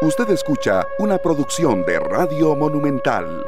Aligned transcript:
Usted 0.00 0.30
escucha 0.30 0.86
una 1.00 1.18
producción 1.18 1.84
de 1.84 1.98
Radio 1.98 2.54
Monumental. 2.54 3.44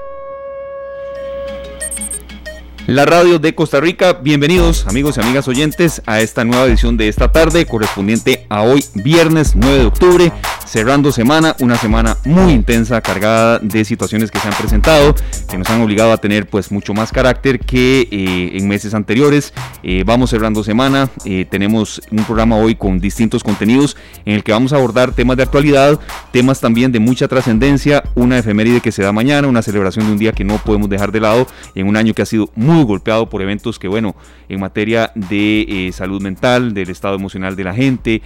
La 2.88 3.06
radio 3.06 3.38
de 3.38 3.54
Costa 3.54 3.78
Rica, 3.78 4.14
bienvenidos 4.14 4.84
amigos 4.88 5.16
y 5.16 5.20
amigas 5.20 5.46
oyentes 5.46 6.02
a 6.06 6.20
esta 6.20 6.44
nueva 6.44 6.64
edición 6.64 6.96
de 6.96 7.06
esta 7.06 7.30
tarde 7.30 7.66
correspondiente 7.66 8.46
a 8.48 8.62
hoy 8.62 8.84
viernes 8.94 9.54
9 9.54 9.78
de 9.78 9.86
octubre 9.86 10.32
cerrando 10.70 11.10
semana, 11.10 11.56
una 11.58 11.74
semana 11.74 12.16
muy 12.24 12.52
intensa, 12.52 13.00
cargada 13.00 13.58
de 13.58 13.84
situaciones 13.84 14.30
que 14.30 14.38
se 14.38 14.46
han 14.46 14.54
presentado, 14.54 15.16
que 15.50 15.58
nos 15.58 15.68
han 15.68 15.80
obligado 15.80 16.12
a 16.12 16.18
tener 16.18 16.46
pues 16.46 16.70
mucho 16.70 16.94
más 16.94 17.10
carácter 17.10 17.58
que 17.58 18.02
eh, 18.02 18.56
en 18.56 18.68
meses 18.68 18.94
anteriores. 18.94 19.52
Eh, 19.82 20.04
vamos 20.06 20.30
cerrando 20.30 20.62
semana, 20.62 21.10
eh, 21.24 21.44
tenemos 21.50 22.00
un 22.12 22.22
programa 22.22 22.56
hoy 22.56 22.76
con 22.76 23.00
distintos 23.00 23.42
contenidos 23.42 23.96
en 24.24 24.34
el 24.34 24.44
que 24.44 24.52
vamos 24.52 24.72
a 24.72 24.76
abordar 24.76 25.10
temas 25.10 25.36
de 25.38 25.42
actualidad, 25.42 25.98
temas 26.30 26.60
también 26.60 26.92
de 26.92 27.00
mucha 27.00 27.26
trascendencia, 27.26 28.04
una 28.14 28.38
efeméride 28.38 28.80
que 28.80 28.92
se 28.92 29.02
da 29.02 29.10
mañana, 29.10 29.48
una 29.48 29.62
celebración 29.62 30.06
de 30.06 30.12
un 30.12 30.18
día 30.18 30.30
que 30.30 30.44
no 30.44 30.58
podemos 30.58 30.88
dejar 30.88 31.10
de 31.10 31.18
lado 31.18 31.48
en 31.74 31.88
un 31.88 31.96
año 31.96 32.14
que 32.14 32.22
ha 32.22 32.26
sido 32.26 32.48
muy 32.54 32.84
golpeado 32.84 33.28
por 33.28 33.42
eventos 33.42 33.80
que 33.80 33.88
bueno, 33.88 34.14
en 34.48 34.60
materia 34.60 35.10
de 35.16 35.90
salud 35.92 36.22
mental, 36.22 36.74
del 36.74 36.90
estado 36.90 37.16
emocional 37.16 37.56
de 37.56 37.64
la 37.64 37.74
gente, 37.74 38.22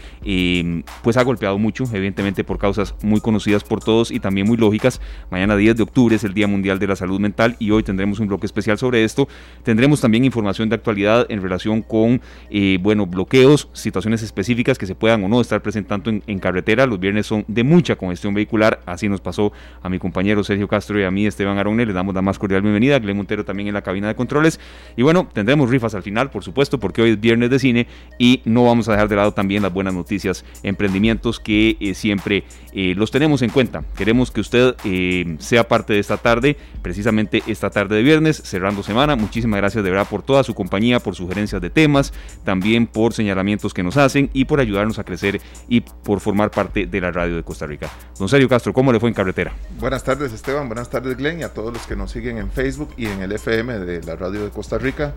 pues 1.02 1.16
ha 1.16 1.22
golpeado 1.22 1.56
mucho, 1.58 1.84
evidentemente 1.90 2.33
por 2.42 2.58
causas 2.58 2.96
muy 3.02 3.20
conocidas 3.20 3.62
por 3.62 3.84
todos 3.84 4.10
y 4.10 4.18
también 4.18 4.46
muy 4.46 4.56
lógicas. 4.56 5.00
Mañana 5.30 5.56
10 5.56 5.76
de 5.76 5.82
octubre 5.84 6.16
es 6.16 6.24
el 6.24 6.34
Día 6.34 6.48
Mundial 6.48 6.80
de 6.80 6.88
la 6.88 6.96
Salud 6.96 7.20
Mental 7.20 7.54
y 7.60 7.70
hoy 7.70 7.82
tendremos 7.82 8.18
un 8.18 8.26
bloque 8.26 8.46
especial 8.46 8.78
sobre 8.78 9.04
esto. 9.04 9.28
Tendremos 9.62 10.00
también 10.00 10.24
información 10.24 10.68
de 10.68 10.74
actualidad 10.74 11.26
en 11.28 11.42
relación 11.42 11.82
con, 11.82 12.20
eh, 12.50 12.78
bueno, 12.80 13.06
bloqueos, 13.06 13.68
situaciones 13.72 14.22
específicas 14.22 14.78
que 14.78 14.86
se 14.86 14.94
puedan 14.94 15.22
o 15.22 15.28
no 15.28 15.40
estar 15.40 15.62
presentando 15.62 16.10
en, 16.10 16.38
carretera. 16.38 16.86
Los 16.86 16.98
viernes 16.98 17.26
son 17.26 17.44
de 17.46 17.62
mucha 17.62 17.96
congestión 17.96 18.34
vehicular, 18.34 18.80
así 18.86 19.08
nos 19.08 19.20
pasó 19.20 19.52
a 19.82 19.88
mi 19.88 19.98
compañero 19.98 20.42
Sergio 20.42 20.66
Castro 20.66 20.98
y 20.98 21.04
a 21.04 21.10
mí, 21.10 21.26
Esteban 21.26 21.58
Aronne. 21.58 21.86
Le 21.86 21.92
damos 21.92 22.14
la 22.14 22.22
más 22.22 22.38
cordial 22.38 22.62
bienvenida. 22.62 22.98
Glen 22.98 23.16
Montero 23.16 23.44
también 23.44 23.68
en 23.68 23.74
la 23.74 23.82
cabina 23.82 24.08
de 24.08 24.14
controles. 24.14 24.58
Y 24.96 25.02
bueno, 25.02 25.28
tendremos 25.32 25.70
rifas 25.70 25.94
al 25.94 26.02
final, 26.02 26.30
por 26.30 26.42
supuesto, 26.42 26.80
porque 26.80 27.02
hoy 27.02 27.10
es 27.10 27.20
viernes 27.20 27.50
de 27.50 27.58
cine 27.58 27.86
y 28.18 28.42
no 28.44 28.64
vamos 28.64 28.88
a 28.88 28.92
dejar 28.92 29.08
de 29.08 29.16
lado 29.16 29.32
también 29.32 29.62
las 29.62 29.72
buenas 29.72 29.94
noticias, 29.94 30.44
emprendimientos 30.62 31.40
que 31.40 31.76
eh, 31.80 31.94
siempre 31.94 32.23
eh, 32.26 32.94
los 32.96 33.10
tenemos 33.10 33.42
en 33.42 33.50
cuenta. 33.50 33.84
Queremos 33.96 34.30
que 34.30 34.40
usted 34.40 34.74
eh, 34.84 35.36
sea 35.38 35.68
parte 35.68 35.92
de 35.92 35.98
esta 35.98 36.16
tarde, 36.16 36.56
precisamente 36.82 37.42
esta 37.46 37.70
tarde 37.70 37.96
de 37.96 38.02
viernes, 38.02 38.42
cerrando 38.44 38.82
semana. 38.82 39.16
Muchísimas 39.16 39.58
gracias 39.58 39.84
de 39.84 39.90
verdad 39.90 40.06
por 40.08 40.22
toda 40.22 40.42
su 40.42 40.54
compañía, 40.54 41.00
por 41.00 41.14
sugerencias 41.14 41.60
de 41.60 41.70
temas, 41.70 42.12
también 42.44 42.86
por 42.86 43.12
señalamientos 43.12 43.74
que 43.74 43.82
nos 43.82 43.96
hacen 43.96 44.30
y 44.32 44.44
por 44.44 44.60
ayudarnos 44.60 44.98
a 44.98 45.04
crecer 45.04 45.40
y 45.68 45.80
por 45.80 46.20
formar 46.20 46.50
parte 46.50 46.86
de 46.86 47.00
la 47.00 47.10
radio 47.10 47.36
de 47.36 47.42
Costa 47.42 47.66
Rica. 47.66 47.90
Don 48.18 48.28
Sergio 48.28 48.48
Castro, 48.48 48.72
¿cómo 48.72 48.92
le 48.92 49.00
fue 49.00 49.08
en 49.08 49.14
carretera? 49.14 49.52
Buenas 49.78 50.04
tardes 50.04 50.32
Esteban, 50.32 50.68
buenas 50.68 50.90
tardes 50.90 51.16
Glenn 51.16 51.40
y 51.40 51.42
a 51.42 51.52
todos 51.52 51.72
los 51.72 51.86
que 51.86 51.96
nos 51.96 52.10
siguen 52.10 52.38
en 52.38 52.50
Facebook 52.50 52.90
y 52.96 53.06
en 53.06 53.22
el 53.22 53.32
FM 53.32 53.80
de 53.80 54.02
la 54.02 54.16
radio 54.16 54.44
de 54.44 54.50
Costa 54.50 54.78
Rica. 54.78 55.14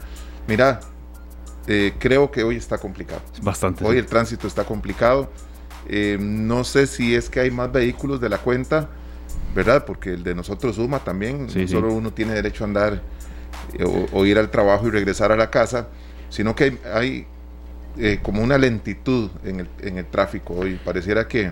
Mira, 0.47 0.79
eh, 1.67 1.93
creo 1.99 2.31
que 2.31 2.43
hoy 2.43 2.55
está 2.55 2.77
complicado. 2.77 3.21
Bastante. 3.41 3.83
Hoy 3.85 3.97
el 3.97 4.05
tránsito 4.05 4.47
está 4.47 4.63
complicado. 4.63 5.29
Eh, 5.89 6.17
no 6.19 6.63
sé 6.63 6.85
si 6.87 7.15
es 7.15 7.29
que 7.29 7.39
hay 7.39 7.51
más 7.51 7.71
vehículos 7.71 8.19
de 8.19 8.29
la 8.29 8.37
cuenta, 8.39 8.89
¿verdad? 9.55 9.85
Porque 9.85 10.11
el 10.13 10.23
de 10.23 10.35
nosotros 10.35 10.75
suma 10.75 10.99
también. 10.99 11.47
no 11.47 11.67
solo 11.67 11.93
uno 11.93 12.11
tiene 12.11 12.33
derecho 12.33 12.63
a 12.63 12.67
andar 12.67 13.01
eh, 13.73 14.07
o, 14.11 14.25
ir 14.25 14.37
al 14.37 14.49
trabajo 14.51 14.87
y 14.87 14.91
regresar 14.91 15.31
a 15.31 15.37
la 15.37 15.49
casa, 15.49 15.87
sino 16.29 16.55
que 16.55 16.77
hay, 16.93 17.25
eh, 17.97 18.19
como 18.21 18.43
una 18.43 18.57
lentitud 18.57 19.29
en 19.43 19.61
el, 19.61 19.69
en 19.81 19.97
el 19.97 20.05
tráfico 20.05 20.53
hoy. 20.55 20.79
Pareciera 20.83 21.27
que 21.27 21.51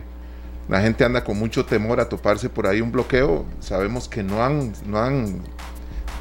la 0.68 0.82
gente 0.82 1.06
anda 1.06 1.24
con 1.24 1.38
mucho 1.38 1.66
temor 1.66 2.00
a 2.00 2.10
toparse 2.10 2.50
por 2.50 2.68
ahí 2.68 2.82
un 2.82 2.92
bloqueo. 2.92 3.46
Sabemos 3.60 4.08
que 4.10 4.24
no 4.24 4.44
han, 4.44 4.74
no 4.86 5.00
han 5.00 5.42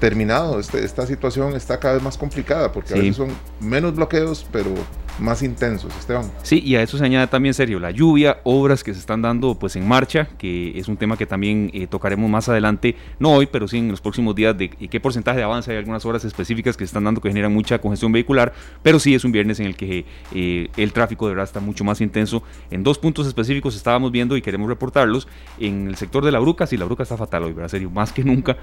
terminado. 0.04 0.60
Este, 0.60 0.84
esta 0.84 1.06
situación 1.06 1.54
está 1.56 1.80
cada 1.80 1.94
vez 1.94 2.02
más 2.02 2.18
complicada 2.18 2.70
porque 2.70 2.92
a 2.92 2.98
veces 2.98 3.16
son 3.16 3.30
menos 3.58 3.94
bloqueos, 3.96 4.46
pero 4.52 4.74
más 5.18 5.42
intensos, 5.42 5.96
Esteban. 5.98 6.30
Sí, 6.42 6.60
y 6.62 6.76
a 6.76 6.82
eso 6.82 6.98
se 6.98 7.04
añade 7.06 7.26
también, 7.26 7.54
Sergio, 7.54 7.80
la 7.80 7.90
lluvia, 7.90 8.38
obras 8.44 8.84
que 8.84 8.92
se 8.92 9.00
están 9.00 9.22
dando 9.22 9.54
pues 9.58 9.76
en 9.76 9.88
marcha, 9.88 10.28
que 10.36 10.78
es 10.78 10.88
un 10.88 10.98
tema 10.98 11.16
que 11.16 11.24
también 11.24 11.70
eh, 11.72 11.86
tocaremos 11.86 12.28
más 12.28 12.50
adelante, 12.50 12.96
no 13.18 13.32
hoy, 13.32 13.46
pero 13.46 13.66
sí 13.66 13.78
en 13.78 13.88
los 13.88 14.02
próximos 14.02 14.34
días, 14.34 14.58
de 14.58 14.68
qué 14.68 15.00
porcentaje 15.00 15.38
de 15.38 15.44
avance 15.44 15.70
hay 15.70 15.78
algunas 15.78 16.04
obras 16.04 16.22
específicas 16.26 16.76
que 16.76 16.84
se 16.84 16.90
están 16.90 17.04
dando 17.04 17.22
que 17.22 17.28
generan 17.28 17.54
mucha 17.54 17.80
congestión 17.80 18.12
vehicular, 18.12 18.52
pero 18.82 18.98
sí 18.98 19.14
es 19.14 19.24
un 19.24 19.32
viernes 19.32 19.58
en 19.58 19.66
el 19.66 19.74
que 19.74 20.04
eh, 20.34 20.68
el 20.76 20.92
tráfico 20.92 21.26
de 21.28 21.30
verdad 21.30 21.44
está 21.44 21.60
mucho 21.60 21.82
más 21.82 22.02
intenso. 22.02 22.42
En 22.70 22.82
dos 22.82 22.98
puntos 22.98 23.26
específicos 23.26 23.74
estábamos 23.74 24.12
viendo 24.12 24.36
y 24.36 24.42
queremos 24.42 24.68
reportarlos, 24.68 25.28
en 25.58 25.88
el 25.88 25.96
sector 25.96 26.22
de 26.26 26.32
la 26.32 26.40
Bruca, 26.40 26.66
sí, 26.66 26.76
la 26.76 26.84
Bruca 26.84 27.04
está 27.04 27.16
fatal 27.16 27.44
hoy, 27.44 27.54
¿verdad, 27.54 27.70
Sergio? 27.70 27.88
Más 27.88 28.12
que 28.12 28.22
nunca. 28.22 28.58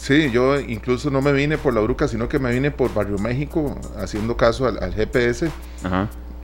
Sí, 0.00 0.30
yo 0.30 0.58
incluso 0.58 1.10
no 1.10 1.20
me 1.20 1.30
vine 1.30 1.58
por 1.58 1.74
la 1.74 1.82
Bruca, 1.82 2.08
sino 2.08 2.26
que 2.26 2.38
me 2.38 2.50
vine 2.50 2.70
por 2.70 2.94
Barrio 2.94 3.18
México, 3.18 3.78
haciendo 3.98 4.34
caso 4.34 4.66
al, 4.66 4.94
GPS. 4.94 5.50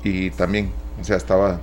Y 0.04 0.28
también, 0.32 0.70
o 1.00 1.04
sea, 1.04 1.16
estaba 1.16 1.58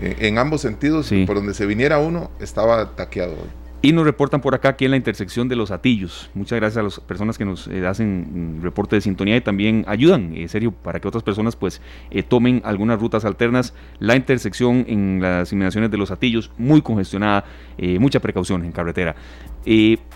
eh, 0.00 0.14
en 0.20 0.38
ambos 0.38 0.60
sentidos, 0.60 1.10
por 1.26 1.34
donde 1.34 1.54
se 1.54 1.66
viniera 1.66 1.98
uno, 1.98 2.30
estaba 2.38 2.94
taqueado 2.94 3.32
hoy. 3.32 3.67
Y 3.80 3.92
nos 3.92 4.04
reportan 4.04 4.40
por 4.40 4.56
acá 4.56 4.70
aquí 4.70 4.86
en 4.86 4.90
la 4.90 4.96
intersección 4.96 5.48
de 5.48 5.54
los 5.54 5.70
Atillos. 5.70 6.30
Muchas 6.34 6.58
gracias 6.58 6.78
a 6.78 6.82
las 6.82 6.98
personas 6.98 7.38
que 7.38 7.44
nos 7.44 7.68
eh, 7.68 7.86
hacen 7.86 8.58
mm, 8.58 8.62
reporte 8.62 8.96
de 8.96 9.00
sintonía 9.00 9.36
y 9.36 9.40
también 9.40 9.84
ayudan, 9.86 10.34
en 10.34 10.48
serio, 10.48 10.72
para 10.72 10.98
que 10.98 11.06
otras 11.06 11.22
personas 11.22 11.54
pues 11.54 11.80
eh, 12.10 12.24
tomen 12.24 12.60
algunas 12.64 13.00
rutas 13.00 13.24
alternas. 13.24 13.74
La 14.00 14.16
intersección 14.16 14.84
en 14.88 15.20
las 15.22 15.52
inmediaciones 15.52 15.92
de 15.92 15.96
los 15.96 16.10
Atillos, 16.10 16.50
muy 16.58 16.82
congestionada, 16.82 17.44
eh, 17.76 18.00
mucha 18.00 18.18
precaución 18.18 18.64
en 18.64 18.72
carretera. 18.72 19.14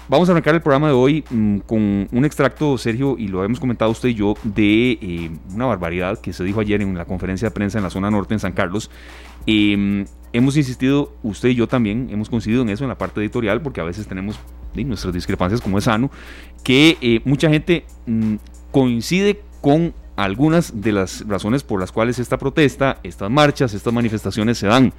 vamos 0.09 0.29
a 0.29 0.33
arrancar 0.33 0.56
el 0.56 0.61
programa 0.61 0.89
de 0.89 0.94
hoy 0.94 1.25
mm, 1.31 1.59
con 1.59 2.09
un 2.11 2.25
extracto, 2.25 2.77
Sergio, 2.79 3.17
y 3.17 3.29
lo 3.29 3.44
hemos 3.44 3.61
comentado 3.61 3.93
usted 3.93 4.09
y 4.09 4.15
yo, 4.15 4.34
de 4.43 5.31
una 5.55 5.67
barbaridad 5.67 6.19
que 6.19 6.33
se 6.33 6.43
dijo 6.43 6.59
ayer 6.59 6.83
en 6.83 6.99
la 6.99 7.05
conferencia 7.05 7.49
de 7.49 7.55
prensa 7.55 7.79
en 7.79 7.84
la 7.84 7.91
zona 7.91 8.11
norte 8.11 8.34
en 8.34 8.41
San 8.41 8.55
Carlos. 8.55 8.91
Mm, 9.47 10.03
hemos 10.32 10.56
insistido, 10.56 11.12
usted 11.22 11.50
y 11.50 11.54
yo 11.54 11.66
también, 11.66 12.09
hemos 12.10 12.28
coincidido 12.28 12.62
en 12.62 12.70
eso 12.70 12.84
en 12.84 12.88
la 12.88 12.98
parte 12.98 13.20
editorial, 13.20 13.60
porque 13.62 13.81
a 13.81 13.84
veces 13.84 14.06
tenemos 14.06 14.38
nuestras 14.75 15.12
discrepancias 15.12 15.60
como 15.60 15.78
es 15.78 15.84
sano, 15.84 16.10
que 16.65 16.97
eh, 17.00 17.20
mucha 17.25 17.48
gente 17.50 17.84
mm, 18.06 18.37
coincide 18.70 19.41
con 19.60 19.94
algunas 20.16 20.81
de 20.81 20.93
las 20.93 21.26
razones 21.26 21.62
por 21.62 21.81
las 21.81 21.93
cuales 21.93 22.19
esta 22.19 22.38
protesta, 22.38 22.98
estas 23.03 23.31
marchas, 23.31 23.75
estas 23.75 23.93
manifestaciones 23.93 24.59
se 24.59 24.66
dan, 24.66 24.93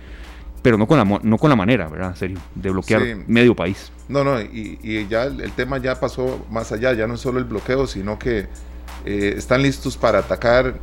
pero 0.62 0.78
no 0.78 0.88
con 0.88 0.98
la, 0.98 1.20
no 1.22 1.38
con 1.38 1.50
la 1.50 1.56
manera, 1.56 1.88
¿verdad? 1.88 2.16
Serio, 2.16 2.40
de 2.56 2.70
bloquear 2.70 3.02
medio 3.28 3.56
país. 3.56 3.92
No, 4.08 4.24
no, 4.24 4.40
y, 4.42 5.08
ya 5.10 5.26
el, 5.26 5.52
tema 5.52 5.78
ya 5.78 6.00
pasó 6.00 6.46
más 6.50 6.72
allá, 6.72 6.94
ya 6.94 7.08
no 7.08 7.16
es 7.16 7.22
solo 7.22 7.40
el 7.40 7.46
bloqueo, 7.46 7.88
sino 7.88 8.18
que 8.18 8.48
eh, 9.06 9.34
están 9.38 9.62
listos 9.62 9.98
para 9.98 10.20
atacar 10.20 10.80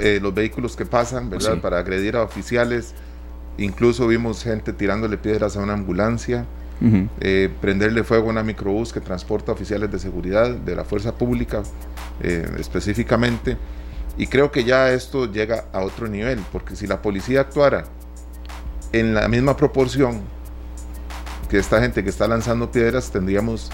eh, 0.00 0.18
los 0.20 0.34
vehículos 0.34 0.76
que 0.76 0.84
pasan, 0.84 1.30
¿verdad? 1.30 1.60
Para 1.60 1.78
agredir 1.78 2.16
a 2.16 2.22
oficiales, 2.22 2.94
Incluso 3.58 4.06
vimos 4.06 4.42
gente 4.42 4.72
tirándole 4.72 5.16
piedras 5.16 5.56
a 5.56 5.60
una 5.60 5.74
ambulancia, 5.74 6.46
eh, 7.20 7.48
prenderle 7.60 8.04
fuego 8.04 8.28
a 8.28 8.30
una 8.32 8.42
microbús 8.42 8.92
que 8.92 9.00
transporta 9.00 9.52
oficiales 9.52 9.90
de 9.90 9.98
seguridad 9.98 10.50
de 10.50 10.76
la 10.76 10.84
fuerza 10.84 11.14
pública 11.14 11.62
eh, 12.22 12.46
específicamente. 12.58 13.56
Y 14.18 14.26
creo 14.26 14.50
que 14.50 14.64
ya 14.64 14.92
esto 14.92 15.30
llega 15.30 15.64
a 15.72 15.80
otro 15.80 16.08
nivel, 16.08 16.40
porque 16.52 16.76
si 16.76 16.86
la 16.86 17.00
policía 17.00 17.40
actuara 17.40 17.84
en 18.92 19.14
la 19.14 19.28
misma 19.28 19.56
proporción 19.56 20.20
que 21.48 21.58
esta 21.58 21.80
gente 21.80 22.04
que 22.04 22.10
está 22.10 22.28
lanzando 22.28 22.70
piedras, 22.70 23.10
tendríamos 23.10 23.70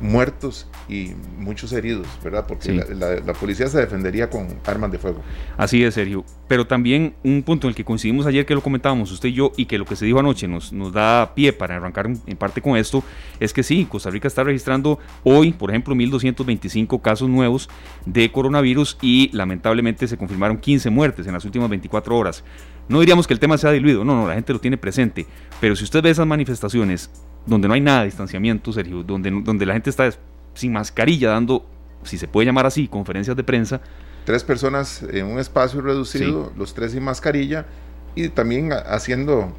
muertos 0.00 0.68
y 0.88 1.12
muchos 1.38 1.72
heridos, 1.72 2.06
¿verdad? 2.22 2.46
Porque 2.46 2.72
la, 2.72 3.32
policía 3.32 3.66
se 3.68 3.78
defendería 3.78 4.30
con 4.30 4.48
armas 4.66 4.92
de 4.92 4.98
fuego. 4.98 5.22
Así 5.56 5.82
es, 5.82 5.94
Sergio. 5.94 6.24
Pero 6.48 6.66
también 6.66 7.14
un 7.24 7.42
punto 7.42 7.66
en 7.66 7.70
el 7.70 7.74
que 7.74 7.84
coincidimos 7.84 8.26
ayer 8.26 8.46
que 8.46 8.54
lo 8.54 8.62
comentábamos 8.62 9.10
usted 9.10 9.30
y 9.30 9.32
yo 9.32 9.52
y 9.56 9.66
que 9.66 9.78
lo 9.78 9.84
que 9.84 9.96
se 9.96 10.04
dijo 10.04 10.18
anoche 10.18 10.46
nos, 10.48 10.72
nos 10.72 10.92
da 10.92 11.34
pie 11.34 11.52
para 11.52 11.76
arrancar 11.76 12.06
en 12.26 12.36
parte 12.36 12.60
con 12.60 12.76
esto, 12.76 13.02
es 13.40 13.52
que 13.52 13.62
sí, 13.62 13.86
Costa 13.86 14.10
Rica 14.10 14.28
está 14.28 14.44
registrando 14.44 14.98
hoy, 15.24 15.52
por 15.52 15.70
ejemplo, 15.70 15.94
1.225 15.94 17.00
casos 17.00 17.28
nuevos 17.28 17.68
de 18.04 18.30
coronavirus 18.30 18.98
y 19.02 19.30
lamentablemente 19.32 20.06
se 20.08 20.16
confirmaron 20.16 20.58
15 20.58 20.90
muertes 20.90 21.26
en 21.26 21.32
las 21.32 21.44
últimas 21.44 21.68
24 21.68 22.16
horas. 22.16 22.44
No 22.88 23.00
diríamos 23.00 23.26
que 23.26 23.34
el 23.34 23.40
tema 23.40 23.58
sea 23.58 23.72
diluido, 23.72 24.04
no, 24.04 24.14
no, 24.14 24.28
la 24.28 24.34
gente 24.34 24.52
lo 24.52 24.60
tiene 24.60 24.76
presente, 24.76 25.26
pero 25.60 25.74
si 25.74 25.82
usted 25.82 26.02
ve 26.02 26.10
esas 26.10 26.26
manifestaciones 26.26 27.10
donde 27.46 27.68
no 27.68 27.74
hay 27.74 27.80
nada 27.80 28.00
de 28.00 28.06
distanciamiento, 28.06 28.72
Sergio, 28.72 29.02
donde, 29.02 29.30
donde 29.30 29.66
la 29.66 29.72
gente 29.72 29.90
está 29.90 30.10
sin 30.54 30.72
mascarilla 30.72 31.30
dando, 31.30 31.64
si 32.02 32.18
se 32.18 32.28
puede 32.28 32.46
llamar 32.46 32.66
así, 32.66 32.88
conferencias 32.88 33.36
de 33.36 33.44
prensa. 33.44 33.80
Tres 34.24 34.42
personas 34.42 35.02
en 35.02 35.26
un 35.26 35.38
espacio 35.38 35.80
reducido, 35.80 36.52
los 36.56 36.74
tres 36.74 36.92
sin 36.92 37.04
mascarilla, 37.04 37.66
y 38.14 38.28
también 38.28 38.72
haciendo 38.72 39.52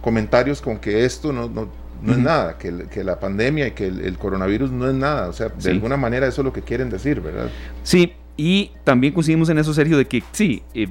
comentarios 0.00 0.62
con 0.62 0.78
que 0.78 1.04
esto 1.04 1.32
no, 1.32 1.48
no, 1.48 1.68
no 2.02 2.12
es 2.12 2.18
nada, 2.18 2.56
que, 2.58 2.86
que, 2.90 3.04
la 3.04 3.18
pandemia 3.18 3.68
y 3.68 3.70
que 3.72 3.86
el, 3.86 4.16
coronavirus 4.16 4.70
no 4.70 4.88
es 4.88 4.94
nada. 4.94 5.28
O 5.28 5.32
sea, 5.32 5.48
de 5.48 5.70
alguna 5.70 5.96
manera 5.96 6.26
eso 6.26 6.40
es 6.40 6.44
lo 6.44 6.52
que 6.52 6.62
quieren 6.62 6.88
decir, 6.88 7.20
¿verdad? 7.20 7.50
Sí, 7.82 8.12
y 8.36 8.70
también 8.84 9.12
coincidimos 9.12 9.48
en 9.48 9.58
eso, 9.58 9.74
Sergio, 9.74 9.98
de 9.98 10.06
que 10.06 10.22
sí, 10.32 10.62
eh, 10.74 10.88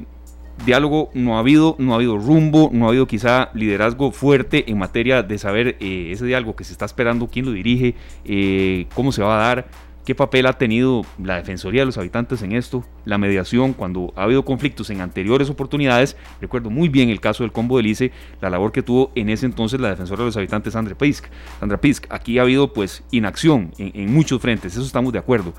diálogo 0.63 1.09
no 1.13 1.35
ha 1.35 1.39
habido, 1.39 1.75
no 1.79 1.93
ha 1.93 1.95
habido 1.95 2.17
rumbo, 2.17 2.69
no 2.71 2.85
ha 2.85 2.89
habido 2.89 3.07
quizá 3.07 3.49
liderazgo 3.53 4.11
fuerte 4.11 4.69
en 4.69 4.77
materia 4.77 5.23
de 5.23 5.37
saber 5.37 5.77
eh, 5.79 6.09
ese 6.11 6.25
diálogo 6.25 6.55
que 6.55 6.63
se 6.63 6.71
está 6.71 6.85
esperando, 6.85 7.27
quién 7.27 7.45
lo 7.45 7.51
dirige, 7.51 7.95
eh, 8.23 8.87
cómo 8.93 9.11
se 9.11 9.21
va 9.21 9.35
a 9.35 9.47
dar, 9.47 9.67
qué 10.05 10.15
papel 10.15 10.45
ha 10.45 10.53
tenido 10.53 11.03
la 11.21 11.35
Defensoría 11.37 11.81
de 11.81 11.87
los 11.87 11.97
Habitantes 11.97 12.41
en 12.43 12.53
esto, 12.53 12.85
la 13.05 13.17
mediación, 13.17 13.73
cuando 13.73 14.13
ha 14.15 14.23
habido 14.23 14.45
conflictos 14.45 14.89
en 14.91 15.01
anteriores 15.01 15.49
oportunidades. 15.49 16.15
Recuerdo 16.39 16.69
muy 16.69 16.89
bien 16.89 17.09
el 17.09 17.19
caso 17.19 17.43
del 17.43 17.51
combo 17.51 17.77
del 17.77 17.87
ICE, 17.87 18.11
la 18.39 18.49
labor 18.49 18.71
que 18.71 18.83
tuvo 18.83 19.11
en 19.15 19.29
ese 19.29 19.47
entonces 19.47 19.79
la 19.79 19.89
Defensora 19.89 20.19
de 20.19 20.25
los 20.27 20.37
Habitantes, 20.37 20.73
Sandra 20.73 20.95
Pisk. 20.95 21.25
Sandra 21.59 21.81
Pisk, 21.81 22.05
aquí 22.09 22.37
ha 22.37 22.43
habido 22.43 22.71
pues 22.71 23.03
inacción 23.11 23.71
en, 23.77 23.91
en 23.93 24.13
muchos 24.13 24.39
frentes, 24.41 24.73
eso 24.73 24.85
estamos 24.85 25.11
de 25.11 25.19
acuerdo. 25.19 25.53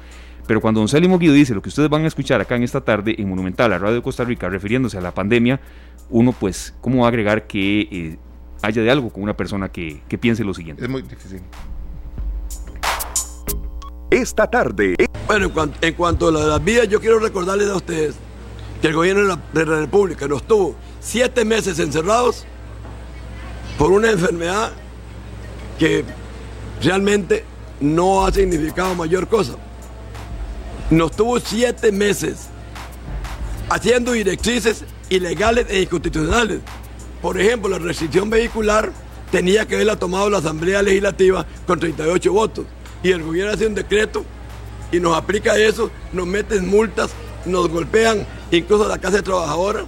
Pero 0.46 0.60
cuando 0.60 0.81
don 0.81 0.88
Célimo 0.88 1.19
Guido 1.19 1.34
dice 1.34 1.54
lo 1.54 1.62
que 1.62 1.69
ustedes 1.69 1.88
van 1.88 2.04
a 2.04 2.06
escuchar 2.06 2.40
acá 2.40 2.56
en 2.56 2.62
esta 2.62 2.81
tarde 2.81 3.14
en 3.19 3.28
Monumental, 3.28 3.70
la 3.70 3.78
Radio 3.78 3.96
de 3.96 4.02
Costa 4.02 4.25
Rica, 4.25 4.48
refiriéndose 4.48 4.96
a 4.96 5.00
la 5.00 5.12
pandemia, 5.12 5.60
uno 6.10 6.32
pues, 6.32 6.75
¿cómo 6.81 7.00
va 7.00 7.06
a 7.06 7.08
agregar 7.08 7.46
que 7.46 7.81
eh, 7.81 8.19
haya 8.62 8.82
de 8.82 8.90
algo 8.90 9.10
con 9.10 9.22
una 9.22 9.37
persona 9.37 9.70
que, 9.70 10.02
que 10.08 10.19
piense 10.19 10.44
lo 10.44 10.54
siguiente? 10.54 10.84
Es 10.84 10.88
muy 10.88 11.02
difícil. 11.02 11.40
Esta 14.08 14.48
tarde. 14.48 14.94
Bueno, 15.26 15.50
en 15.81 15.94
cuanto, 15.94 16.28
a 16.28 16.31
las 16.31 16.64
vías, 16.64 16.88
yo 16.88 17.00
quiero 17.00 17.19
recordarles 17.19 17.69
a 17.69 17.76
ustedes 17.76 18.14
que 18.81 18.87
el 18.87 18.94
gobierno 18.94 19.22
de 19.22 19.28
la, 19.28 19.40
de 19.52 19.66
la 19.66 19.81
República 19.81 20.28
nos 20.28 20.44
tuvo 20.44 20.76
siete 21.00 21.44
meses 21.44 21.81
encerrados 21.81 22.44
por 23.76 23.90
una 23.90 24.10
enfermedad 24.12 24.70
que 25.76 26.04
realmente 26.81 27.44
no 27.81 28.25
ha 28.25 28.31
significado 28.31 28.94
mayor 28.94 29.26
cosa 29.26 29.56
nos 30.90 31.12
tuvo 31.12 31.40
siete 31.40 31.90
meses 31.90 32.48
haciendo 33.68 34.12
directrices 34.12 34.84
ilegales 35.08 35.66
e 35.68 35.82
inconstitucionales. 35.82 36.60
Por 37.20 37.40
ejemplo, 37.40 37.68
la 37.68 37.78
restricción 37.78 38.30
vehicular 38.30 38.92
tenía 39.30 39.66
que 39.66 39.74
haberla 39.74 39.98
tomado 39.98 40.30
la 40.30 40.38
Asamblea 40.38 40.82
Legislativa 40.82 41.44
con 41.66 41.80
38 41.80 42.32
votos. 42.32 42.66
Y 43.02 43.10
el 43.10 43.22
gobierno 43.22 43.52
hace 43.52 43.66
un 43.66 43.74
decreto 43.74 44.24
y 44.92 45.00
nos 45.00 45.16
aplica 45.16 45.56
eso, 45.56 45.90
nos 46.12 46.26
meten 46.26 46.68
multas, 46.68 47.10
nos 47.44 47.68
golpean 47.68 48.26
incluso 48.50 48.84
a 48.84 48.88
la 48.88 48.98
Casa 48.98 49.16
de 49.16 49.22
Trabajadora 49.22 49.84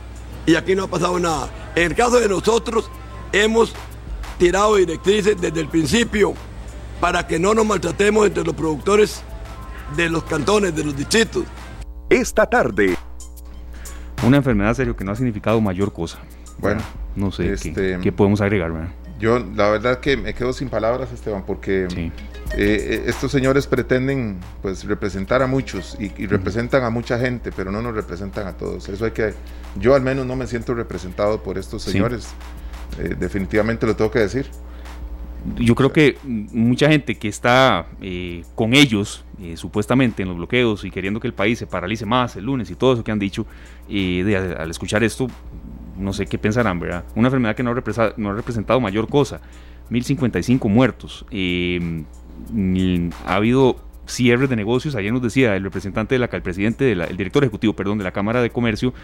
y 0.47 0.57
aquí 0.57 0.75
no 0.75 0.85
ha 0.85 0.89
pasado 0.89 1.19
nada. 1.21 1.49
En 1.77 1.85
el 1.85 1.95
caso 1.95 2.19
de 2.19 2.29
nosotros, 2.29 2.91
hemos 3.33 3.73
tirado 4.39 4.77
directrices 4.77 5.41
desde 5.41 5.61
el 5.61 5.69
principio 5.69 6.35
para 7.01 7.27
que 7.27 7.39
no 7.39 7.55
nos 7.55 7.67
maltratemos 7.67 8.27
entre 8.27 8.45
los 8.45 8.55
productores 8.55 9.23
de 9.97 10.09
los 10.09 10.25
cantones, 10.25 10.75
de 10.75 10.85
los 10.85 10.97
distritos. 10.97 11.45
Esta 12.09 12.47
tarde. 12.47 12.97
Una 14.27 14.39
enfermedad 14.39 14.75
serio 14.75 14.97
que 14.97 15.05
no 15.05 15.13
ha 15.13 15.17
significado 15.17 15.61
mayor 15.61 15.93
cosa. 15.93 16.19
Bueno, 16.59 16.81
no 17.15 17.31
sé 17.31 17.53
este, 17.53 17.99
¿qué, 18.03 18.13
podemos 18.13 18.41
agregar. 18.41 18.73
Yo 19.21 19.39
la 19.39 19.71
verdad 19.71 20.01
que 20.01 20.17
me 20.17 20.35
quedo 20.35 20.53
sin 20.53 20.69
palabras, 20.69 21.13
Esteban, 21.13 21.45
porque 21.45 21.85
eh, 21.85 22.11
eh, 22.57 23.05
estos 23.07 23.31
señores 23.31 23.67
pretenden 23.67 24.39
pues 24.63 24.85
representar 24.85 25.43
a 25.43 25.47
muchos 25.47 25.97
y, 26.01 26.27
representan 26.27 26.85
a 26.85 26.91
mucha 26.91 27.19
gente, 27.19 27.53
pero 27.55 27.71
no 27.71 27.83
nos 27.83 27.95
representan 27.95 28.47
a 28.47 28.57
todos. 28.57 28.89
Eso 28.89 29.05
hay 29.05 29.13
que, 29.13 29.35
yo 29.77 29.95
al 29.95 30.03
menos 30.03 30.27
no 30.27 30.37
me 30.37 30.47
siento 30.47 30.75
representado 30.75 31.43
por 31.43 31.59
estos 31.59 31.83
señores. 31.83 32.29
Eh, 32.99 33.15
definitivamente 33.19 33.87
lo 33.87 33.95
tengo 33.95 34.11
que 34.11 34.21
decir 34.21 34.51
yo 35.57 35.75
creo 35.75 35.93
que 35.93 36.17
mucha 36.25 36.89
gente 36.89 37.17
que 37.17 37.29
está 37.29 37.87
eh, 38.01 38.45
con 38.55 38.75
ellos, 38.75 39.25
eh, 39.41 39.57
supuestamente 39.57 40.23
en 40.23 40.29
los 40.29 40.37
bloqueos 40.37 40.85
y 40.85 40.91
queriendo 40.91 41.21
que 41.21 41.29
el 41.29 41.35
país 41.35 41.59
se 41.59 41.67
paralice 41.67 42.07
más 42.07 42.37
el 42.37 42.45
lunes 42.45 42.71
y 42.71 42.75
todo 42.75 42.95
eso 42.95 43.05
que 43.05 43.13
han 43.13 43.19
dicho, 43.19 43.47
y 43.89 44.21
al 44.35 44.71
escuchar 44.71 45.05
esto, 45.05 45.29
no 45.97 46.13
sé 46.13 46.27
qué 46.27 46.39
pensarán, 46.39 46.81
¿verdad? 46.81 47.05
Una 47.15 47.29
enfermedad 47.29 47.57
que 47.57 47.63
no 47.63 47.71
ha, 47.71 48.15
no 48.17 48.31
ha 48.31 48.35
representado 48.35 48.81
mayor 48.81 49.09
cosa, 49.09 49.41
1055 49.91 50.69
muertos, 50.69 51.25
eh, 51.31 52.05
ha 53.27 53.35
habido 53.35 53.77
cierres 54.07 54.49
de 54.49 54.57
negocios, 54.57 54.95
ayer 54.95 55.13
nos 55.13 55.23
decía 55.23 55.55
el 55.55 55.63
representante 55.63 56.15
de 56.15 56.19
la, 56.19 56.27
el 56.27 56.43
presidente, 56.43 56.93
el 56.93 57.17
director 57.17 57.43
ejecutivo, 57.45 57.75
perdón, 57.75 57.99
de 57.99 58.05
la 58.05 58.13
Cámara 58.13 58.41
de 58.41 58.51
Comercio, 58.51 58.95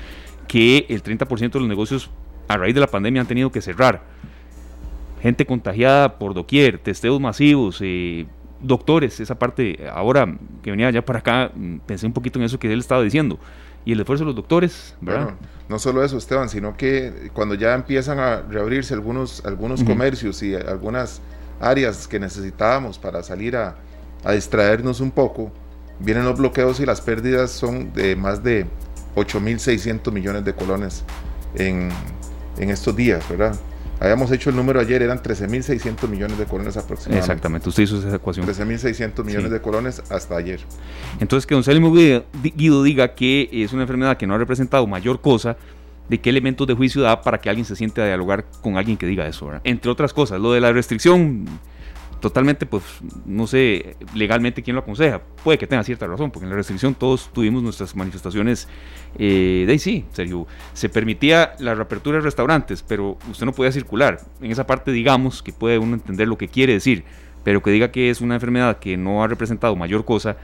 que 0.49 0.87
el 0.89 1.03
30% 1.03 1.53
de 1.53 1.61
los 1.61 1.69
negocios 1.69 2.11
a 2.49 2.57
raíz 2.57 2.75
de 2.75 2.81
la 2.81 2.87
pandemia 2.87 3.21
han 3.23 3.27
tenido 3.27 3.51
que 3.51 3.61
cerrar 3.61 4.03
gente 5.25 5.47
contagiada 5.47 6.19
por 6.19 6.35
doquier, 6.35 6.79
testeos 6.79 7.19
masivos, 7.19 7.79
eh, 7.81 8.26
doctores, 8.61 9.21
esa 9.21 9.38
parte, 9.38 9.88
ahora 9.91 10.37
que 10.62 10.71
venía 10.71 10.91
ya 10.91 11.03
para 11.03 11.21
acá, 11.21 11.50
mm, 11.55 11.79
pensé 11.87 12.05
un 12.06 12.12
poquito 12.12 12.38
en 12.38 12.44
eso 12.44 12.59
que 12.59 12.71
él 12.71 12.79
estaba 12.79 13.03
diciendo. 13.03 13.38
Y 13.87 13.93
el 13.93 14.00
esfuerzo 14.00 14.25
de 14.25 14.26
los 14.26 14.37
doctores, 14.37 14.94
¿verdad? 15.00 15.23
Bueno, 15.23 15.38
no 15.71 15.79
solo 15.79 16.05
eso, 16.05 16.19
Esteban, 16.19 16.50
sino 16.50 16.76
que 16.76 17.31
cuando 17.32 17.55
ya 17.55 17.75
empiezan 17.75 18.19
a 18.19 18.43
reabrirse 18.43 18.93
algunos, 18.93 19.43
algunos 19.47 19.82
comercios 19.82 20.43
y 20.43 20.55
algunas 20.55 21.23
áreas 21.59 22.06
que 22.06 22.21
necesitábamos 22.21 22.99
para 22.99 23.23
salir 23.23 23.56
a, 23.56 23.76
a 24.25 24.32
distraernos 24.32 25.00
un 25.00 25.11
poco, 25.11 25.50
vienen 26.00 26.26
los 26.26 26.37
bloqueos 26.37 26.81
y 26.81 26.87
las 26.87 27.00
pérdidas 27.00 27.50
son 27.50 27.94
de 27.94 28.15
más 28.15 28.44
de 28.44 28.67
8.600 29.17 30.12
millones 30.12 30.44
de 30.44 30.53
colones 30.55 31.03
en, 31.55 31.88
en 32.59 32.69
estos 32.69 32.94
días, 32.94 33.26
¿verdad? 33.26 33.56
Habíamos 34.00 34.31
hecho 34.32 34.50
el 34.50 34.56
número 34.56 34.81
ayer, 34.81 35.02
eran 35.02 35.23
13.600 35.23 36.08
millones 36.08 36.37
de 36.37 36.44
colones 36.44 36.76
aproximadamente. 36.76 37.32
Exactamente, 37.32 37.69
usted 37.69 37.85
hizo 37.85 37.99
esa 37.99 38.17
ecuación. 38.17 38.46
13.600 38.46 39.25
millones 39.25 39.50
de 39.50 39.61
colones 39.61 40.02
hasta 40.11 40.37
ayer. 40.37 40.61
Entonces, 41.20 41.46
que 41.46 41.55
don 41.55 41.64
Célimo 41.64 41.93
Guido 41.93 42.82
diga 42.82 43.14
que 43.14 43.49
es 43.52 43.73
una 43.73 43.82
enfermedad 43.82 44.17
que 44.17 44.26
no 44.26 44.35
ha 44.35 44.38
representado 44.38 44.87
mayor 44.87 45.20
cosa, 45.20 45.56
¿de 46.08 46.20
qué 46.20 46.29
elementos 46.31 46.67
de 46.67 46.75
juicio 46.75 47.00
da 47.00 47.23
para 47.23 47.38
que 47.38 47.49
alguien 47.49 47.64
se 47.64 47.76
siente 47.76 48.02
a 48.02 48.06
dialogar 48.06 48.44
con 48.61 48.76
alguien 48.76 48.96
que 48.96 49.06
diga 49.06 49.26
eso? 49.26 49.50
Entre 49.64 49.91
otras 49.91 50.12
cosas, 50.12 50.38
lo 50.40 50.52
de 50.52 50.61
la 50.61 50.73
restricción 50.73 51.47
totalmente, 52.20 52.66
pues, 52.66 52.82
no 53.25 53.46
sé 53.46 53.96
legalmente 54.14 54.62
quién 54.62 54.75
lo 54.76 54.82
aconseja. 54.82 55.20
Puede 55.43 55.58
que 55.58 55.66
tenga 55.66 55.82
cierta 55.84 56.06
razón, 56.06 56.31
porque 56.31 56.44
en 56.44 56.50
la 56.50 56.56
restricción 56.56 56.94
todos 56.94 57.31
tuvimos 57.32 57.62
nuestras 57.62 57.94
manifestaciones 57.96 58.69
eh, 59.19 59.64
de 59.66 59.72
ahí 59.72 59.78
sí, 59.78 60.05
serio. 60.12 60.46
Se 60.72 60.88
permitía 60.88 61.55
la 61.58 61.75
reapertura 61.75 62.19
de 62.19 62.22
restaurantes, 62.22 62.82
pero 62.82 63.19
usted 63.31 63.46
no 63.46 63.52
podía 63.52 63.72
circular. 63.72 64.20
En 64.40 64.50
esa 64.50 64.66
parte, 64.66 64.90
digamos, 64.90 65.43
que 65.43 65.52
puede 65.52 65.78
uno 65.78 65.94
entender 65.94 66.28
lo 66.28 66.38
que 66.38 66.49
quiere 66.49 66.72
decir, 66.72 67.05
pero 67.44 67.62
que 67.62 67.70
diga 67.70 67.90
que 67.90 68.11
es 68.11 68.20
una 68.20 68.34
enfermedad 68.34 68.78
que 68.78 68.96
no 68.96 69.22
ha 69.22 69.28
representado 69.28 69.76
mayor 69.76 70.05
cosa. 70.05 70.37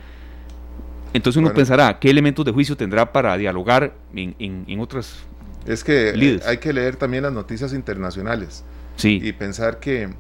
Entonces 1.13 1.41
uno 1.41 1.53
pensará, 1.53 1.99
¿qué 1.99 2.11
elementos 2.11 2.45
de 2.45 2.53
juicio 2.53 2.77
tendrá 2.77 3.13
para 3.13 3.37
dialogar 3.37 3.95
en, 4.15 4.35
en, 4.39 4.81
otras... 4.81 5.25
Es 5.67 5.83
que 5.83 6.41
hay 6.47 6.59
que 6.59 6.73
leer 6.73 6.97
también 6.97 7.25
las 7.25 7.33
noticias 7.33 7.73
internacionales. 7.73 8.65
Sí. 8.97 9.19
Y 9.23 9.33
pensar 9.33 9.81
que 9.81 10.11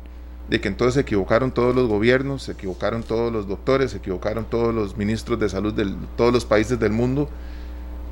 de 0.50 0.61
que 0.61 0.66
entonces 0.66 0.95
se 0.95 1.00
equivocaron 1.00 1.52
todos 1.52 1.75
los 1.75 1.88
gobiernos, 1.88 2.42
se 2.42 2.52
equivocaron 2.52 3.04
todos 3.04 3.33
los 3.33 3.47
doctores, 3.47 3.92
se 3.92 3.99
equivocaron 3.99 4.45
todos 4.45 4.75
los 4.75 4.97
ministros 4.97 5.38
de 5.38 5.49
salud 5.49 5.73
de 5.73 5.95
todos 6.16 6.33
los 6.33 6.45
países 6.45 6.78
del 6.78 6.90
mundo. 6.90 7.28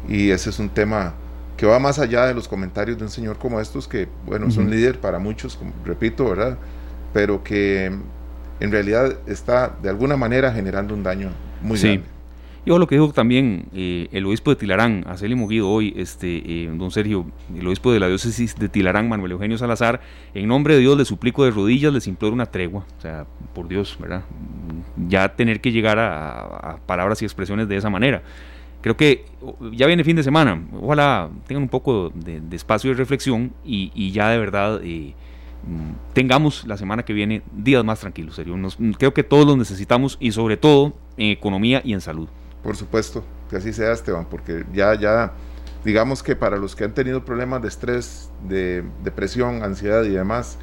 Y 0.08 0.30
ese 0.30 0.50
es 0.50 0.60
un 0.60 0.68
tema 0.68 1.14
que 1.56 1.66
va 1.66 1.80
más 1.80 1.98
allá 1.98 2.26
de 2.26 2.34
los 2.34 2.46
comentarios 2.46 2.96
de 2.96 3.04
un 3.04 3.10
señor 3.10 3.38
como 3.38 3.60
estos, 3.60 3.88
que, 3.88 4.06
bueno, 4.24 4.46
es 4.46 4.56
un 4.56 4.70
líder 4.70 5.00
para 5.00 5.18
muchos, 5.18 5.58
repito, 5.84 6.28
¿verdad? 6.30 6.56
Pero 7.12 7.42
que 7.42 7.86
en 8.60 8.70
realidad 8.70 9.16
está 9.26 9.76
de 9.82 9.88
alguna 9.88 10.16
manera 10.16 10.52
generando 10.52 10.94
un 10.94 11.02
daño 11.02 11.30
muy 11.60 11.76
sí. 11.76 11.88
grande. 11.88 12.17
Yo 12.68 12.78
lo 12.78 12.86
que 12.86 12.96
dijo 12.96 13.10
también 13.14 13.64
eh, 13.72 14.08
el 14.12 14.26
obispo 14.26 14.50
de 14.50 14.56
Tilarán, 14.56 15.02
a 15.06 15.16
Celimo 15.16 15.48
Guido 15.48 15.70
hoy, 15.70 15.94
este, 15.96 16.42
eh, 16.44 16.70
don 16.70 16.90
Sergio, 16.90 17.24
el 17.56 17.66
obispo 17.66 17.94
de 17.94 17.98
la 17.98 18.08
diócesis 18.08 18.56
de 18.56 18.68
Tilarán, 18.68 19.08
Manuel 19.08 19.32
Eugenio 19.32 19.56
Salazar, 19.56 20.02
en 20.34 20.46
nombre 20.48 20.74
de 20.74 20.80
Dios 20.80 20.98
le 20.98 21.06
suplico 21.06 21.46
de 21.46 21.50
rodillas, 21.50 21.94
les 21.94 22.06
imploro 22.06 22.34
una 22.34 22.44
tregua, 22.44 22.84
o 22.98 23.00
sea, 23.00 23.24
por 23.54 23.68
Dios, 23.68 23.96
¿verdad? 23.98 24.22
Ya 25.08 25.34
tener 25.34 25.62
que 25.62 25.72
llegar 25.72 25.98
a, 25.98 26.78
palabras 26.84 27.22
y 27.22 27.24
expresiones 27.24 27.70
de 27.70 27.76
esa 27.78 27.88
manera. 27.88 28.22
Creo 28.82 28.98
que 28.98 29.24
ya 29.72 29.86
viene 29.86 30.04
fin 30.04 30.16
de 30.16 30.22
semana, 30.22 30.62
ojalá 30.78 31.30
tengan 31.46 31.62
un 31.62 31.70
poco 31.70 32.12
de, 32.14 32.42
espacio 32.52 32.90
de 32.90 32.98
reflexión 32.98 33.50
y, 33.64 34.10
ya 34.10 34.28
de 34.28 34.36
verdad 34.36 34.78
eh, 34.84 35.14
tengamos 36.12 36.66
la 36.66 36.76
semana 36.76 37.02
que 37.02 37.14
viene 37.14 37.40
días 37.50 37.82
más 37.82 38.00
tranquilos, 38.00 38.34
serio. 38.34 38.58
creo 38.98 39.14
que 39.14 39.24
todos 39.24 39.46
los 39.46 39.56
necesitamos 39.56 40.18
y 40.20 40.32
sobre 40.32 40.58
todo 40.58 40.92
en 41.16 41.30
economía 41.30 41.80
y 41.82 41.94
en 41.94 42.02
salud. 42.02 42.28
Por 42.62 42.76
supuesto, 42.76 43.24
que 43.48 43.56
así 43.56 43.72
sea, 43.72 43.92
Esteban, 43.92 44.26
porque 44.28 44.64
ya, 44.72 44.94
ya, 44.94 45.32
digamos 45.84 46.22
que 46.22 46.36
para 46.36 46.56
los 46.56 46.74
que 46.74 46.84
han 46.84 46.94
tenido 46.94 47.24
problemas 47.24 47.62
de 47.62 47.68
estrés, 47.68 48.30
de 48.48 48.84
depresión, 49.04 49.62
ansiedad 49.62 50.02
y 50.04 50.10
demás, 50.10 50.58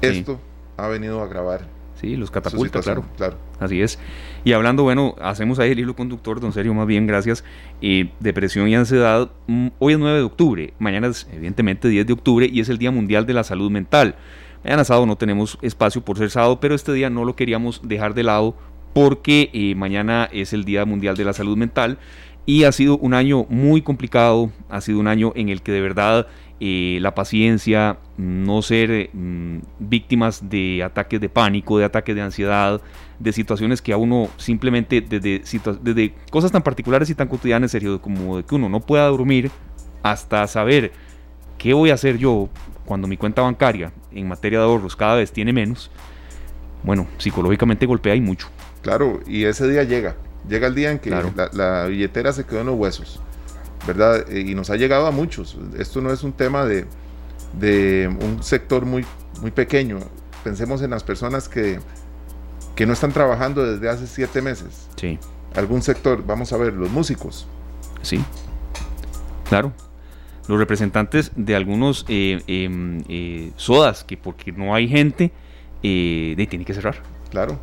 esto 0.00 0.40
ha 0.76 0.88
venido 0.88 1.20
a 1.20 1.24
agravar. 1.24 1.76
Sí, 2.00 2.14
los 2.16 2.30
catapulta, 2.30 2.80
claro. 2.80 3.04
claro. 3.16 3.38
Así 3.58 3.80
es. 3.80 3.98
Y 4.44 4.52
hablando, 4.52 4.82
bueno, 4.82 5.14
hacemos 5.20 5.58
ahí 5.58 5.70
el 5.70 5.78
hilo 5.78 5.96
conductor, 5.96 6.40
don 6.40 6.52
Sergio, 6.52 6.74
más 6.74 6.86
bien, 6.86 7.06
gracias. 7.06 7.42
Eh, 7.80 8.10
depresión 8.20 8.68
y 8.68 8.76
ansiedad, 8.76 9.30
mm, 9.46 9.68
hoy 9.78 9.94
es 9.94 9.98
9 9.98 10.18
de 10.18 10.24
octubre, 10.24 10.74
mañana 10.78 11.06
es 11.06 11.26
evidentemente 11.32 11.88
10 11.88 12.06
de 12.06 12.12
octubre 12.12 12.46
y 12.52 12.60
es 12.60 12.68
el 12.68 12.76
Día 12.76 12.90
Mundial 12.90 13.24
de 13.24 13.32
la 13.32 13.44
Salud 13.44 13.70
Mental. 13.70 14.16
Mañana 14.62 14.84
sábado 14.84 15.06
no 15.06 15.16
tenemos 15.16 15.58
espacio 15.62 16.04
por 16.04 16.18
ser 16.18 16.30
sábado, 16.30 16.60
pero 16.60 16.74
este 16.74 16.92
día 16.92 17.08
no 17.08 17.24
lo 17.24 17.36
queríamos 17.36 17.80
dejar 17.82 18.14
de 18.14 18.24
lado 18.24 18.56
porque 18.96 19.50
eh, 19.52 19.74
mañana 19.74 20.26
es 20.32 20.54
el 20.54 20.64
Día 20.64 20.86
Mundial 20.86 21.18
de 21.18 21.24
la 21.26 21.34
Salud 21.34 21.58
Mental 21.58 21.98
Y 22.46 22.64
ha 22.64 22.72
sido 22.72 22.96
un 22.96 23.12
año 23.12 23.44
muy 23.50 23.82
complicado, 23.82 24.50
ha 24.70 24.80
sido 24.80 25.00
un 25.00 25.06
año 25.06 25.34
en 25.36 25.50
el 25.50 25.60
que 25.60 25.70
de 25.70 25.82
verdad 25.82 26.28
eh, 26.60 26.96
la 27.02 27.14
paciencia, 27.14 27.98
no 28.16 28.62
ser 28.62 29.10
mm, 29.12 29.58
víctimas 29.80 30.48
de 30.48 30.82
ataques 30.82 31.20
de 31.20 31.28
pánico, 31.28 31.76
de 31.76 31.84
ataques 31.84 32.14
de 32.14 32.22
ansiedad, 32.22 32.80
de 33.18 33.32
situaciones 33.34 33.82
que 33.82 33.92
a 33.92 33.98
uno 33.98 34.30
simplemente 34.38 35.02
desde, 35.02 36.14
cosas 36.30 36.50
tan 36.50 36.62
particulares 36.62 37.10
y 37.10 37.14
tan 37.14 37.28
cotidianas, 37.28 37.72
Sergio, 37.72 38.00
como 38.00 38.38
de 38.38 38.44
que 38.44 38.54
uno 38.54 38.70
no 38.70 38.80
pueda 38.80 39.08
dormir 39.08 39.50
hasta 40.02 40.46
saber 40.46 40.92
qué 41.58 41.74
voy 41.74 41.90
a 41.90 41.94
hacer 41.94 42.16
yo 42.16 42.48
cuando 42.86 43.06
mi 43.08 43.18
cuenta 43.18 43.42
bancaria 43.42 43.92
en 44.10 44.26
materia 44.26 44.60
de 44.60 44.64
ahorros 44.64 44.96
cada 44.96 45.16
vez 45.16 45.30
tiene 45.32 45.52
menos, 45.52 45.90
bueno, 46.82 47.06
psicológicamente 47.18 47.84
golpea 47.84 48.14
y 48.14 48.22
mucho. 48.22 48.48
Claro, 48.86 49.20
y 49.26 49.44
ese 49.44 49.68
día 49.68 49.82
llega, 49.82 50.14
llega 50.48 50.68
el 50.68 50.74
día 50.74 50.92
en 50.92 51.00
que 51.00 51.10
la 51.10 51.86
billetera 51.86 52.32
se 52.32 52.44
quedó 52.44 52.60
en 52.60 52.66
los 52.66 52.76
huesos 52.76 53.20
¿verdad? 53.86 54.30
Eh, 54.30 54.40
y 54.40 54.54
nos 54.54 54.70
ha 54.70 54.76
llegado 54.76 55.06
a 55.06 55.10
muchos. 55.10 55.56
Esto 55.78 56.00
no 56.00 56.12
es 56.12 56.22
un 56.22 56.32
tema 56.32 56.64
de, 56.64 56.86
un 58.20 58.42
sector 58.42 58.84
muy, 58.84 59.04
muy 59.40 59.50
pequeño. 59.50 59.98
Pensemos 60.44 60.82
en 60.82 60.90
las 60.90 61.02
personas 61.04 61.48
que, 61.48 61.78
que 62.74 62.86
no 62.86 62.92
están 62.92 63.12
trabajando 63.12 63.64
desde 63.64 63.88
hace 63.88 64.06
siete 64.06 64.42
meses. 64.42 64.88
Sí. 64.96 65.18
Algún 65.54 65.82
sector, 65.82 66.24
vamos 66.26 66.52
a 66.52 66.56
ver, 66.56 66.72
los 66.74 66.90
músicos. 66.90 67.46
Sí, 68.02 68.22
claro. 69.48 69.72
Los 70.48 70.58
representantes 70.58 71.32
de 71.34 71.56
algunos 71.56 72.04
eh, 72.08 72.42
em, 72.46 73.02
eh, 73.08 73.50
sodas, 73.56 74.04
que 74.04 74.16
porque 74.16 74.52
no 74.52 74.74
hay 74.74 74.86
gente, 74.88 75.32
de, 75.82 76.46
tienen 76.48 76.64
que 76.64 76.74
cerrar. 76.74 76.96
Claro. 77.30 77.58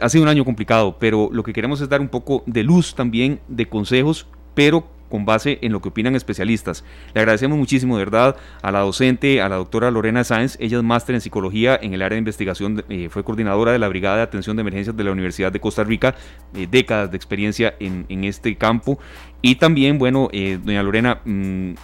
Ha 0.00 0.08
sido 0.08 0.24
un 0.24 0.28
año 0.28 0.44
complicado, 0.44 0.96
pero 0.98 1.28
lo 1.32 1.42
que 1.42 1.52
queremos 1.52 1.80
es 1.80 1.88
dar 1.88 2.00
un 2.00 2.08
poco 2.08 2.42
de 2.46 2.62
luz 2.62 2.94
también, 2.94 3.40
de 3.48 3.66
consejos 3.66 4.26
pero 4.56 4.88
con 5.08 5.24
base 5.24 5.60
en 5.62 5.70
lo 5.70 5.80
que 5.80 5.90
opinan 5.90 6.16
especialistas. 6.16 6.82
Le 7.14 7.20
agradecemos 7.20 7.56
muchísimo, 7.56 7.96
de 7.96 8.04
verdad, 8.04 8.36
a 8.62 8.72
la 8.72 8.80
docente, 8.80 9.40
a 9.40 9.48
la 9.48 9.54
doctora 9.54 9.90
Lorena 9.92 10.24
Sáenz. 10.24 10.56
Ella 10.58 10.78
es 10.78 10.82
máster 10.82 11.14
en 11.14 11.20
psicología 11.20 11.78
en 11.80 11.94
el 11.94 12.02
área 12.02 12.16
de 12.16 12.20
investigación, 12.20 12.84
eh, 12.88 13.08
fue 13.08 13.22
coordinadora 13.22 13.70
de 13.70 13.78
la 13.78 13.86
Brigada 13.86 14.16
de 14.16 14.22
Atención 14.22 14.56
de 14.56 14.62
Emergencias 14.62 14.96
de 14.96 15.04
la 15.04 15.12
Universidad 15.12 15.52
de 15.52 15.60
Costa 15.60 15.84
Rica, 15.84 16.16
eh, 16.54 16.66
décadas 16.68 17.10
de 17.10 17.16
experiencia 17.16 17.76
en, 17.78 18.24
este 18.24 18.56
campo. 18.56 18.98
Y 19.42 19.56
también, 19.56 19.98
bueno, 19.98 20.28
eh, 20.32 20.58
doña 20.60 20.82
Lorena, 20.82 21.20
mm, 21.24 21.74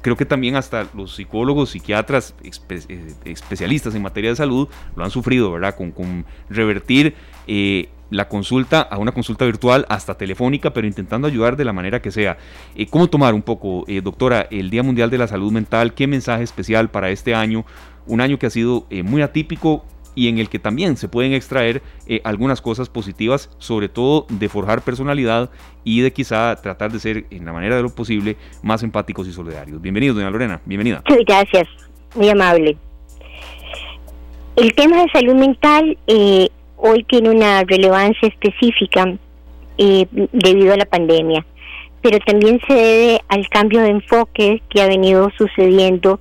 creo 0.00 0.16
que 0.16 0.24
también 0.24 0.56
hasta 0.56 0.86
los 0.94 1.16
psicólogos, 1.16 1.70
psiquiatras, 1.70 2.34
especialistas 3.24 3.94
en 3.94 4.02
materia 4.02 4.30
de 4.30 4.36
salud 4.36 4.68
lo 4.96 5.04
han 5.04 5.10
sufrido, 5.10 5.52
¿verdad? 5.52 5.74
Con, 5.74 5.90
con 5.90 6.24
revertir 6.48 7.14
la 8.10 8.28
consulta 8.28 8.80
a 8.82 8.98
una 8.98 9.12
consulta 9.12 9.44
virtual 9.44 9.86
hasta 9.88 10.16
telefónica, 10.16 10.72
pero 10.72 10.86
intentando 10.86 11.26
ayudar 11.28 11.56
de 11.56 11.64
la 11.64 11.72
manera 11.72 12.02
que 12.02 12.10
sea. 12.10 12.36
Eh, 12.74 12.86
¿Cómo 12.86 13.08
tomar 13.08 13.34
un 13.34 13.42
poco, 13.42 13.84
eh, 13.88 14.00
doctora, 14.02 14.46
el 14.50 14.70
Día 14.70 14.82
Mundial 14.82 15.10
de 15.10 15.18
la 15.18 15.28
Salud 15.28 15.52
Mental? 15.52 15.94
¿Qué 15.94 16.06
mensaje 16.06 16.42
especial 16.42 16.90
para 16.90 17.10
este 17.10 17.34
año? 17.34 17.64
Un 18.06 18.20
año 18.20 18.38
que 18.38 18.46
ha 18.46 18.50
sido 18.50 18.86
eh, 18.90 19.02
muy 19.02 19.22
atípico 19.22 19.84
y 20.16 20.28
en 20.28 20.38
el 20.38 20.48
que 20.48 20.58
también 20.58 20.96
se 20.96 21.06
pueden 21.06 21.32
extraer 21.34 21.82
algunas 22.24 22.60
cosas 22.60 22.88
positivas, 22.88 23.48
sobre 23.58 23.88
todo 23.88 24.26
de 24.28 24.48
forjar 24.48 24.82
personalidad 24.82 25.50
y 25.84 26.00
de 26.00 26.12
quizá 26.12 26.56
tratar 26.56 26.90
de 26.90 26.98
ser, 26.98 27.26
en 27.30 27.44
la 27.44 27.52
manera 27.52 27.76
de 27.76 27.82
lo 27.82 27.94
posible, 27.94 28.36
más 28.60 28.82
empáticos 28.82 29.28
y 29.28 29.32
solidarios. 29.32 29.80
Bienvenido, 29.80 30.14
doña 30.14 30.28
Lorena, 30.28 30.60
bienvenida. 30.64 31.04
Gracias, 31.26 31.68
muy 32.16 32.28
amable. 32.28 32.76
El 34.56 34.74
tema 34.74 35.00
de 35.04 35.10
salud 35.12 35.34
mental 35.36 35.96
eh, 36.08 36.48
hoy 36.80 37.04
tiene 37.04 37.30
una 37.30 37.62
relevancia 37.64 38.28
específica 38.28 39.16
eh, 39.78 40.06
debido 40.32 40.74
a 40.74 40.76
la 40.76 40.84
pandemia, 40.84 41.44
pero 42.02 42.18
también 42.20 42.60
se 42.66 42.74
debe 42.74 43.20
al 43.28 43.48
cambio 43.48 43.80
de 43.82 43.90
enfoque 43.90 44.62
que 44.68 44.82
ha 44.82 44.86
venido 44.86 45.30
sucediendo 45.36 46.20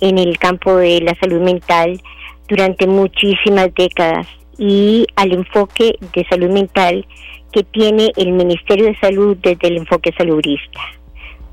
en 0.00 0.18
el 0.18 0.38
campo 0.38 0.76
de 0.76 1.00
la 1.00 1.14
salud 1.20 1.40
mental 1.40 2.00
durante 2.48 2.86
muchísimas 2.86 3.72
décadas 3.74 4.26
y 4.58 5.06
al 5.16 5.32
enfoque 5.32 5.94
de 6.14 6.24
salud 6.26 6.50
mental 6.50 7.06
que 7.52 7.62
tiene 7.64 8.12
el 8.16 8.32
Ministerio 8.32 8.86
de 8.86 8.96
Salud 8.98 9.36
desde 9.42 9.68
el 9.68 9.78
enfoque 9.78 10.12
salubrista. 10.16 10.80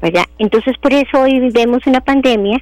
¿verdad? 0.02 0.26
Entonces, 0.38 0.78
por 0.78 0.94
eso 0.94 1.22
hoy 1.22 1.40
vivimos 1.40 1.86
una 1.88 2.02
pandemia 2.02 2.62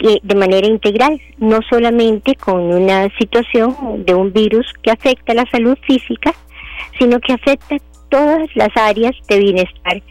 de 0.00 0.34
manera 0.34 0.66
integral, 0.66 1.20
no 1.38 1.60
solamente 1.68 2.34
con 2.34 2.60
una 2.60 3.08
situación 3.18 4.04
de 4.04 4.14
un 4.14 4.32
virus 4.32 4.66
que 4.82 4.90
afecta 4.90 5.34
la 5.34 5.46
salud 5.50 5.76
física, 5.86 6.34
sino 6.98 7.20
que 7.20 7.34
afecta 7.34 7.76
todas 8.08 8.48
las 8.54 8.70
áreas 8.76 9.14
de 9.28 9.38
bienestar 9.38 10.02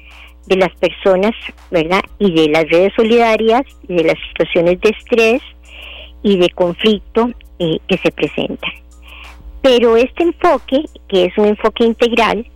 de 0.48 0.56
las 0.56 0.74
personas, 0.76 1.34
¿verdad? 1.70 2.02
Y 2.20 2.34
de 2.34 2.50
las 2.50 2.70
redes 2.70 2.94
solidarias, 2.96 3.64
de 3.88 4.04
las 4.04 4.18
situaciones 4.30 4.82
de 4.82 4.90
estrés 4.90 5.42
y 6.24 6.38
de 6.38 6.50
conflicto 6.50 7.32
eh, 7.60 7.78
que 7.88 7.98
se 7.98 8.12
presentan. 8.12 8.72
Pero 9.62 9.96
este 9.96 10.24
enfoque, 10.24 10.84
que 11.08 11.26
es 11.26 11.38
un 11.38 11.46
enfoque 11.46 11.84
integral, 11.84 12.48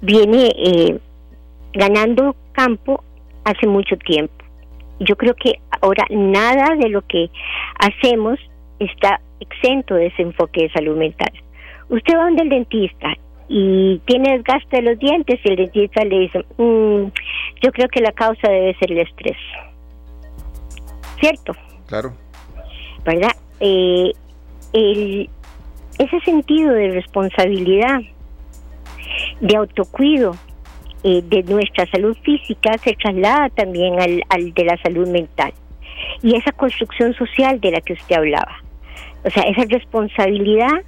viene 0.00 0.52
eh, 0.56 0.98
ganando 1.72 2.36
campo 2.52 3.02
hace 3.44 3.66
mucho 3.66 3.96
tiempo. 3.96 4.41
Yo 5.02 5.16
creo 5.16 5.34
que 5.34 5.60
ahora 5.80 6.04
nada 6.10 6.76
de 6.76 6.88
lo 6.88 7.02
que 7.02 7.30
hacemos 7.78 8.38
está 8.78 9.20
exento 9.40 9.94
de 9.94 10.06
ese 10.06 10.22
enfoque 10.22 10.62
de 10.62 10.72
salud 10.72 10.96
mental. 10.96 11.32
Usted 11.88 12.16
va 12.16 12.24
donde 12.24 12.42
el 12.44 12.48
dentista 12.48 13.14
y 13.48 14.00
tiene 14.06 14.38
desgaste 14.38 14.76
de 14.76 14.82
los 14.82 14.98
dientes 14.98 15.40
y 15.44 15.48
el 15.48 15.56
dentista 15.56 16.04
le 16.04 16.20
dice, 16.20 16.38
mm, 16.56 17.04
yo 17.62 17.72
creo 17.72 17.88
que 17.88 18.00
la 18.00 18.12
causa 18.12 18.48
debe 18.48 18.74
ser 18.78 18.92
el 18.92 18.98
estrés. 18.98 19.36
¿Cierto? 21.20 21.52
Claro. 21.86 22.14
¿Verdad? 23.04 23.32
Eh, 23.60 24.12
ese 24.72 26.20
sentido 26.24 26.72
de 26.72 26.92
responsabilidad, 26.92 28.00
de 29.40 29.56
autocuido, 29.56 30.34
eh, 31.04 31.22
de 31.22 31.42
nuestra 31.44 31.86
salud 31.86 32.16
física 32.22 32.78
se 32.78 32.94
traslada 32.94 33.48
también 33.50 34.00
al, 34.00 34.22
al 34.28 34.52
de 34.54 34.64
la 34.64 34.76
salud 34.78 35.08
mental. 35.08 35.52
Y 36.22 36.36
esa 36.36 36.52
construcción 36.52 37.14
social 37.14 37.60
de 37.60 37.70
la 37.72 37.80
que 37.80 37.94
usted 37.94 38.16
hablaba. 38.16 38.62
O 39.24 39.30
sea, 39.30 39.44
esa 39.44 39.64
responsabilidad 39.64 40.82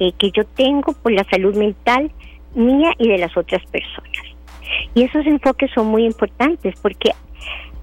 eh, 0.00 0.12
que 0.18 0.30
yo 0.30 0.44
tengo 0.44 0.92
por 0.92 1.12
la 1.12 1.24
salud 1.24 1.56
mental 1.56 2.10
mía 2.54 2.92
y 2.98 3.08
de 3.08 3.18
las 3.18 3.36
otras 3.36 3.64
personas. 3.66 4.12
Y 4.94 5.02
esos 5.02 5.26
enfoques 5.26 5.70
son 5.74 5.86
muy 5.88 6.04
importantes 6.04 6.74
porque 6.80 7.12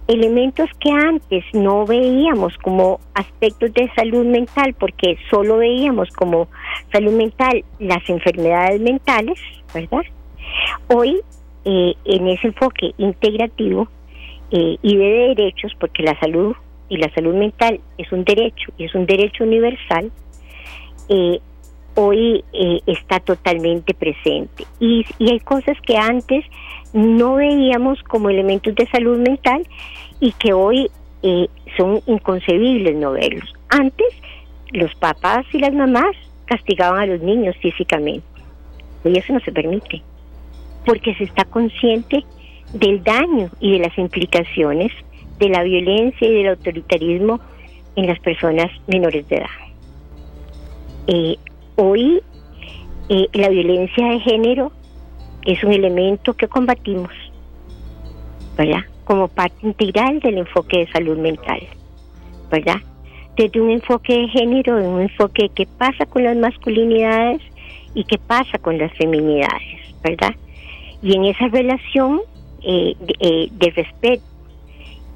elementos 0.07 0.69
que 0.79 0.91
antes 0.91 1.43
no 1.53 1.85
veíamos 1.85 2.57
como 2.59 2.99
aspectos 3.15 3.73
de 3.73 3.91
salud 3.95 4.25
mental, 4.25 4.75
porque 4.79 5.17
solo 5.29 5.57
veíamos 5.57 6.09
como 6.11 6.47
salud 6.91 7.13
mental 7.13 7.63
las 7.79 8.07
enfermedades 8.07 8.79
mentales, 8.79 9.39
¿verdad? 9.73 10.03
Hoy 10.87 11.21
eh, 11.67 11.95
en 12.05 12.27
ese 12.27 12.47
enfoque 12.49 12.93
integrativo 12.99 13.87
eh, 14.51 14.77
y 14.83 14.97
de 14.97 15.33
derechos, 15.35 15.73
porque 15.79 16.03
la 16.03 16.15
salud 16.19 16.55
y 16.89 16.97
la 16.97 17.11
salud 17.15 17.33
mental 17.33 17.79
es 17.97 18.11
un 18.11 18.23
derecho 18.23 18.71
y 18.77 18.85
es 18.85 18.93
un 18.93 19.07
derecho 19.07 19.43
universal, 19.43 20.11
eh, 21.09 21.39
hoy 21.95 22.43
está 22.85 23.19
totalmente 23.19 23.95
presente. 23.95 24.65
Y, 24.79 25.05
hay 25.19 25.39
cosas 25.39 25.75
que 25.87 25.97
antes 25.97 26.45
no 26.93 27.35
veíamos 27.35 28.03
como 28.03 28.29
elementos 28.29 28.75
de 28.75 28.85
salud 28.87 29.17
mental 29.17 29.65
y 30.19 30.33
que 30.33 30.53
hoy 30.53 30.91
son 31.77 32.01
inconcebibles 32.05 32.95
no 32.95 33.13
verlos. 33.13 33.51
Antes 33.69 34.13
los 34.71 34.93
papás 34.95 35.45
y 35.51 35.57
las 35.57 35.73
mamás 35.73 36.15
castigaban 36.45 36.99
a 36.99 37.05
los 37.07 37.21
niños 37.21 37.55
físicamente. 37.57 38.27
Hoy 39.03 39.17
eso 39.17 39.33
no 39.33 39.39
se 39.39 39.51
permite 39.51 40.03
porque 40.85 41.15
se 41.15 41.23
está 41.25 41.45
consciente 41.45 42.23
del 42.73 43.03
daño 43.03 43.49
y 43.59 43.73
de 43.73 43.79
las 43.79 43.97
implicaciones 43.97 44.91
de 45.39 45.49
la 45.49 45.63
violencia 45.63 46.27
y 46.27 46.33
del 46.33 46.49
autoritarismo 46.49 47.39
en 47.95 48.07
las 48.07 48.19
personas 48.19 48.71
menores 48.87 49.27
de 49.27 49.37
edad. 49.37 49.45
Eh, 51.07 51.37
hoy 51.75 52.21
eh, 53.09 53.27
la 53.33 53.49
violencia 53.49 54.07
de 54.07 54.19
género 54.19 54.71
es 55.45 55.63
un 55.63 55.73
elemento 55.73 56.33
que 56.33 56.47
combatimos, 56.47 57.11
¿verdad? 58.57 58.81
Como 59.03 59.27
parte 59.27 59.67
integral 59.67 60.19
del 60.19 60.39
enfoque 60.39 60.79
de 60.79 60.91
salud 60.91 61.17
mental, 61.17 61.61
¿verdad? 62.49 62.81
Desde 63.37 63.61
un 63.61 63.69
enfoque 63.69 64.13
de 64.13 64.27
género, 64.29 64.79
en 64.79 64.85
un 64.87 65.01
enfoque 65.01 65.49
que 65.49 65.67
pasa 65.77 66.05
con 66.05 66.23
las 66.23 66.35
masculinidades 66.37 67.41
y 67.93 68.03
que 68.05 68.17
pasa 68.17 68.57
con 68.57 68.77
las 68.77 68.91
feminidades, 68.93 69.79
¿verdad? 70.01 70.35
Y 71.05 71.15
en 71.15 71.25
esa 71.25 71.47
relación 71.47 72.19
eh, 72.63 72.95
eh, 73.19 73.47
de, 73.51 73.69
respeto 73.69 74.23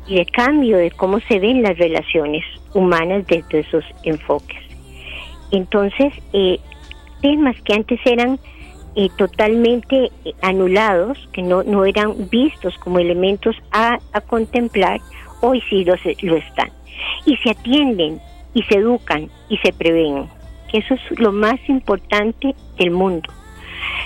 y 0.07 0.15
de 0.15 0.25
cambio 0.27 0.77
de 0.77 0.91
cómo 0.91 1.19
se 1.21 1.39
ven 1.39 1.63
las 1.63 1.77
relaciones 1.77 2.45
humanas 2.73 3.25
desde 3.27 3.59
esos 3.59 3.83
enfoques. 4.03 4.59
Entonces, 5.51 6.13
eh, 6.33 6.59
temas 7.21 7.55
que 7.63 7.73
antes 7.73 7.99
eran 8.05 8.39
eh, 8.95 9.09
totalmente 9.17 10.11
eh, 10.25 10.33
anulados, 10.41 11.17
que 11.31 11.41
no, 11.41 11.63
no 11.63 11.85
eran 11.85 12.29
vistos 12.29 12.77
como 12.79 12.99
elementos 12.99 13.55
a, 13.71 13.99
a 14.13 14.21
contemplar, 14.21 14.99
hoy 15.41 15.61
sí 15.69 15.85
lo, 15.85 15.95
lo 16.21 16.35
están. 16.35 16.69
Y 17.25 17.37
se 17.37 17.51
atienden, 17.51 18.19
y 18.53 18.63
se 18.63 18.75
educan, 18.75 19.29
y 19.47 19.57
se 19.57 19.73
prevén, 19.73 20.27
que 20.71 20.79
eso 20.79 20.95
es 20.95 21.19
lo 21.19 21.31
más 21.31 21.57
importante 21.67 22.55
del 22.77 22.91
mundo. 22.91 23.31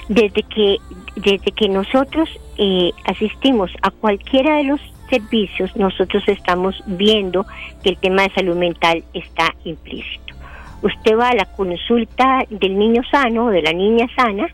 Desde 0.10 0.44
que, 0.44 0.78
desde 1.16 1.52
que 1.52 1.70
nosotros 1.70 2.30
eh, 2.58 2.92
asistimos 3.06 3.72
a 3.82 3.92
cualquiera 3.92 4.58
de 4.58 4.66
los 4.66 4.82
servicios, 5.10 5.76
nosotros 5.76 6.24
estamos 6.28 6.76
viendo 6.86 7.46
que 7.84 7.90
el 7.90 7.98
tema 7.98 8.24
de 8.24 8.34
salud 8.34 8.56
mental 8.56 9.04
está 9.14 9.54
implícito. 9.64 10.34
Usted 10.82 11.18
va 11.18 11.30
a 11.30 11.36
la 11.36 11.46
consulta 11.46 12.46
del 12.50 12.78
niño 12.78 13.04
sano 13.10 13.46
o 13.46 13.50
de 13.50 13.62
la 13.62 13.74
niña 13.74 14.08
sana 14.16 14.48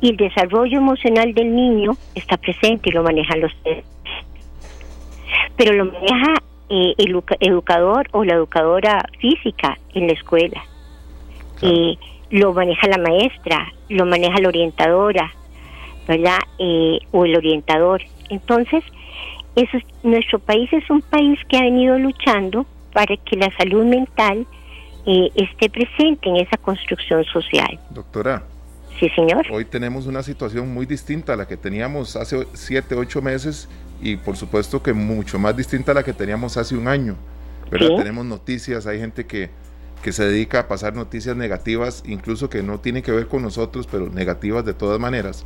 y 0.00 0.10
el 0.10 0.16
desarrollo 0.16 0.78
emocional 0.78 1.34
del 1.34 1.54
niño 1.54 1.96
está 2.14 2.36
presente 2.36 2.88
y 2.88 2.92
lo 2.92 3.02
manejan 3.02 3.40
los 3.40 3.52
pero 5.56 5.72
lo 5.72 5.86
maneja 5.86 6.34
eh, 6.70 6.94
el 6.96 7.22
educador 7.40 8.08
o 8.12 8.24
la 8.24 8.34
educadora 8.34 9.04
física 9.20 9.76
en 9.94 10.06
la 10.06 10.12
escuela. 10.12 10.62
Eh, 11.62 11.96
lo 12.30 12.52
maneja 12.52 12.86
la 12.86 12.98
maestra, 12.98 13.72
lo 13.88 14.06
maneja 14.06 14.38
la 14.40 14.48
orientadora, 14.48 15.32
¿verdad? 16.08 16.38
Eh, 16.58 16.98
o 17.12 17.24
el 17.26 17.36
orientador. 17.36 18.02
Entonces, 18.30 18.82
eso 19.54 19.78
nuestro 20.02 20.38
país 20.38 20.72
es 20.72 20.88
un 20.90 21.02
país 21.02 21.38
que 21.48 21.58
ha 21.58 21.62
venido 21.62 21.98
luchando 21.98 22.66
para 22.92 23.16
que 23.16 23.36
la 23.36 23.54
salud 23.56 23.84
mental 23.84 24.46
eh, 25.06 25.30
esté 25.36 25.68
presente 25.68 26.28
en 26.28 26.36
esa 26.36 26.56
construcción 26.56 27.24
social. 27.26 27.78
Doctora. 27.90 28.42
Sí, 28.98 29.08
señor. 29.10 29.46
Hoy 29.52 29.64
tenemos 29.64 30.06
una 30.06 30.22
situación 30.22 30.72
muy 30.72 30.86
distinta 30.86 31.34
a 31.34 31.36
la 31.36 31.46
que 31.46 31.56
teníamos 31.56 32.16
hace 32.16 32.46
siete, 32.54 32.96
ocho 32.96 33.22
meses 33.22 33.68
y 34.00 34.16
por 34.16 34.36
supuesto 34.36 34.82
que 34.82 34.92
mucho 34.92 35.38
más 35.38 35.56
distinta 35.56 35.92
a 35.92 35.94
la 35.94 36.02
que 36.02 36.12
teníamos 36.12 36.56
hace 36.56 36.76
un 36.76 36.88
año. 36.88 37.16
¿verdad? 37.70 37.96
Tenemos 37.98 38.24
noticias, 38.24 38.86
hay 38.86 38.98
gente 38.98 39.26
que, 39.26 39.50
que 40.02 40.12
se 40.12 40.24
dedica 40.24 40.60
a 40.60 40.68
pasar 40.68 40.94
noticias 40.94 41.36
negativas, 41.36 42.02
incluso 42.06 42.48
que 42.48 42.62
no 42.62 42.80
tienen 42.80 43.02
que 43.02 43.12
ver 43.12 43.28
con 43.28 43.42
nosotros, 43.42 43.86
pero 43.90 44.08
negativas 44.08 44.64
de 44.64 44.74
todas 44.74 44.98
maneras. 44.98 45.44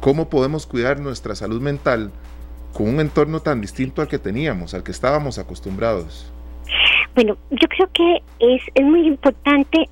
¿Cómo 0.00 0.28
podemos 0.28 0.66
cuidar 0.66 1.00
nuestra 1.00 1.34
salud 1.34 1.60
mental 1.60 2.10
con 2.72 2.88
un 2.88 3.00
entorno 3.00 3.40
tan 3.40 3.60
distinto 3.60 4.02
al 4.02 4.08
que 4.08 4.18
teníamos, 4.18 4.74
al 4.74 4.82
que 4.82 4.92
estábamos 4.92 5.38
acostumbrados? 5.38 6.30
Bueno, 7.14 7.36
yo 7.50 7.68
creo 7.68 7.88
que 7.92 8.22
es, 8.40 8.62
es 8.74 8.84
muy 8.84 9.06
importante 9.06 9.88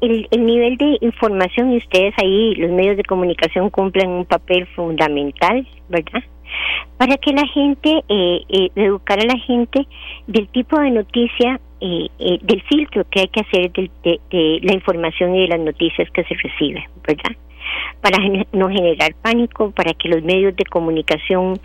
el, 0.00 0.26
el, 0.30 0.46
nivel 0.46 0.76
de 0.78 0.98
información 1.00 1.72
y 1.72 1.76
ustedes 1.76 2.14
ahí, 2.18 2.54
los 2.56 2.70
medios 2.70 2.96
de 2.96 3.04
comunicación, 3.04 3.70
cumplen 3.70 4.10
un 4.10 4.24
papel 4.24 4.66
fundamental, 4.74 5.66
¿verdad? 5.88 6.22
Para 6.96 7.16
que 7.18 7.32
la 7.32 7.46
gente, 7.46 8.02
eh, 8.08 8.40
eh, 8.48 8.68
educar 8.74 9.20
a 9.20 9.24
la 9.24 9.38
gente 9.38 9.86
del 10.26 10.48
tipo 10.48 10.78
de 10.78 10.90
noticia, 10.90 11.60
eh, 11.82 12.08
eh, 12.18 12.38
del 12.42 12.62
filtro 12.62 13.04
que 13.10 13.20
hay 13.20 13.28
que 13.28 13.40
hacer 13.40 13.72
de, 13.72 13.90
de, 14.30 14.60
la 14.62 14.74
información 14.74 15.34
y 15.34 15.42
de 15.42 15.48
las 15.48 15.60
noticias 15.60 16.08
que 16.10 16.22
se 16.24 16.34
recibe, 16.34 16.88
¿verdad? 17.06 17.36
para 18.00 18.18
no 18.52 18.68
generar 18.68 19.14
pánico, 19.22 19.70
para 19.70 19.94
que 19.94 20.08
los 20.08 20.22
medios 20.22 20.56
de 20.56 20.64
comunicación 20.64 21.60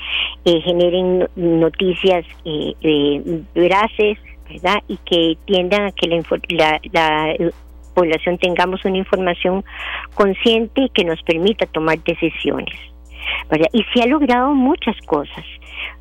eh, 0.46 0.62
generen 0.62 1.28
noticias 1.36 2.26
eh, 2.46 2.74
eh, 2.82 3.42
veraces, 3.56 4.18
¿verdad? 4.50 4.84
Y 4.88 4.98
que 4.98 5.38
tiendan 5.46 5.88
a 5.88 5.92
que 5.92 6.08
la, 6.08 6.80
la, 6.92 7.36
población 7.94 8.38
tengamos 8.38 8.86
una 8.86 8.98
información 8.98 9.66
consciente 10.14 10.90
que 10.94 11.04
nos 11.04 11.22
permita 11.24 11.66
tomar 11.66 11.98
decisiones. 12.04 12.76
¿verdad? 13.50 13.68
Y 13.74 13.84
se 13.92 14.04
ha 14.04 14.06
logrado 14.06 14.54
muchas 14.54 14.96
cosas. 15.08 15.44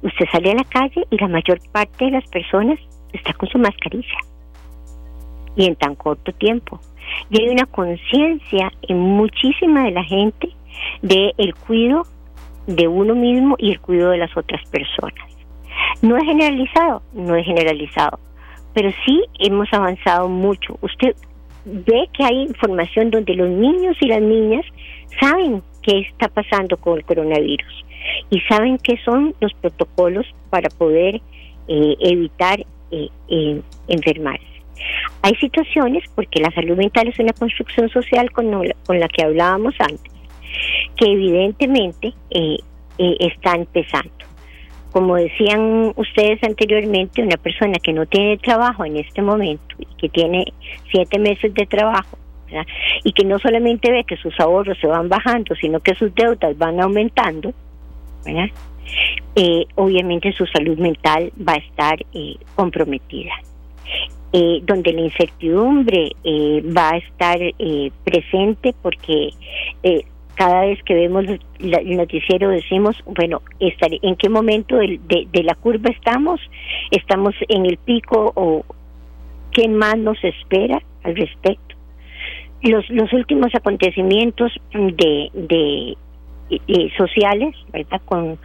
Usted 0.03 0.27
sale 0.31 0.51
a 0.51 0.57
la 0.57 0.65
calle 0.65 1.07
y 1.11 1.17
la 1.17 1.29
mayor 1.29 1.59
parte 1.73 2.05
de 2.05 2.11
las 2.11 2.29
personas 2.29 2.79
está 3.13 3.33
con 3.35 3.49
su 3.49 3.59
mascarilla. 3.59 4.19
Y 5.57 5.67
en 5.67 5.77
tan 5.77 5.95
corto 5.95 6.33
tiempo 6.33 6.81
y 7.31 7.41
hay 7.41 7.49
una 7.49 7.67
conciencia 7.67 8.73
en 8.83 8.99
muchísima 8.99 9.85
de 9.85 9.91
la 9.93 10.05
gente 10.05 10.51
de 11.03 11.33
el 11.39 11.55
cuidado 11.55 12.07
de 12.67 12.89
uno 12.89 13.15
mismo 13.15 13.57
y 13.59 13.73
el 13.73 13.81
cuidado 13.81 14.11
de 14.11 14.19
las 14.19 14.37
otras 14.37 14.65
personas. 14.71 15.25
No 16.03 16.17
es 16.17 16.25
generalizado, 16.25 17.03
no 17.13 17.37
es 17.37 17.47
generalizado, 17.47 18.19
pero 18.75 18.91
sí 19.05 19.23
hemos 19.39 19.73
avanzado 19.73 20.29
mucho. 20.29 20.79
Usted 20.83 21.15
ve 21.65 22.09
que 22.13 22.25
hay 22.25 22.43
información 22.43 23.11
donde 23.11 23.35
los 23.35 23.49
niños 23.49 23.97
y 24.01 24.07
las 24.07 24.21
niñas 24.21 24.65
saben 25.21 25.63
qué 25.83 26.01
está 26.01 26.29
pasando 26.29 26.77
con 26.77 26.99
el 26.99 27.05
coronavirus 27.05 27.85
y 28.31 28.41
saben 28.41 28.79
qué 28.79 28.99
son 29.05 29.35
los 29.41 29.53
protocolos 29.55 30.27
para 30.51 30.69
poder 30.71 31.21
eh, 31.69 31.97
evitar 32.01 32.65
eh, 32.91 33.09
eh, 33.29 33.61
enfermarse. 33.89 34.57
Hay 35.23 35.35
situaciones, 35.37 36.05
porque 36.15 36.41
la 36.41 36.51
salud 36.51 36.77
mental 36.77 37.09
es 37.09 37.19
una 37.19 37.33
construcción 37.33 37.89
social 37.89 38.31
con, 38.31 38.51
con 38.87 39.01
la 39.01 39.09
que 39.09 39.25
hablábamos 39.25 39.75
antes, 39.79 40.13
que 40.97 41.11
evidentemente 41.11 42.15
eh, 42.31 42.59
eh, 42.99 43.17
está 43.21 43.55
empezando. 43.55 44.11
Como 44.93 45.17
decían 45.17 45.93
ustedes 45.97 46.43
anteriormente, 46.43 47.23
una 47.23 47.37
persona 47.37 47.75
que 47.83 47.93
no 47.93 48.07
tiene 48.07 48.39
trabajo 48.39 48.85
en 48.85 48.97
este 48.97 49.21
momento 49.21 49.75
y 49.79 49.87
que 49.97 50.09
tiene 50.09 50.45
siete 50.91 51.19
meses 51.19 51.53
de 51.53 51.67
trabajo 51.67 52.19
y 53.03 53.13
que 53.13 53.25
no 53.25 53.39
solamente 53.41 53.91
ve 53.91 54.05
que 54.05 54.17
sus 54.17 54.39
ahorros 54.39 54.79
se 54.81 54.87
van 54.87 55.09
bajando, 55.09 55.55
sino 55.57 55.81
que 55.81 55.95
sus 55.97 56.15
deudas 56.15 56.57
van 56.57 56.81
aumentando, 56.81 57.53
eh, 59.35 59.67
obviamente 59.75 60.33
su 60.33 60.47
salud 60.47 60.79
mental 60.79 61.33
va 61.47 61.55
a 61.55 61.57
estar 61.57 61.99
comprometida. 62.55 63.33
Eh, 64.33 64.61
donde 64.65 64.93
la 64.93 65.03
incertidumbre 65.03 66.11
eh, 66.25 66.63
va 66.77 66.91
a 66.91 66.97
estar 66.99 67.39
eh, 67.41 67.91
presente 68.05 68.75
porque 68.83 69.31
cada 70.35 70.67
vez 70.67 70.83
que 70.83 70.95
vemos 70.95 71.25
el 71.61 71.97
noticiero 71.97 72.51
decimos, 72.51 73.03
bueno, 73.07 73.41
¿en 73.61 74.17
qué 74.17 74.29
momento 74.29 74.77
de, 74.77 74.99
de, 75.33 75.43
la 75.43 75.55
curva 75.55 75.89
estamos? 75.89 76.41
¿Estamos 76.91 77.35
en 77.49 77.65
el 77.65 77.79
pico 77.79 78.33
o 78.35 78.65
qué 79.53 79.69
más 79.69 79.97
nos 79.97 80.23
espera 80.23 80.83
al 81.05 81.17
respecto? 81.17 81.75
Los, 82.63 82.87
los 82.91 83.11
últimos 83.15 83.55
acontecimientos 83.55 84.53
de, 84.73 85.31
de 85.33 86.93
sociales, 86.99 87.55
¿verdad? 87.73 88.03
Con, 88.05 88.39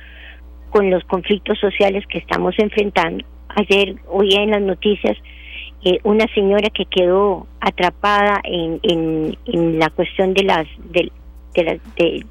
con 0.71 0.89
los 0.89 1.03
conflictos 1.03 1.59
sociales 1.59 2.05
que 2.07 2.17
estamos 2.17 2.57
enfrentando. 2.57 3.23
Ayer 3.49 3.95
oía 4.07 4.41
en 4.41 4.51
las 4.51 4.61
noticias 4.61 5.17
eh, 5.83 5.99
una 6.03 6.25
señora 6.33 6.69
que 6.69 6.85
quedó 6.85 7.47
atrapada 7.59 8.39
en, 8.43 8.79
en, 8.83 9.79
la 9.79 9.89
cuestión 9.89 10.33
de 10.33 10.43
las 10.43 10.67
de, 10.91 11.11
de, 11.53 12.25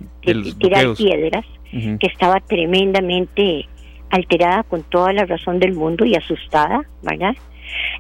tirar 0.59 0.95
piedras, 0.95 1.45
que 1.73 2.07
estaba 2.07 2.41
tremendamente 2.41 3.69
alterada 4.11 4.65
con 4.65 4.83
toda 4.85 5.13
la 5.13 5.25
razón 5.25 5.61
del 5.61 5.75
mundo 5.75 6.05
y 6.05 6.15
asustada, 6.17 6.83
¿verdad? 7.03 7.35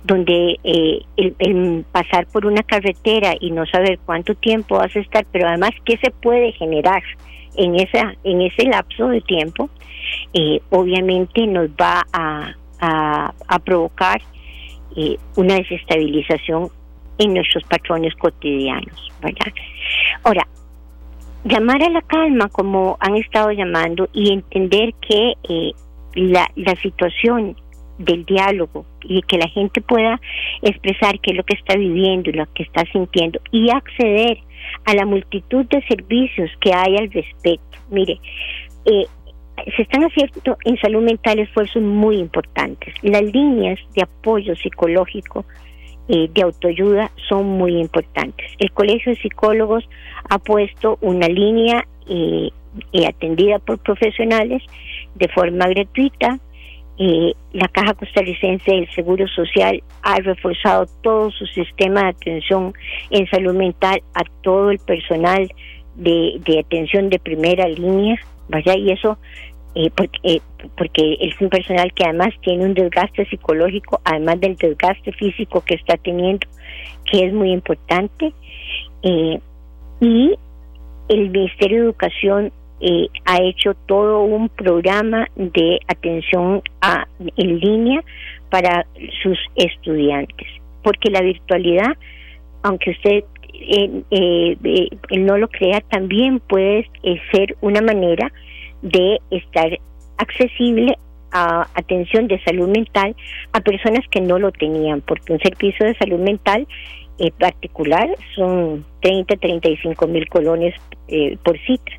Donde 0.04 0.58
eh, 0.64 1.02
el, 1.16 1.84
pasar 1.92 2.26
por 2.26 2.46
una 2.46 2.62
carretera 2.62 3.34
y 3.38 3.50
no 3.50 3.66
saber 3.66 3.98
cuánto 4.04 4.34
tiempo 4.34 4.78
vas 4.78 4.94
a 4.96 5.00
estar, 5.00 5.24
pero 5.30 5.48
además 5.48 5.70
qué 5.84 5.96
se 5.98 6.10
puede 6.10 6.52
generar 6.52 7.02
en 7.56 7.76
esa 7.76 8.14
en 8.24 8.42
ese 8.42 8.64
lapso 8.64 9.08
de 9.08 9.20
tiempo, 9.22 9.70
eh, 10.32 10.60
obviamente 10.70 11.46
nos 11.46 11.68
va 11.70 12.06
a, 12.12 12.54
a, 12.80 13.58
provocar 13.60 14.20
eh, 14.96 15.16
una 15.36 15.54
desestabilización 15.54 16.70
en 17.18 17.34
nuestros 17.34 17.64
patrones 17.64 18.14
cotidianos, 18.16 19.12
¿verdad? 19.20 19.52
Ahora, 20.24 20.46
llamar 21.44 21.82
a 21.82 21.90
la 21.90 22.02
calma 22.02 22.48
como 22.48 22.96
han 23.00 23.16
estado 23.16 23.50
llamando 23.52 24.08
y 24.12 24.32
entender 24.32 24.94
que 25.00 25.34
eh, 25.48 25.72
la, 26.14 26.50
la 26.56 26.74
situación 26.76 27.56
del 28.00 28.24
diálogo 28.24 28.84
y 29.02 29.22
que 29.22 29.38
la 29.38 29.48
gente 29.48 29.80
pueda 29.80 30.20
expresar 30.62 31.20
qué 31.20 31.32
es 31.32 31.36
lo 31.36 31.44
que 31.44 31.54
está 31.54 31.76
viviendo 31.76 32.30
y 32.30 32.32
lo 32.32 32.46
que 32.54 32.62
está 32.62 32.84
sintiendo 32.92 33.40
y 33.52 33.70
acceder 33.70 34.38
a 34.84 34.94
la 34.94 35.06
multitud 35.06 35.66
de 35.66 35.82
servicios 35.86 36.50
que 36.60 36.72
hay 36.72 36.96
al 36.96 37.10
respecto. 37.10 37.78
Mire, 37.90 38.18
eh, 38.86 39.06
se 39.76 39.82
están 39.82 40.02
haciendo 40.04 40.56
en 40.64 40.78
salud 40.78 41.02
mental 41.02 41.38
esfuerzos 41.38 41.82
muy 41.82 42.18
importantes. 42.18 42.94
Las 43.02 43.22
líneas 43.22 43.78
de 43.94 44.02
apoyo 44.02 44.56
psicológico 44.56 45.44
eh, 46.08 46.28
de 46.32 46.42
autoayuda 46.42 47.10
son 47.28 47.46
muy 47.46 47.78
importantes. 47.78 48.50
El 48.58 48.72
Colegio 48.72 49.12
de 49.12 49.20
Psicólogos 49.20 49.88
ha 50.28 50.38
puesto 50.38 50.98
una 51.02 51.28
línea 51.28 51.86
eh, 52.08 52.50
eh, 52.92 53.06
atendida 53.06 53.58
por 53.58 53.78
profesionales 53.78 54.62
de 55.14 55.28
forma 55.28 55.68
gratuita. 55.68 56.38
La 57.52 57.66
Caja 57.68 57.94
Costarricense 57.94 58.70
del 58.70 58.90
Seguro 58.90 59.26
Social 59.28 59.82
ha 60.02 60.16
reforzado 60.16 60.86
todo 61.02 61.30
su 61.30 61.46
sistema 61.46 62.02
de 62.02 62.08
atención 62.10 62.74
en 63.08 63.26
salud 63.30 63.54
mental 63.54 64.02
a 64.12 64.22
todo 64.42 64.70
el 64.70 64.78
personal 64.80 65.50
de, 65.94 66.40
atención 66.58 67.08
de 67.08 67.18
primera 67.18 67.66
línea, 67.68 68.16
vaya, 68.48 68.76
y 68.76 68.90
eso 68.90 69.16
eh, 69.74 69.90
porque, 69.96 70.18
eh, 70.24 70.40
porque 70.76 71.16
es 71.20 71.40
un 71.40 71.48
personal 71.48 71.90
que 71.94 72.04
además 72.04 72.34
tiene 72.42 72.64
un 72.64 72.74
desgaste 72.74 73.24
psicológico, 73.26 74.00
además 74.04 74.38
del 74.40 74.56
desgaste 74.56 75.12
físico 75.12 75.62
que 75.62 75.76
está 75.76 75.96
teniendo, 75.96 76.46
que 77.10 77.24
es 77.24 77.32
muy 77.32 77.50
importante. 77.50 78.34
Eh, 79.02 79.40
y 80.00 80.34
el 81.08 81.30
Ministerio 81.30 81.78
de 81.78 81.84
Educación 81.84 82.52
ha 83.24 83.42
hecho 83.42 83.74
todo 83.86 84.22
un 84.22 84.48
programa 84.48 85.26
de 85.36 85.78
atención 85.86 86.62
a, 86.80 87.06
en 87.36 87.58
línea 87.58 88.02
para 88.48 88.86
sus 89.22 89.38
estudiantes, 89.56 90.48
porque 90.82 91.10
la 91.10 91.20
virtualidad, 91.20 91.96
aunque 92.62 92.90
usted 92.90 93.24
no 95.18 95.38
lo 95.38 95.48
crea, 95.48 95.80
también 95.82 96.40
puede 96.40 96.90
ser 97.32 97.56
una 97.60 97.80
manera 97.80 98.32
de 98.82 99.18
estar 99.30 99.78
accesible 100.16 100.96
a 101.32 101.68
atención 101.74 102.26
de 102.28 102.42
salud 102.42 102.68
mental 102.68 103.14
a 103.52 103.60
personas 103.60 104.04
que 104.10 104.20
no 104.20 104.38
lo 104.38 104.52
tenían, 104.52 105.00
porque 105.00 105.32
un 105.32 105.38
servicio 105.40 105.86
de 105.86 105.94
salud 105.94 106.18
mental 106.18 106.66
eh, 107.18 107.30
particular 107.38 108.08
son 108.34 108.84
30, 109.02 109.36
35 109.36 110.06
mil 110.06 110.28
colones 110.28 110.74
eh, 111.08 111.36
por 111.44 111.58
cita. 111.60 111.92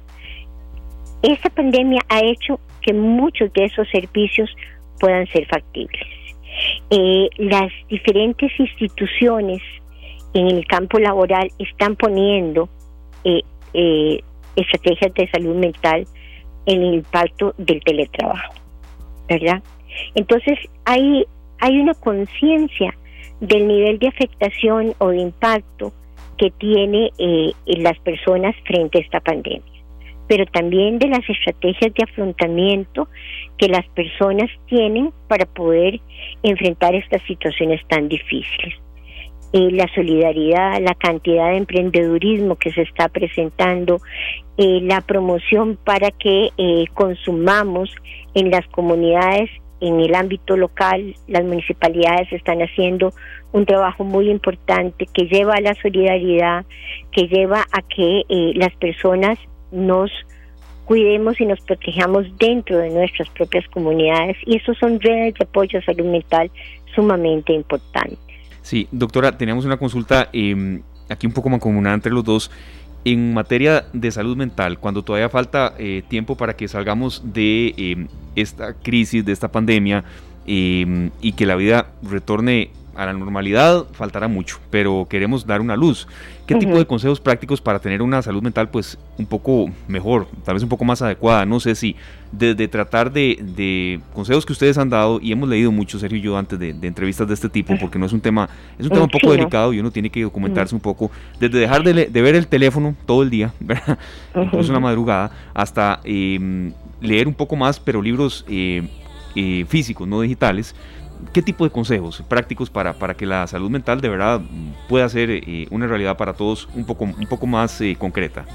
Esta 1.21 1.49
pandemia 1.49 2.01
ha 2.09 2.21
hecho 2.21 2.59
que 2.81 2.93
muchos 2.93 3.51
de 3.53 3.65
esos 3.65 3.87
servicios 3.89 4.49
puedan 4.99 5.27
ser 5.27 5.45
factibles. 5.47 6.03
Eh, 6.89 7.29
las 7.37 7.71
diferentes 7.89 8.51
instituciones 8.59 9.61
en 10.33 10.47
el 10.47 10.65
campo 10.65 10.99
laboral 10.99 11.49
están 11.59 11.95
poniendo 11.95 12.69
estrategias 14.55 15.13
de 15.13 15.29
salud 15.29 15.55
mental 15.55 16.05
el 16.65 16.95
impacto 16.95 17.53
del 17.57 17.81
teletrabajo, 17.83 18.53
¿verdad? 19.27 19.61
Entonces 20.15 20.59
hay, 20.85 21.25
hay 21.59 21.79
una 21.79 21.93
conciencia 21.95 22.95
del 23.39 23.67
nivel 23.67 23.99
de 23.99 24.07
afectación 24.07 24.93
o 24.99 25.09
de 25.09 25.19
impacto 25.19 25.93
que 26.37 26.51
tiene 26.51 27.11
eh, 27.17 27.51
las 27.65 27.97
personas 27.99 28.55
frente 28.65 28.99
a 28.99 29.01
esta 29.01 29.19
pandemia, 29.19 29.70
pero 30.27 30.45
también 30.45 30.99
de 30.99 31.07
las 31.07 31.27
estrategias 31.29 31.93
de 31.93 32.03
afrontamiento 32.03 33.07
que 33.57 33.67
las 33.67 33.85
personas 33.89 34.49
tienen 34.67 35.11
para 35.27 35.45
poder 35.45 35.99
enfrentar 36.43 36.95
estas 36.95 37.21
situaciones 37.23 37.81
tan 37.87 38.07
difíciles. 38.07 38.75
Eh, 39.53 39.69
la 39.71 39.85
solidaridad, 39.93 40.79
la 40.81 40.95
cantidad 40.95 41.49
de 41.49 41.57
emprendedurismo 41.57 42.55
que 42.55 42.71
se 42.71 42.83
está 42.83 43.09
presentando, 43.09 43.99
eh, 44.57 44.79
la 44.83 45.01
promoción 45.01 45.77
para 45.83 46.09
que 46.11 46.51
eh, 46.57 46.85
consumamos 46.93 47.93
en 48.33 48.49
las 48.49 48.65
comunidades, 48.67 49.49
en 49.81 49.99
el 49.99 50.15
ámbito 50.15 50.55
local, 50.55 51.15
las 51.27 51.43
municipalidades 51.43 52.31
están 52.31 52.61
haciendo 52.61 53.11
un 53.51 53.65
trabajo 53.65 54.05
muy 54.05 54.29
importante 54.29 55.05
que 55.13 55.25
lleva 55.25 55.55
a 55.55 55.61
la 55.61 55.75
solidaridad, 55.81 56.63
que 57.11 57.27
lleva 57.27 57.65
a 57.73 57.81
que 57.81 58.23
las 58.55 58.73
personas 58.75 59.37
nos 59.71 60.11
cuidemos 60.85 61.39
y 61.39 61.45
nos 61.45 61.59
protejamos 61.61 62.25
dentro 62.37 62.77
de 62.77 62.89
nuestras 62.89 63.29
propias 63.29 63.65
comunidades 63.69 64.37
y 64.45 64.57
eso 64.57 64.73
son 64.73 64.99
redes 64.99 65.35
de 65.35 65.45
apoyo 65.45 65.79
a 65.79 65.81
salud 65.83 66.05
mental 66.05 66.51
sumamente 66.93 67.53
importantes. 67.53 68.19
Sí, 68.61 68.87
doctora, 68.91 69.37
teníamos 69.37 69.65
una 69.65 69.77
consulta 69.77 70.29
em, 70.33 70.81
aquí 71.09 71.27
un 71.27 71.33
poco 71.33 71.49
mancomunada 71.49 71.95
entre 71.95 72.11
los 72.11 72.23
dos. 72.23 72.51
En 73.03 73.33
materia 73.33 73.85
de 73.93 74.11
salud 74.11 74.37
mental, 74.37 74.77
cuando 74.77 75.01
todavía 75.01 75.29
falta 75.29 75.73
eh, 75.79 76.03
tiempo 76.07 76.35
para 76.37 76.55
que 76.55 76.67
salgamos 76.67 77.33
de 77.33 77.73
em, 77.77 78.07
esta 78.35 78.73
crisis, 78.73 79.25
de 79.25 79.31
esta 79.31 79.51
pandemia, 79.51 80.03
em, 80.45 81.09
y 81.19 81.31
que 81.31 81.47
la 81.47 81.55
vida 81.55 81.87
retorne 82.03 82.69
a 83.01 83.07
la 83.07 83.13
normalidad 83.13 83.85
faltará 83.93 84.27
mucho, 84.27 84.59
pero 84.69 85.07
queremos 85.09 85.45
dar 85.45 85.61
una 85.61 85.75
luz. 85.75 86.07
¿Qué 86.45 86.55
tipo 86.55 86.77
de 86.77 86.85
consejos 86.85 87.21
prácticos 87.21 87.61
para 87.61 87.79
tener 87.79 88.01
una 88.01 88.21
salud 88.21 88.41
mental 88.41 88.69
pues 88.69 88.97
un 89.17 89.25
poco 89.25 89.71
mejor, 89.87 90.27
tal 90.43 90.55
vez 90.55 90.63
un 90.63 90.69
poco 90.69 90.83
más 90.83 91.01
adecuada? 91.01 91.45
No 91.45 91.59
sé 91.61 91.75
si 91.75 91.95
desde 92.31 92.67
tratar 92.67 93.11
de, 93.11 94.01
consejos 94.13 94.45
que 94.45 94.53
ustedes 94.53 94.77
han 94.77 94.89
dado 94.89 95.19
y 95.21 95.31
hemos 95.31 95.47
leído 95.47 95.71
mucho, 95.71 95.97
Sergio 95.97 96.17
y 96.17 96.21
yo, 96.21 96.37
antes 96.37 96.59
de, 96.59 96.69
entrevistas 96.81 97.27
de 97.27 97.33
este 97.33 97.49
tipo, 97.49 97.73
porque 97.79 97.97
no 97.97 98.05
es 98.05 98.13
un 98.13 98.21
tema, 98.21 98.49
es 98.77 98.85
un 98.85 98.91
tema 98.91 99.03
un 99.03 99.09
poco 99.09 99.31
delicado 99.31 99.71
y 99.73 99.79
uno 99.79 99.91
tiene 99.91 100.09
que 100.09 100.23
documentarse 100.23 100.75
un 100.75 100.81
poco, 100.81 101.09
desde 101.39 101.57
dejar 101.57 101.83
de, 101.83 102.21
ver 102.21 102.35
el 102.35 102.47
teléfono 102.47 102.95
todo 103.05 103.23
el 103.23 103.29
día, 103.29 103.53
¿verdad? 103.59 103.97
incluso 104.35 104.71
una 104.71 104.79
madrugada, 104.79 105.31
hasta 105.53 106.01
em, 106.03 106.73
leer 106.99 107.27
un 107.27 107.33
poco 107.33 107.55
más, 107.55 107.79
pero 107.79 108.01
libros 108.01 108.45
eh, 108.49 108.83
eh, 109.35 109.65
físicos, 109.69 110.07
no 110.07 110.19
digitales, 110.19 110.75
¿Qué 111.33 111.41
tipo 111.41 111.63
de 111.63 111.69
consejos 111.69 112.23
prácticos 112.27 112.69
para, 112.69 112.93
para 112.93 113.13
que 113.13 113.25
la 113.25 113.47
salud 113.47 113.69
mental 113.69 114.01
de 114.01 114.09
verdad 114.09 114.41
pueda 114.89 115.07
ser 115.09 115.29
eh, 115.29 115.67
una 115.69 115.87
realidad 115.87 116.17
para 116.17 116.33
todos 116.33 116.67
un 116.75 116.85
poco, 116.85 117.05
un 117.05 117.27
poco 117.27 117.47
más 117.47 117.79
eh, 117.81 117.95
concreta? 117.97 118.45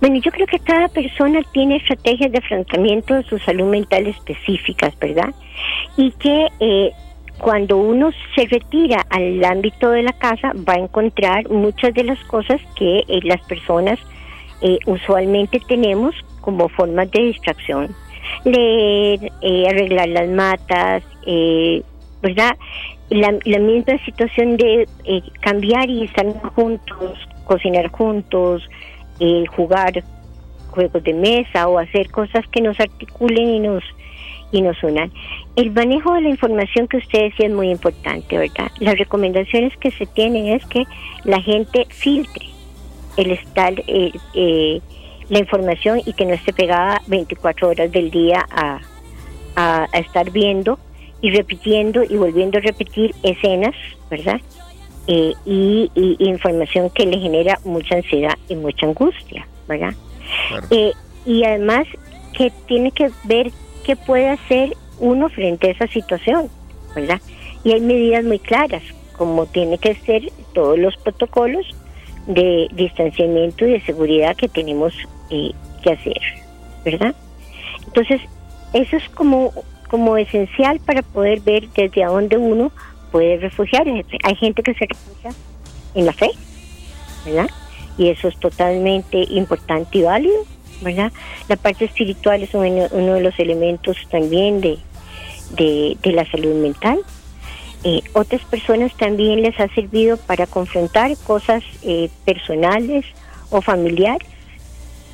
Bueno, 0.00 0.16
yo 0.16 0.30
creo 0.30 0.46
que 0.46 0.58
cada 0.58 0.88
persona 0.88 1.40
tiene 1.52 1.76
estrategias 1.76 2.32
de 2.32 2.38
afrontamiento 2.38 3.14
de 3.14 3.22
su 3.24 3.38
salud 3.38 3.70
mental 3.70 4.06
específicas, 4.06 4.98
¿verdad? 4.98 5.34
Y 5.96 6.10
que 6.12 6.48
eh, 6.60 6.92
cuando 7.38 7.78
uno 7.78 8.10
se 8.34 8.46
retira 8.46 9.04
al 9.10 9.44
ámbito 9.44 9.90
de 9.90 10.02
la 10.02 10.12
casa 10.12 10.52
va 10.68 10.74
a 10.74 10.78
encontrar 10.78 11.48
muchas 11.48 11.94
de 11.94 12.04
las 12.04 12.18
cosas 12.24 12.60
que 12.76 13.04
las 13.24 13.40
personas 13.42 13.98
usualmente 14.86 15.60
tenemos 15.68 16.14
como 16.40 16.70
formas 16.70 17.10
de 17.10 17.20
distracción 17.20 17.94
leer, 18.44 19.32
eh, 19.40 19.68
arreglar 19.68 20.08
las 20.08 20.28
matas, 20.28 21.02
eh, 21.26 21.82
¿verdad? 22.22 22.56
La, 23.10 23.32
misma 23.32 23.98
situación 24.04 24.56
de 24.56 24.88
eh, 25.04 25.22
cambiar 25.40 25.88
y 25.90 26.04
estar 26.04 26.26
juntos, 26.54 27.18
cocinar 27.44 27.88
juntos, 27.88 28.68
jugar 29.54 30.02
juegos 30.70 31.04
de 31.04 31.14
mesa 31.14 31.68
o 31.68 31.78
hacer 31.78 32.10
cosas 32.10 32.44
que 32.48 32.60
nos 32.60 32.78
articulen 32.80 33.48
y 33.48 33.60
nos 33.60 33.84
y 34.50 34.62
nos 34.62 34.80
unan. 34.82 35.12
El 35.56 35.72
manejo 35.72 36.14
de 36.14 36.22
la 36.22 36.28
información 36.28 36.86
que 36.86 36.98
usted 36.98 37.24
decía 37.24 37.46
es 37.46 37.52
muy 37.52 37.70
importante, 37.70 38.38
¿verdad? 38.38 38.70
Las 38.78 38.98
recomendaciones 38.98 39.76
que 39.78 39.90
se 39.90 40.06
tienen 40.06 40.46
es 40.46 40.64
que 40.66 40.84
la 41.24 41.40
gente 41.40 41.86
filtre 41.90 42.46
el 43.16 43.32
estar 43.32 43.74
eh, 43.86 44.80
la 45.28 45.38
información 45.38 46.00
y 46.04 46.12
que 46.12 46.24
no 46.26 46.34
esté 46.34 46.52
pegada 46.52 47.00
24 47.06 47.68
horas 47.68 47.92
del 47.92 48.10
día 48.10 48.46
a, 48.50 48.80
a, 49.56 49.86
estar 49.94 50.30
viendo 50.30 50.78
y 51.20 51.30
repitiendo 51.30 52.02
y 52.02 52.16
volviendo 52.16 52.58
a 52.58 52.60
repetir 52.60 53.14
escenas, 53.22 53.74
¿verdad? 54.10 54.40
Eh, 55.06 55.34
y, 55.44 55.90
información 56.18 56.90
que 56.90 57.06
le 57.06 57.18
genera 57.18 57.58
mucha 57.64 57.96
ansiedad 57.96 58.34
y 58.48 58.56
mucha 58.56 58.86
angustia, 58.86 59.46
¿verdad? 59.68 59.94
Eh, 60.70 60.92
y 61.26 61.44
además 61.44 61.86
que 62.36 62.52
tiene 62.66 62.90
que 62.90 63.10
ver 63.24 63.50
qué 63.84 63.96
puede 63.96 64.28
hacer 64.28 64.76
uno 64.98 65.28
frente 65.28 65.68
a 65.68 65.70
esa 65.72 65.86
situación, 65.88 66.48
¿verdad? 66.94 67.20
Y 67.64 67.72
hay 67.72 67.80
medidas 67.80 68.24
muy 68.24 68.38
claras, 68.38 68.82
como 69.16 69.46
tiene 69.46 69.78
que 69.78 69.94
ser 69.94 70.30
todos 70.52 70.78
los 70.78 70.96
protocolos 70.96 71.66
de 72.26 72.68
distanciamiento 72.72 73.66
y 73.66 73.72
de 73.72 73.80
seguridad 73.82 74.36
que 74.36 74.48
tenemos 74.48 74.94
eh, 75.30 75.52
que 75.82 75.92
hacer, 75.92 76.20
¿verdad? 76.84 77.14
Entonces, 77.86 78.20
eso 78.72 78.96
es 78.96 79.08
como, 79.10 79.52
como 79.88 80.16
esencial 80.16 80.80
para 80.80 81.02
poder 81.02 81.40
ver 81.40 81.68
desde 81.70 82.04
dónde 82.04 82.36
uno 82.36 82.72
puede 83.12 83.36
refugiarse. 83.38 84.04
Hay 84.22 84.36
gente 84.36 84.62
que 84.62 84.74
se 84.74 84.86
refugia 84.86 85.30
en 85.94 86.06
la 86.06 86.12
fe, 86.12 86.30
¿verdad? 87.24 87.48
Y 87.96 88.08
eso 88.08 88.28
es 88.28 88.36
totalmente 88.38 89.18
importante 89.30 89.98
y 89.98 90.02
válido, 90.02 90.44
¿verdad? 90.82 91.12
La 91.48 91.56
parte 91.56 91.84
espiritual 91.84 92.42
es 92.42 92.54
uno, 92.54 92.64
de 92.64 93.20
los 93.20 93.38
elementos 93.38 93.96
también 94.10 94.60
de, 94.60 94.78
de 95.56 96.12
la 96.12 96.28
salud 96.30 96.54
mental. 96.56 97.00
Eh, 97.84 98.00
otras 98.14 98.42
personas 98.46 98.96
también 98.96 99.42
les 99.42 99.58
ha 99.60 99.68
servido 99.68 100.16
para 100.16 100.46
confrontar 100.46 101.10
cosas 101.26 101.62
eh, 101.82 102.08
personales 102.24 103.04
o 103.50 103.60
familiares 103.60 104.26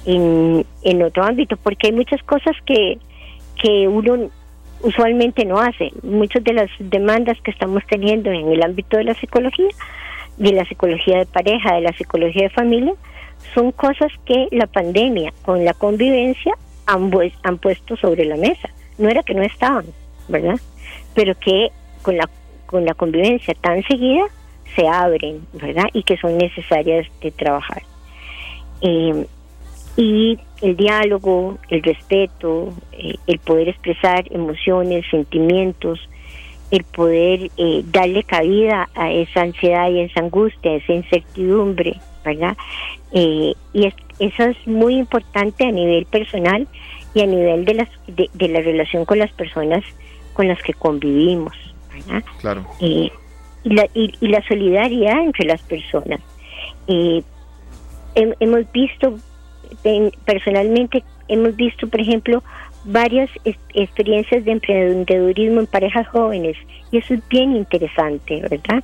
en, 0.07 0.65
en 0.83 1.03
otro 1.03 1.25
ámbito, 1.25 1.57
porque 1.57 1.89
hay 1.89 1.93
muchas 1.93 2.23
cosas 2.23 2.57
que, 2.65 2.99
que 3.61 3.89
uno 3.89 4.31
usualmente 4.83 5.45
no 5.45 5.59
hace. 5.59 5.91
Muchas 6.03 6.45
de 6.45 6.53
las 6.53 6.71
demandas 6.79 7.39
que 7.43 7.51
estamos 7.51 7.83
teniendo 7.89 8.31
en 8.31 8.49
el 8.49 8.63
ámbito 8.63 8.97
de 8.97 9.05
la 9.05 9.15
psicología, 9.15 9.69
de 10.37 10.53
la 10.53 10.65
psicología 10.65 11.19
de 11.19 11.27
pareja, 11.27 11.75
de 11.75 11.81
la 11.83 11.93
psicología 11.93 12.45
de 12.45 12.51
familia, 12.51 12.95
son 13.55 13.73
cosas 13.73 14.13
que 14.25 14.49
la 14.53 14.67
pandemia 14.67 15.33
con 15.43 15.65
la 15.65 15.75
convivencia 15.75 16.55
han, 16.87 17.11
han 17.43 17.59
puesto 17.59 17.97
sobre 17.97 18.25
la 18.25 18.37
mesa. 18.37 18.71
No 18.97 19.09
era 19.09 19.23
que 19.23 19.35
no 19.35 19.43
estaban, 19.43 19.87
¿verdad? 20.29 20.61
Pero 21.15 21.35
que 21.35 21.71
con 22.03 22.17
la 22.17 22.29
con 22.71 22.85
la 22.85 22.95
convivencia 22.95 23.53
tan 23.55 23.83
seguida 23.83 24.25
se 24.77 24.87
abren, 24.87 25.45
¿verdad? 25.53 25.87
Y 25.93 26.05
que 26.05 26.17
son 26.19 26.39
necesarias 26.39 27.09
de 27.21 27.33
trabajar. 27.33 27.83
Eh, 28.81 29.27
y 29.97 30.39
el 30.63 30.77
diálogo, 30.77 31.59
el 31.69 31.83
respeto, 31.83 32.73
eh, 32.93 33.17
el 33.27 33.41
poder 33.41 33.71
expresar 33.71 34.25
emociones, 34.31 35.05
sentimientos, 35.11 35.99
el 36.71 36.85
poder 36.85 37.51
eh, 37.57 37.83
darle 37.87 38.23
cabida 38.23 38.89
a 38.95 39.11
esa 39.11 39.43
ansiedad 39.43 39.91
y 39.91 40.03
esa 40.03 40.21
angustia, 40.21 40.71
a 40.71 40.77
esa 40.77 40.93
incertidumbre, 40.93 41.97
¿verdad? 42.25 42.57
y 43.13 43.57
eso 44.21 44.45
es 44.45 44.67
muy 44.69 44.95
importante 44.95 45.65
a 45.65 45.73
nivel 45.73 46.07
personal 46.07 46.69
y 47.15 47.23
a 47.23 47.27
nivel 47.27 47.65
de, 47.65 47.75
las, 47.75 47.89
de, 48.07 48.49
la 48.49 48.61
relación 48.61 49.05
con 49.05 49.19
las 49.19 49.33
personas 49.33 49.83
con 50.33 50.47
las 50.47 50.63
que 50.63 50.75
convivimos, 50.75 51.55
Claro. 52.41 52.67
y, 52.79 53.13
la, 53.65 53.87
y, 53.95 54.13
la 54.21 54.43
solidaridad 54.47 55.21
entre 55.23 55.47
las 55.47 55.63
personas. 55.63 56.21
hemos 58.15 58.73
visto 58.73 59.17
personalmente 60.25 61.05
hemos 61.29 61.55
visto, 61.57 61.89
por 61.89 62.01
ejemplo, 62.01 62.43
varias 62.85 63.31
experiencias 63.75 64.45
de 64.45 64.53
emprendedurismo 64.53 65.61
en 65.61 65.67
parejas 65.67 66.09
jóvenes 66.09 66.57
y 66.91 66.99
eso 66.99 67.15
es 67.15 67.29
bien 67.29 67.55
interesante, 67.55 68.43
¿verdad? 68.43 68.83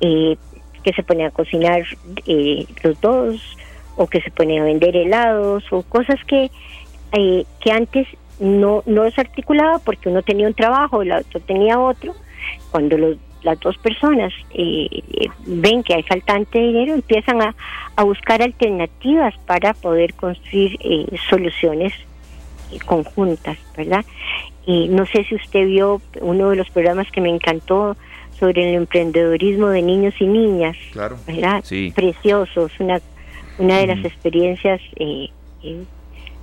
Eh, 0.00 0.36
que 0.82 0.92
se 0.92 1.02
ponen 1.02 1.26
a 1.26 1.30
cocinar 1.30 1.82
eh, 2.26 2.66
los 2.82 3.00
dos 3.00 3.56
o 3.96 4.06
que 4.06 4.20
se 4.20 4.30
ponen 4.30 4.62
a 4.62 4.64
vender 4.64 4.96
helados 4.96 5.64
o 5.72 5.82
cosas 5.82 6.22
que 6.26 6.50
eh, 7.12 7.44
que 7.60 7.70
antes 7.70 8.06
no 8.38 8.82
no 8.86 9.10
se 9.10 9.20
articulaba 9.20 9.78
porque 9.78 10.08
uno 10.08 10.22
tenía 10.22 10.46
un 10.46 10.54
trabajo, 10.54 11.02
el 11.02 11.12
otro 11.12 11.40
tenía 11.40 11.78
otro. 11.78 12.14
Cuando 12.74 12.98
los 12.98 13.16
las 13.44 13.60
dos 13.60 13.76
personas 13.78 14.32
eh, 14.54 14.88
ven 15.46 15.82
que 15.82 15.94
hay 15.94 16.02
faltante 16.02 16.58
de 16.58 16.66
dinero, 16.66 16.94
empiezan 16.94 17.40
a, 17.42 17.54
buscar 18.02 18.42
alternativas 18.42 19.34
para 19.46 19.72
poder 19.74 20.14
construir 20.14 20.76
eh, 20.80 21.06
soluciones 21.30 21.92
eh, 22.72 22.78
conjuntas, 22.84 23.56
¿verdad? 23.76 24.04
Y 24.66 24.88
no 24.88 25.06
sé 25.06 25.24
si 25.24 25.36
usted 25.36 25.66
vio 25.66 26.00
uno 26.20 26.50
de 26.50 26.56
los 26.56 26.68
programas 26.70 27.08
que 27.12 27.20
me 27.20 27.28
encantó 27.28 27.96
sobre 28.40 28.70
el 28.70 28.74
emprendedorismo 28.74 29.68
de 29.68 29.82
niños 29.82 30.14
y 30.18 30.26
niñas, 30.26 30.76
claro. 30.92 31.16
¿verdad? 31.26 31.60
Sí. 31.62 31.92
Preciosos, 31.94 32.72
una, 32.80 33.00
una 33.58 33.78
de 33.78 33.86
las 33.86 34.04
experiencias 34.04 34.80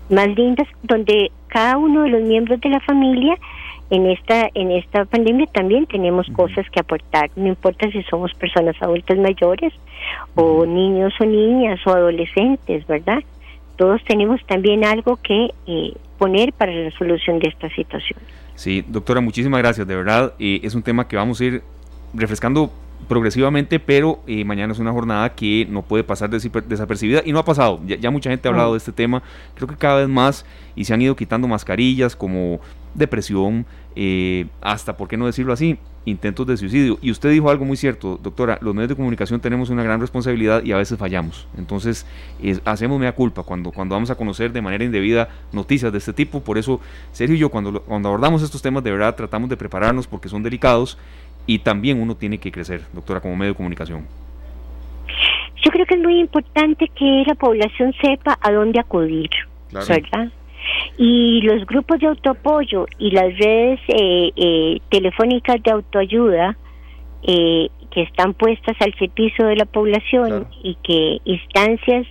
más 0.10 0.28
lindas 0.30 0.67
donde 0.84 1.32
cada 1.48 1.78
uno 1.78 2.04
de 2.04 2.10
los 2.10 2.22
miembros 2.22 2.62
de 2.62 2.70
la 2.70 2.80
familia 2.80 3.38
en 3.92 4.08
esta 4.08 4.50
en 4.54 4.72
esta 4.72 5.06
pandemia 5.06 5.46
también 5.48 5.86
tenemos 5.86 6.28
cosas 6.32 6.68
que 6.72 6.80
aportar. 6.80 7.30
No 7.36 7.48
importa 7.48 7.92
si 7.92 8.02
somos 8.04 8.34
personas 8.34 8.76
adultas 8.82 9.18
mayores 9.18 9.74
o 10.36 10.66
niños 10.66 11.14
o 11.20 11.26
niñas 11.26 11.80
o 11.86 11.92
adolescentes 11.92 12.88
verdad 12.88 13.22
todos 13.76 14.02
tenemos 14.06 14.40
también 14.48 14.86
algo 14.86 15.18
que 15.18 15.50
eh, 15.68 15.94
poner 16.18 16.54
para 16.54 16.72
la 16.72 16.92
solución 16.92 17.40
de 17.40 17.50
esta 17.50 17.70
situación. 17.70 18.20
Sí 18.56 18.84
doctora 18.88 19.22
muchísimas 19.22 19.60
gracias 19.60 19.88
de 19.88 19.96
verdad. 19.96 20.34
Eh, 20.40 20.62
es 20.64 20.74
un 20.74 20.84
tema 20.84 21.08
que 21.08 21.16
vamos 21.16 21.42
a 21.42 21.46
ir 21.46 21.64
refrescando 22.14 22.72
progresivamente, 23.08 23.80
pero 23.80 24.20
eh, 24.28 24.46
mañana 24.46 24.74
es 24.74 24.80
una 24.80 24.92
jornada 24.92 25.34
que 25.34 25.68
no 25.70 25.82
puede 25.82 26.04
pasar 26.04 26.30
desapercibida 26.30 27.22
y 27.26 27.32
no 27.32 27.40
ha 27.40 27.46
pasado. 27.46 27.80
Ya, 27.86 28.12
mucha 28.12 28.30
gente 28.30 28.48
ha 28.48 28.52
hablado 28.52 28.74
de 28.74 28.78
este 28.78 28.92
tema, 28.92 29.24
creo 29.56 29.68
que 29.68 29.76
cada 29.76 29.98
vez 29.98 30.08
más 30.08 30.46
y 30.76 30.86
se 30.86 30.94
han 30.94 31.02
ido 31.02 31.16
quitando 31.16 31.48
mascarillas 31.48 32.16
como 32.16 32.60
depresión, 32.94 33.66
eh, 33.96 34.48
hasta, 34.62 34.98
¿por 34.98 35.08
qué 35.08 35.18
no 35.18 35.26
decirlo 35.26 35.54
así? 35.54 35.78
Intentos 36.06 36.48
de 36.48 36.58
suicidio. 36.58 36.98
Y 37.02 37.12
usted 37.12 37.30
dijo 37.32 37.50
algo 37.50 37.66
muy 37.66 37.78
cierto, 37.78 38.20
doctora, 38.22 38.58
los 38.62 38.74
medios 38.74 38.90
de 38.90 38.96
comunicación 38.96 39.40
tenemos 39.40 39.70
una 39.70 39.84
gran 39.84 40.00
responsabilidad 40.00 40.64
y 40.64 40.72
a 40.72 40.78
veces 40.78 40.98
fallamos. 40.98 41.48
Entonces, 41.58 42.06
hacemos 42.66 43.00
mea 43.00 43.14
culpa 43.14 43.44
cuando, 43.44 43.72
cuando 43.72 43.96
vamos 43.96 44.10
a 44.10 44.16
conocer 44.16 44.52
de 44.52 44.62
manera 44.62 44.84
indebida 44.84 45.30
noticias 45.52 45.92
de 45.92 46.00
este 46.00 46.14
tipo. 46.14 46.42
Por 46.42 46.58
eso, 46.58 46.80
Sergio 47.12 47.36
y 47.36 47.40
yo, 47.40 47.50
cuando, 47.50 47.82
cuando 47.82 48.10
abordamos 48.10 48.42
estos 48.42 48.62
temas, 48.62 48.84
de 48.84 48.92
verdad 48.92 49.16
tratamos 49.16 49.50
de 49.50 49.58
prepararnos 49.58 50.08
porque 50.08 50.30
son 50.30 50.42
delicados 50.42 50.98
y 51.46 51.60
también 51.60 52.02
uno 52.02 52.16
tiene 52.16 52.38
que 52.38 52.52
crecer, 52.52 52.82
doctora, 52.94 53.22
como 53.22 53.36
medio 53.36 53.54
de 53.54 53.58
comunicación. 53.58 54.06
Yo 55.64 55.70
creo 55.70 55.86
que 55.86 55.96
es 55.96 56.02
muy 56.02 56.20
importante 56.20 56.88
que 56.88 57.24
la 57.28 57.36
población 57.36 57.94
sepa 58.02 58.38
a 58.42 58.52
dónde 58.52 58.80
acudir, 58.80 59.30
¿verdad? 59.72 60.32
Y 60.97 61.41
los 61.41 61.65
grupos 61.65 62.00
de 62.00 62.08
autoapoyo 62.08 62.86
y 62.97 63.12
las 63.12 63.38
redes 63.38 63.80
eh, 63.88 64.32
eh, 64.36 64.80
telefónicas 64.89 65.62
de 65.63 65.71
autoayuda 65.71 66.58
eh, 67.24 67.69
que 67.91 68.02
están 68.04 68.34
puestas 68.34 68.76
al 68.80 68.93
servicio 68.97 69.47
de 69.47 69.56
la 69.56 69.65
población 69.65 70.47
y 70.63 70.76
que 70.84 71.19
instancias 71.26 72.08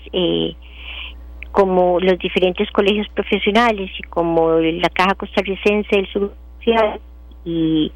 como 1.52 1.98
los 1.98 2.18
diferentes 2.18 2.70
colegios 2.70 3.08
profesionales 3.08 3.90
y 3.98 4.02
como 4.04 4.52
la 4.58 4.88
Caja 4.90 5.14
Costarricense 5.14 5.88
del 5.90 6.06
Social 6.12 7.00
y, 7.44 7.90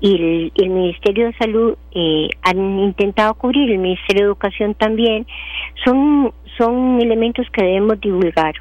y 0.00 0.50
el, 0.56 0.70
Ministerio 0.70 1.26
de 1.26 1.34
Salud 1.34 1.76
han 2.42 2.80
intentado 2.80 3.34
cubrir, 3.34 3.70
el 3.70 3.78
Ministerio 3.78 4.22
de 4.22 4.28
Educación 4.28 4.74
también, 4.74 5.26
son, 5.84 6.32
son 6.56 7.00
elementos 7.00 7.46
que 7.50 7.62
debemos 7.62 8.00
divulgar. 8.00 8.54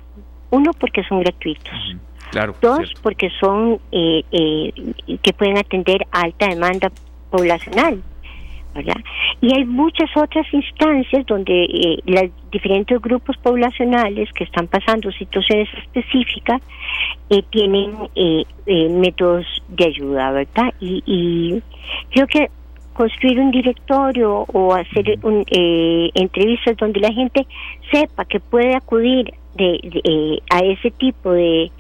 Uno, 0.56 0.72
porque 0.80 1.04
son 1.04 1.20
gratuitos. 1.20 1.96
Dos, 2.62 2.94
porque 3.02 3.30
son 3.40 3.80
eh, 3.92 4.24
eh, 4.32 4.72
que 5.22 5.34
pueden 5.34 5.58
atender 5.58 6.06
a 6.12 6.22
alta 6.22 6.48
demanda 6.48 6.92
poblacional. 7.30 8.02
¿verdad? 8.74 8.98
Y 9.40 9.56
hay 9.56 9.64
muchas 9.64 10.10
otras 10.18 10.46
instancias 10.54 11.26
donde 11.28 11.64
eh, 11.64 11.98
los 12.06 12.24
diferentes 12.52 13.02
grupos 13.02 13.38
poblacionales 13.38 14.30
que 14.34 14.44
están 14.44 14.68
pasando 14.68 15.10
situaciones 15.14 15.70
específicas 15.78 16.62
tienen 17.52 17.96
métodos 19.00 19.46
de 19.70 19.86
ayuda, 19.86 20.32
¿verdad? 20.32 20.74
Y, 20.82 21.02
y 21.06 21.62
creo 22.12 22.28
que 22.28 22.50
construir 22.94 23.40
un 23.40 23.52
directorio 23.52 24.46
o 24.54 24.74
hacer 24.74 25.20
un, 25.24 25.46
entrevistas 26.14 26.76
donde 26.76 27.00
la 27.00 27.14
gente 27.14 27.48
sepa 27.92 28.26
que 28.26 28.42
puede 28.42 28.76
acudir 28.76 29.34
de, 29.56 29.80
eh, 30.04 30.40
a 30.50 30.60
ese 30.60 30.92
tipo 30.92 31.32
de, 31.32 31.72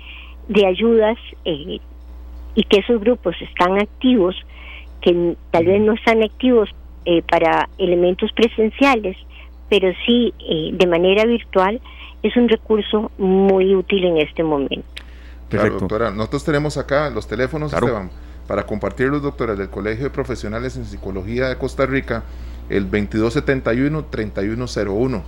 de 0.48 0.66
ayudas 0.66 1.18
eh, 1.44 1.80
y 2.56 2.64
que 2.64 2.80
esos 2.80 3.02
grupos 3.02 3.36
están 3.42 3.78
activos, 3.80 4.36
que 5.02 5.36
tal 5.52 5.66
vez 5.66 5.82
no 5.82 5.92
están 5.94 6.24
activos 6.24 6.70
eh, 7.06 7.22
para 7.30 7.70
elementos 7.78 8.32
presenciales, 8.34 9.18
pero 9.70 9.92
sí 10.06 10.34
de 10.74 10.88
manera 10.88 11.26
virtual, 11.26 11.82
es 12.24 12.38
un 12.38 12.48
recurso 12.48 13.12
muy 13.18 13.76
útil 13.76 14.06
en 14.06 14.16
este 14.18 14.42
momento. 14.44 14.88
Claro, 15.50 15.80
doctora. 15.80 16.12
Nosotros 16.12 16.46
tenemos 16.46 16.78
acá 16.78 17.10
los 17.10 17.28
teléfonos, 17.28 17.74
Esteban, 17.74 18.12
para 18.48 18.66
compartir 18.66 19.08
los 19.08 19.24
doctores 19.24 19.58
del 19.58 19.70
Colegio 19.70 20.06
de 20.06 20.12
Profesionales 20.12 20.78
en 20.78 20.86
Psicología 20.86 21.50
de 21.50 21.58
Costa 21.58 21.86
Rica, 21.86 22.24
el 22.70 22.90
2271-3101 22.90 25.24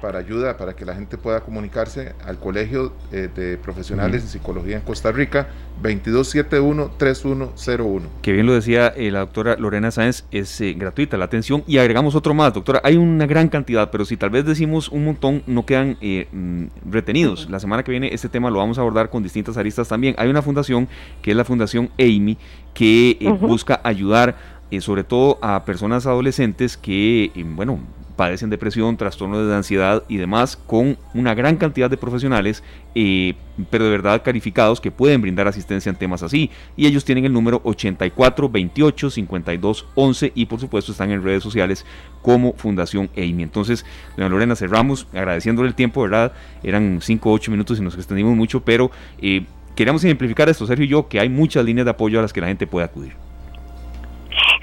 para 0.00 0.18
ayuda, 0.18 0.56
para 0.56 0.74
que 0.74 0.84
la 0.84 0.94
gente 0.94 1.18
pueda 1.18 1.40
comunicarse 1.40 2.14
al 2.24 2.38
Colegio 2.38 2.92
eh, 3.12 3.28
de 3.34 3.56
Profesionales 3.56 4.22
de 4.22 4.28
Psicología 4.28 4.76
en 4.76 4.82
Costa 4.82 5.10
Rica, 5.12 5.48
2271-3101. 5.82 8.02
Que 8.22 8.32
bien 8.32 8.46
lo 8.46 8.54
decía 8.54 8.88
eh, 8.88 9.10
la 9.10 9.18
doctora 9.20 9.56
Lorena 9.56 9.90
Sáenz, 9.90 10.24
es 10.30 10.60
eh, 10.60 10.74
gratuita 10.74 11.16
la 11.16 11.24
atención 11.26 11.62
y 11.66 11.78
agregamos 11.78 12.14
otro 12.14 12.34
más, 12.34 12.54
doctora, 12.54 12.80
hay 12.84 12.96
una 12.96 13.26
gran 13.26 13.48
cantidad, 13.48 13.90
pero 13.90 14.04
si 14.04 14.16
tal 14.16 14.30
vez 14.30 14.44
decimos 14.44 14.88
un 14.88 15.04
montón, 15.04 15.42
no 15.46 15.64
quedan 15.64 15.96
mm, 16.00 16.64
retenidos. 16.90 17.48
La 17.50 17.60
semana 17.60 17.82
que 17.82 17.90
viene 17.90 18.10
este 18.12 18.28
tema 18.28 18.50
lo 18.50 18.58
vamos 18.58 18.78
a 18.78 18.82
abordar 18.82 19.10
con 19.10 19.22
distintas 19.22 19.56
aristas 19.56 19.88
también. 19.88 20.14
Hay 20.18 20.28
una 20.28 20.42
fundación 20.42 20.88
que 21.22 21.30
es 21.30 21.36
la 21.36 21.44
Fundación 21.44 21.90
AMI 21.98 22.36
que 22.74 23.16
busca 23.40 23.80
ayudar 23.82 24.36
sobre 24.80 25.04
todo 25.04 25.38
a 25.42 25.64
personas 25.64 26.06
adolescentes 26.06 26.76
que, 26.76 27.30
bueno, 27.54 27.78
padecen 28.16 28.50
depresión, 28.50 28.96
trastornos 28.96 29.46
de 29.46 29.54
ansiedad 29.54 30.02
y 30.08 30.16
demás, 30.16 30.56
con 30.56 30.98
una 31.14 31.34
gran 31.34 31.56
cantidad 31.56 31.90
de 31.90 31.96
profesionales, 31.96 32.62
eh, 32.94 33.34
pero 33.70 33.84
de 33.84 33.90
verdad 33.90 34.22
calificados 34.22 34.80
que 34.80 34.90
pueden 34.90 35.20
brindar 35.20 35.46
asistencia 35.46 35.90
en 35.90 35.96
temas 35.96 36.22
así. 36.22 36.50
Y 36.76 36.86
ellos 36.86 37.04
tienen 37.04 37.26
el 37.26 37.32
número 37.32 37.60
84 37.64 38.48
28 38.48 39.10
52 39.10 39.86
11 39.94 40.32
y 40.34 40.46
por 40.46 40.60
supuesto 40.60 40.92
están 40.92 41.10
en 41.10 41.22
redes 41.22 41.42
sociales 41.42 41.84
como 42.22 42.54
Fundación 42.54 43.10
EIMI. 43.14 43.44
Entonces, 43.44 43.84
doña 44.16 44.28
Lorena, 44.28 44.56
cerramos 44.56 45.06
agradeciéndole 45.12 45.68
el 45.68 45.74
tiempo, 45.74 46.02
¿verdad? 46.02 46.32
Eran 46.62 47.00
5 47.02 47.30
o 47.30 47.32
8 47.34 47.50
minutos 47.50 47.78
y 47.78 47.82
nos 47.82 47.94
extendimos 47.94 48.34
mucho, 48.34 48.64
pero 48.64 48.90
eh, 49.20 49.44
queremos 49.74 50.02
ejemplificar 50.02 50.48
esto, 50.48 50.66
Sergio 50.66 50.86
y 50.86 50.88
yo, 50.88 51.08
que 51.08 51.20
hay 51.20 51.28
muchas 51.28 51.64
líneas 51.64 51.84
de 51.84 51.90
apoyo 51.90 52.18
a 52.18 52.22
las 52.22 52.32
que 52.32 52.40
la 52.40 52.48
gente 52.48 52.66
puede 52.66 52.86
acudir. 52.86 53.25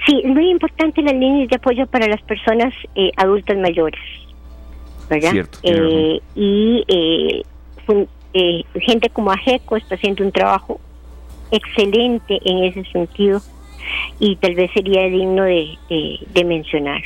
Sí, 0.06 0.20
es 0.22 0.30
muy 0.30 0.50
importante 0.50 1.02
las 1.02 1.14
líneas 1.14 1.48
de 1.48 1.56
apoyo 1.56 1.86
para 1.86 2.06
las 2.06 2.20
personas 2.22 2.74
eh, 2.94 3.10
adultas 3.16 3.56
mayores, 3.56 4.00
¿verdad? 5.08 5.46
eh, 5.62 6.20
y 6.34 6.84
eh, 6.88 7.42
eh, 8.34 8.64
gente 8.80 9.08
como 9.10 9.30
AGECO 9.30 9.76
está 9.76 9.94
haciendo 9.94 10.24
un 10.24 10.32
trabajo 10.32 10.80
excelente 11.50 12.38
en 12.44 12.64
ese 12.64 12.84
sentido 12.90 13.40
y 14.18 14.36
tal 14.36 14.54
vez 14.54 14.70
sería 14.72 15.04
digno 15.04 15.44
de, 15.44 15.78
de 15.88 16.44
mencionar. 16.44 17.02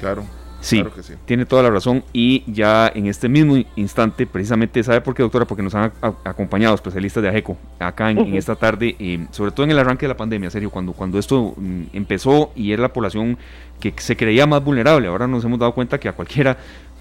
Claro. 0.00 0.24
Sí, 0.62 0.82
tiene 1.24 1.44
toda 1.44 1.64
la 1.64 1.70
razón 1.70 2.04
y 2.12 2.44
ya 2.46 2.90
en 2.94 3.06
este 3.06 3.28
mismo 3.28 3.56
instante, 3.74 4.26
precisamente, 4.26 4.82
¿sabe 4.84 5.00
por 5.00 5.12
qué, 5.12 5.24
doctora? 5.24 5.44
Porque 5.44 5.62
nos 5.62 5.74
han 5.74 5.92
acompañado 6.24 6.74
especialistas 6.76 7.20
de 7.20 7.28
AGECO 7.28 7.56
acá 7.80 8.12
en, 8.12 8.34
esta 8.34 8.54
tarde, 8.54 8.94
eh, 9.00 9.26
sobre 9.32 9.50
todo 9.50 9.64
en 9.64 9.72
el 9.72 9.78
arranque 9.80 10.06
de 10.06 10.10
la 10.10 10.16
pandemia, 10.16 10.50
serio, 10.50 10.70
cuando, 10.70 10.92
cuando 10.92 11.18
esto 11.18 11.54
mm, 11.56 11.82
empezó 11.92 12.52
y 12.54 12.70
era 12.70 12.80
la 12.80 12.92
población 12.92 13.36
que 13.80 13.92
se 13.96 14.16
creía 14.16 14.46
más 14.46 14.62
vulnerable, 14.62 15.08
ahora 15.08 15.26
nos 15.26 15.44
hemos 15.44 15.58
dado 15.58 15.74
cuenta 15.74 15.98
que 15.98 16.08
a 16.08 16.12
cualquiera 16.12 16.56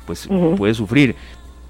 pues 0.07 0.27
puede 0.57 0.73
sufrir 0.73 1.15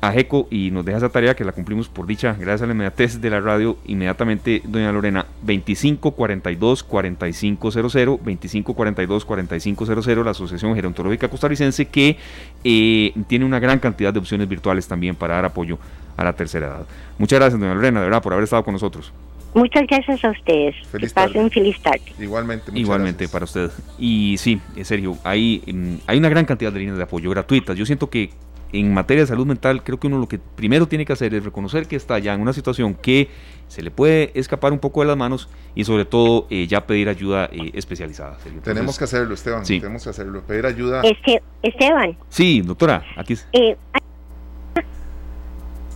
a 0.01 0.11
GECO 0.11 0.47
y 0.49 0.71
nos 0.71 0.83
deja 0.83 0.97
esa 0.97 1.09
tarea 1.09 1.35
que 1.35 1.45
la 1.45 1.51
cumplimos 1.51 1.87
por 1.87 2.07
dicha, 2.07 2.33
gracias 2.33 2.63
a 2.63 2.65
la 2.65 2.73
inmediatez 2.73 3.21
de 3.21 3.29
la 3.29 3.39
radio, 3.39 3.77
inmediatamente, 3.85 4.61
doña 4.65 4.91
Lorena, 4.91 5.27
2542 5.43 6.83
4500, 6.83 7.73
2542 7.75 9.25
4500, 9.25 10.17
la 10.25 10.31
Asociación 10.31 10.75
Gerontológica 10.75 11.29
Costarricense, 11.29 11.85
que 11.85 12.17
eh, 12.63 13.13
tiene 13.27 13.45
una 13.45 13.59
gran 13.59 13.77
cantidad 13.77 14.11
de 14.11 14.19
opciones 14.19 14.49
virtuales 14.49 14.87
también 14.87 15.15
para 15.15 15.35
dar 15.35 15.45
apoyo 15.45 15.77
a 16.17 16.23
la 16.23 16.33
tercera 16.33 16.67
edad. 16.67 16.85
Muchas 17.19 17.39
gracias, 17.39 17.59
doña 17.59 17.75
Lorena, 17.75 17.99
de 17.99 18.07
verdad, 18.07 18.23
por 18.23 18.33
haber 18.33 18.43
estado 18.43 18.63
con 18.63 18.73
nosotros. 18.73 19.13
Muchas 19.53 19.85
gracias 19.85 20.23
a 20.23 20.31
ustedes. 20.31 20.75
Feliz 20.87 21.09
que 21.09 21.13
pasen 21.13 21.51
feliz 21.51 21.79
tarde. 21.81 22.01
Igualmente. 22.17 22.71
Igualmente 22.73 23.27
para 23.27 23.43
usted. 23.43 23.69
Y 23.99 24.37
sí, 24.37 24.61
en 24.75 24.85
serio, 24.85 25.17
hay, 25.23 25.61
mm, 25.67 25.95
hay 26.07 26.17
una 26.17 26.29
gran 26.29 26.45
cantidad 26.45 26.71
de 26.71 26.79
líneas 26.79 26.97
de 26.97 27.03
apoyo 27.03 27.29
gratuitas. 27.29 27.75
Yo 27.75 27.85
siento 27.85 28.09
que 28.09 28.29
en 28.73 28.93
materia 28.93 29.23
de 29.23 29.27
salud 29.27 29.45
mental, 29.45 29.83
creo 29.83 29.99
que 29.99 30.07
uno 30.07 30.17
lo 30.17 30.27
que 30.27 30.39
primero 30.39 30.87
tiene 30.87 31.05
que 31.05 31.13
hacer 31.13 31.33
es 31.33 31.43
reconocer 31.43 31.87
que 31.87 31.95
está 31.95 32.19
ya 32.19 32.33
en 32.33 32.41
una 32.41 32.53
situación 32.53 32.93
que 32.93 33.29
se 33.67 33.81
le 33.81 33.91
puede 33.91 34.31
escapar 34.33 34.73
un 34.73 34.79
poco 34.79 35.01
de 35.01 35.07
las 35.07 35.17
manos 35.17 35.49
y 35.75 35.83
sobre 35.83 36.05
todo 36.05 36.47
eh, 36.49 36.67
ya 36.67 36.85
pedir 36.85 37.09
ayuda 37.09 37.49
eh, 37.51 37.71
especializada. 37.73 38.37
tenemos 38.63 38.97
que 38.97 39.05
hacerlo, 39.05 39.33
Esteban. 39.33 39.65
Sí. 39.65 39.79
Tenemos 39.79 40.03
que 40.03 40.09
hacerlo, 40.09 40.41
pedir 40.45 40.65
ayuda. 40.65 41.01
Este, 41.01 41.41
Esteban. 41.63 42.17
Sí, 42.29 42.61
doctora, 42.61 43.03
aquí. 43.15 43.35
Eh, 43.53 43.77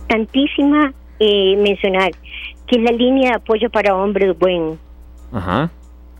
tantísima 0.08 0.92
eh, 1.18 1.56
mencionar 1.56 2.12
que 2.66 2.76
es 2.76 2.82
la 2.82 2.92
línea 2.92 3.30
de 3.30 3.36
apoyo 3.36 3.70
para 3.70 3.94
hombres 3.94 4.36
bueno. 4.38 4.76
Ajá. 5.32 5.70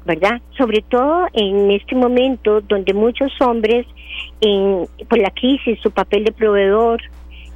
¿Verdad? 0.07 0.41
Sobre 0.57 0.83
todo 0.83 1.27
en 1.33 1.73
este 1.73 1.97
momento 1.97 2.61
donde 2.61 2.95
muchos 2.95 3.33
hombres 3.41 3.87
en, 4.41 4.87
por 5.09 5.19
la 5.19 5.31
crisis, 5.31 5.81
su 5.83 5.91
papel 5.91 6.25
de 6.25 6.33
proveedor 6.33 7.03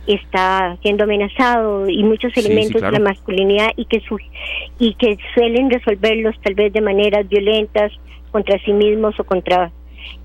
está 0.07 0.77
siendo 0.83 1.05
amenazado 1.05 1.89
y 1.89 2.03
muchos 2.03 2.37
elementos 2.37 2.83
de 2.83 2.91
la 2.91 2.99
masculinidad 2.99 3.71
y 3.77 3.85
que 3.85 4.01
su, 4.01 4.19
y 4.79 4.95
que 4.95 5.17
suelen 5.35 5.71
resolverlos 5.71 6.35
tal 6.43 6.55
vez 6.55 6.73
de 6.73 6.81
maneras 6.81 7.29
violentas 7.29 7.93
contra 8.33 8.59
sí 8.65 8.73
mismos 8.73 9.19
o 9.21 9.25
contra 9.25 9.71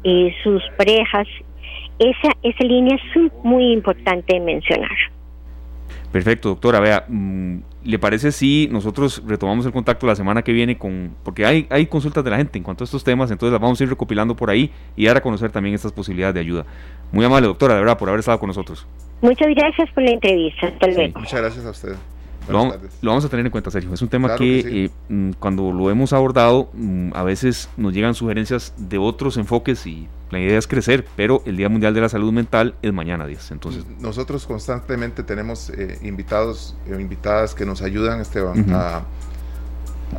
eh, 0.03 0.33
sus 0.43 0.63
parejas. 0.77 1.27
Esa, 1.99 2.33
esa 2.41 2.63
línea 2.63 2.95
es 2.95 3.43
muy 3.43 3.71
importante 3.71 4.33
de 4.33 4.39
mencionar. 4.39 4.97
Perfecto, 6.11 6.49
doctora. 6.49 6.79
Vea, 6.79 7.05
mm, 7.07 7.59
¿le 7.85 7.99
parece 7.99 8.31
si 8.31 8.67
nosotros 8.71 9.23
retomamos 9.25 9.65
el 9.65 9.71
contacto 9.71 10.07
la 10.07 10.15
semana 10.15 10.41
que 10.41 10.51
viene 10.51 10.77
con, 10.77 11.15
porque 11.23 11.45
hay, 11.45 11.67
hay 11.69 11.85
consultas 11.85 12.23
de 12.23 12.31
la 12.31 12.37
gente 12.37 12.57
en 12.57 12.63
cuanto 12.63 12.83
a 12.83 12.85
estos 12.85 13.03
temas, 13.03 13.31
entonces 13.31 13.53
las 13.53 13.61
vamos 13.61 13.79
a 13.79 13.83
ir 13.83 13.89
recopilando 13.89 14.35
por 14.35 14.49
ahí 14.49 14.71
y 14.95 15.05
dar 15.05 15.17
a 15.17 15.21
conocer 15.21 15.51
también 15.51 15.75
estas 15.75 15.91
posibilidades 15.91 16.33
de 16.33 16.41
ayuda. 16.41 16.65
Muy 17.11 17.23
amable, 17.23 17.47
doctora, 17.47 17.75
de 17.75 17.81
verdad, 17.81 17.97
por 17.97 18.09
haber 18.09 18.19
estado 18.19 18.39
con 18.39 18.47
nosotros. 18.47 18.85
Muchas 19.21 19.47
gracias 19.55 19.89
por 19.91 20.03
la 20.03 20.11
entrevista. 20.11 20.67
Hasta 20.67 20.87
luego. 20.87 21.19
Muchas 21.19 21.39
gracias 21.39 21.65
a 21.65 21.69
usted. 21.69 21.95
Lo, 22.47 22.77
vamos 23.01 23.25
a 23.25 23.29
tener 23.29 23.45
en 23.45 23.51
cuenta, 23.51 23.71
Sergio. 23.71 23.93
Es 23.93 24.01
un 24.01 24.07
tema 24.07 24.35
que, 24.35 24.85
eh, 24.85 24.89
mm, 25.09 25.31
cuando 25.39 25.71
lo 25.71 25.89
hemos 25.89 26.13
abordado, 26.13 26.69
mm, 26.73 27.11
a 27.13 27.23
veces 27.23 27.69
nos 27.77 27.93
llegan 27.93 28.13
sugerencias 28.13 28.73
de 28.77 28.97
otros 28.97 29.37
enfoques 29.37 29.85
y 29.87 30.07
la 30.31 30.39
idea 30.39 30.57
es 30.57 30.67
crecer, 30.67 31.05
pero 31.15 31.41
el 31.45 31.57
Día 31.57 31.69
Mundial 31.69 31.93
de 31.93 32.01
la 32.01 32.09
Salud 32.09 32.31
Mental 32.31 32.75
es 32.81 32.93
mañana 32.93 33.25
10. 33.25 33.51
Entonces, 33.51 33.85
Nosotros 33.99 34.45
constantemente 34.45 35.23
tenemos 35.23 35.69
eh, 35.69 35.99
invitados 36.03 36.75
o 36.91 36.99
invitadas 36.99 37.55
que 37.55 37.65
nos 37.65 37.81
ayudan, 37.81 38.21
Esteban, 38.21 38.65
a, 38.73 39.03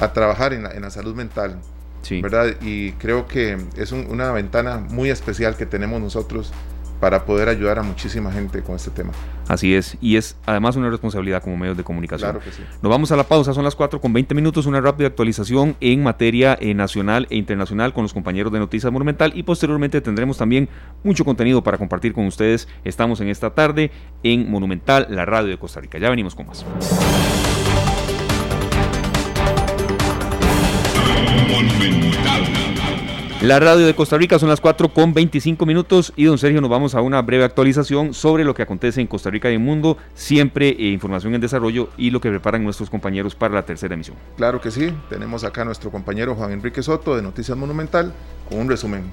a, 0.00 0.12
trabajar 0.12 0.52
en 0.52 0.64
la, 0.64 0.70
en 0.72 0.82
la 0.82 0.90
salud 0.90 1.14
mental. 1.14 1.58
Sí. 2.02 2.22
¿verdad? 2.22 2.54
Y 2.60 2.92
creo 2.92 3.26
que 3.26 3.58
es 3.76 3.90
una 3.90 4.30
ventana 4.30 4.78
muy 4.78 5.10
especial 5.10 5.56
que 5.56 5.66
tenemos 5.66 6.00
nosotros 6.00 6.52
para 7.00 7.24
poder 7.24 7.48
ayudar 7.48 7.78
a 7.78 7.82
muchísima 7.82 8.32
gente 8.32 8.62
con 8.62 8.76
este 8.76 8.90
tema. 8.90 9.12
Así 9.48 9.74
es, 9.74 9.96
y 10.00 10.16
es 10.16 10.36
además 10.44 10.76
una 10.76 10.90
responsabilidad 10.90 11.42
como 11.42 11.56
medios 11.56 11.76
de 11.76 11.84
comunicación. 11.84 12.30
Claro 12.30 12.44
que 12.44 12.50
sí. 12.50 12.62
Nos 12.82 12.90
vamos 12.90 13.12
a 13.12 13.16
la 13.16 13.24
pausa, 13.24 13.52
son 13.52 13.64
las 13.64 13.76
4 13.76 14.00
con 14.00 14.12
20 14.12 14.34
minutos, 14.34 14.66
una 14.66 14.80
rápida 14.80 15.08
actualización 15.08 15.76
en 15.80 16.02
materia 16.02 16.58
eh, 16.60 16.74
nacional 16.74 17.26
e 17.30 17.36
internacional 17.36 17.92
con 17.92 18.02
los 18.02 18.12
compañeros 18.12 18.52
de 18.52 18.58
Noticias 18.58 18.92
Monumental 18.92 19.32
y 19.34 19.42
posteriormente 19.42 20.00
tendremos 20.00 20.38
también 20.38 20.68
mucho 21.04 21.24
contenido 21.24 21.62
para 21.62 21.78
compartir 21.78 22.12
con 22.12 22.26
ustedes. 22.26 22.68
Estamos 22.84 23.20
en 23.20 23.28
esta 23.28 23.54
tarde 23.54 23.90
en 24.22 24.50
Monumental, 24.50 25.06
la 25.10 25.24
radio 25.24 25.50
de 25.50 25.58
Costa 25.58 25.80
Rica. 25.80 25.98
Ya 25.98 26.10
venimos 26.10 26.34
con 26.34 26.46
más. 26.46 26.64
La 33.42 33.60
radio 33.60 33.84
de 33.84 33.94
Costa 33.94 34.16
Rica 34.16 34.38
son 34.38 34.48
las 34.48 34.62
4 34.62 34.88
con 34.88 35.12
25 35.12 35.66
minutos 35.66 36.10
y 36.16 36.24
don 36.24 36.38
Sergio 36.38 36.62
nos 36.62 36.70
vamos 36.70 36.94
a 36.94 37.02
una 37.02 37.20
breve 37.20 37.44
actualización 37.44 38.14
sobre 38.14 38.44
lo 38.44 38.54
que 38.54 38.62
acontece 38.62 39.02
en 39.02 39.06
Costa 39.06 39.28
Rica 39.28 39.50
y 39.50 39.54
el 39.54 39.60
mundo, 39.60 39.98
siempre 40.14 40.70
eh, 40.70 40.86
información 40.86 41.34
en 41.34 41.42
desarrollo 41.42 41.90
y 41.98 42.10
lo 42.10 42.20
que 42.22 42.30
preparan 42.30 42.64
nuestros 42.64 42.88
compañeros 42.88 43.34
para 43.34 43.54
la 43.54 43.66
tercera 43.66 43.92
emisión. 43.92 44.16
Claro 44.38 44.62
que 44.62 44.70
sí, 44.70 44.90
tenemos 45.10 45.44
acá 45.44 45.62
a 45.62 45.64
nuestro 45.66 45.90
compañero 45.90 46.34
Juan 46.34 46.52
Enrique 46.52 46.82
Soto 46.82 47.14
de 47.14 47.20
Noticias 47.20 47.58
Monumental 47.58 48.14
con 48.48 48.58
un 48.58 48.70
resumen. 48.70 49.04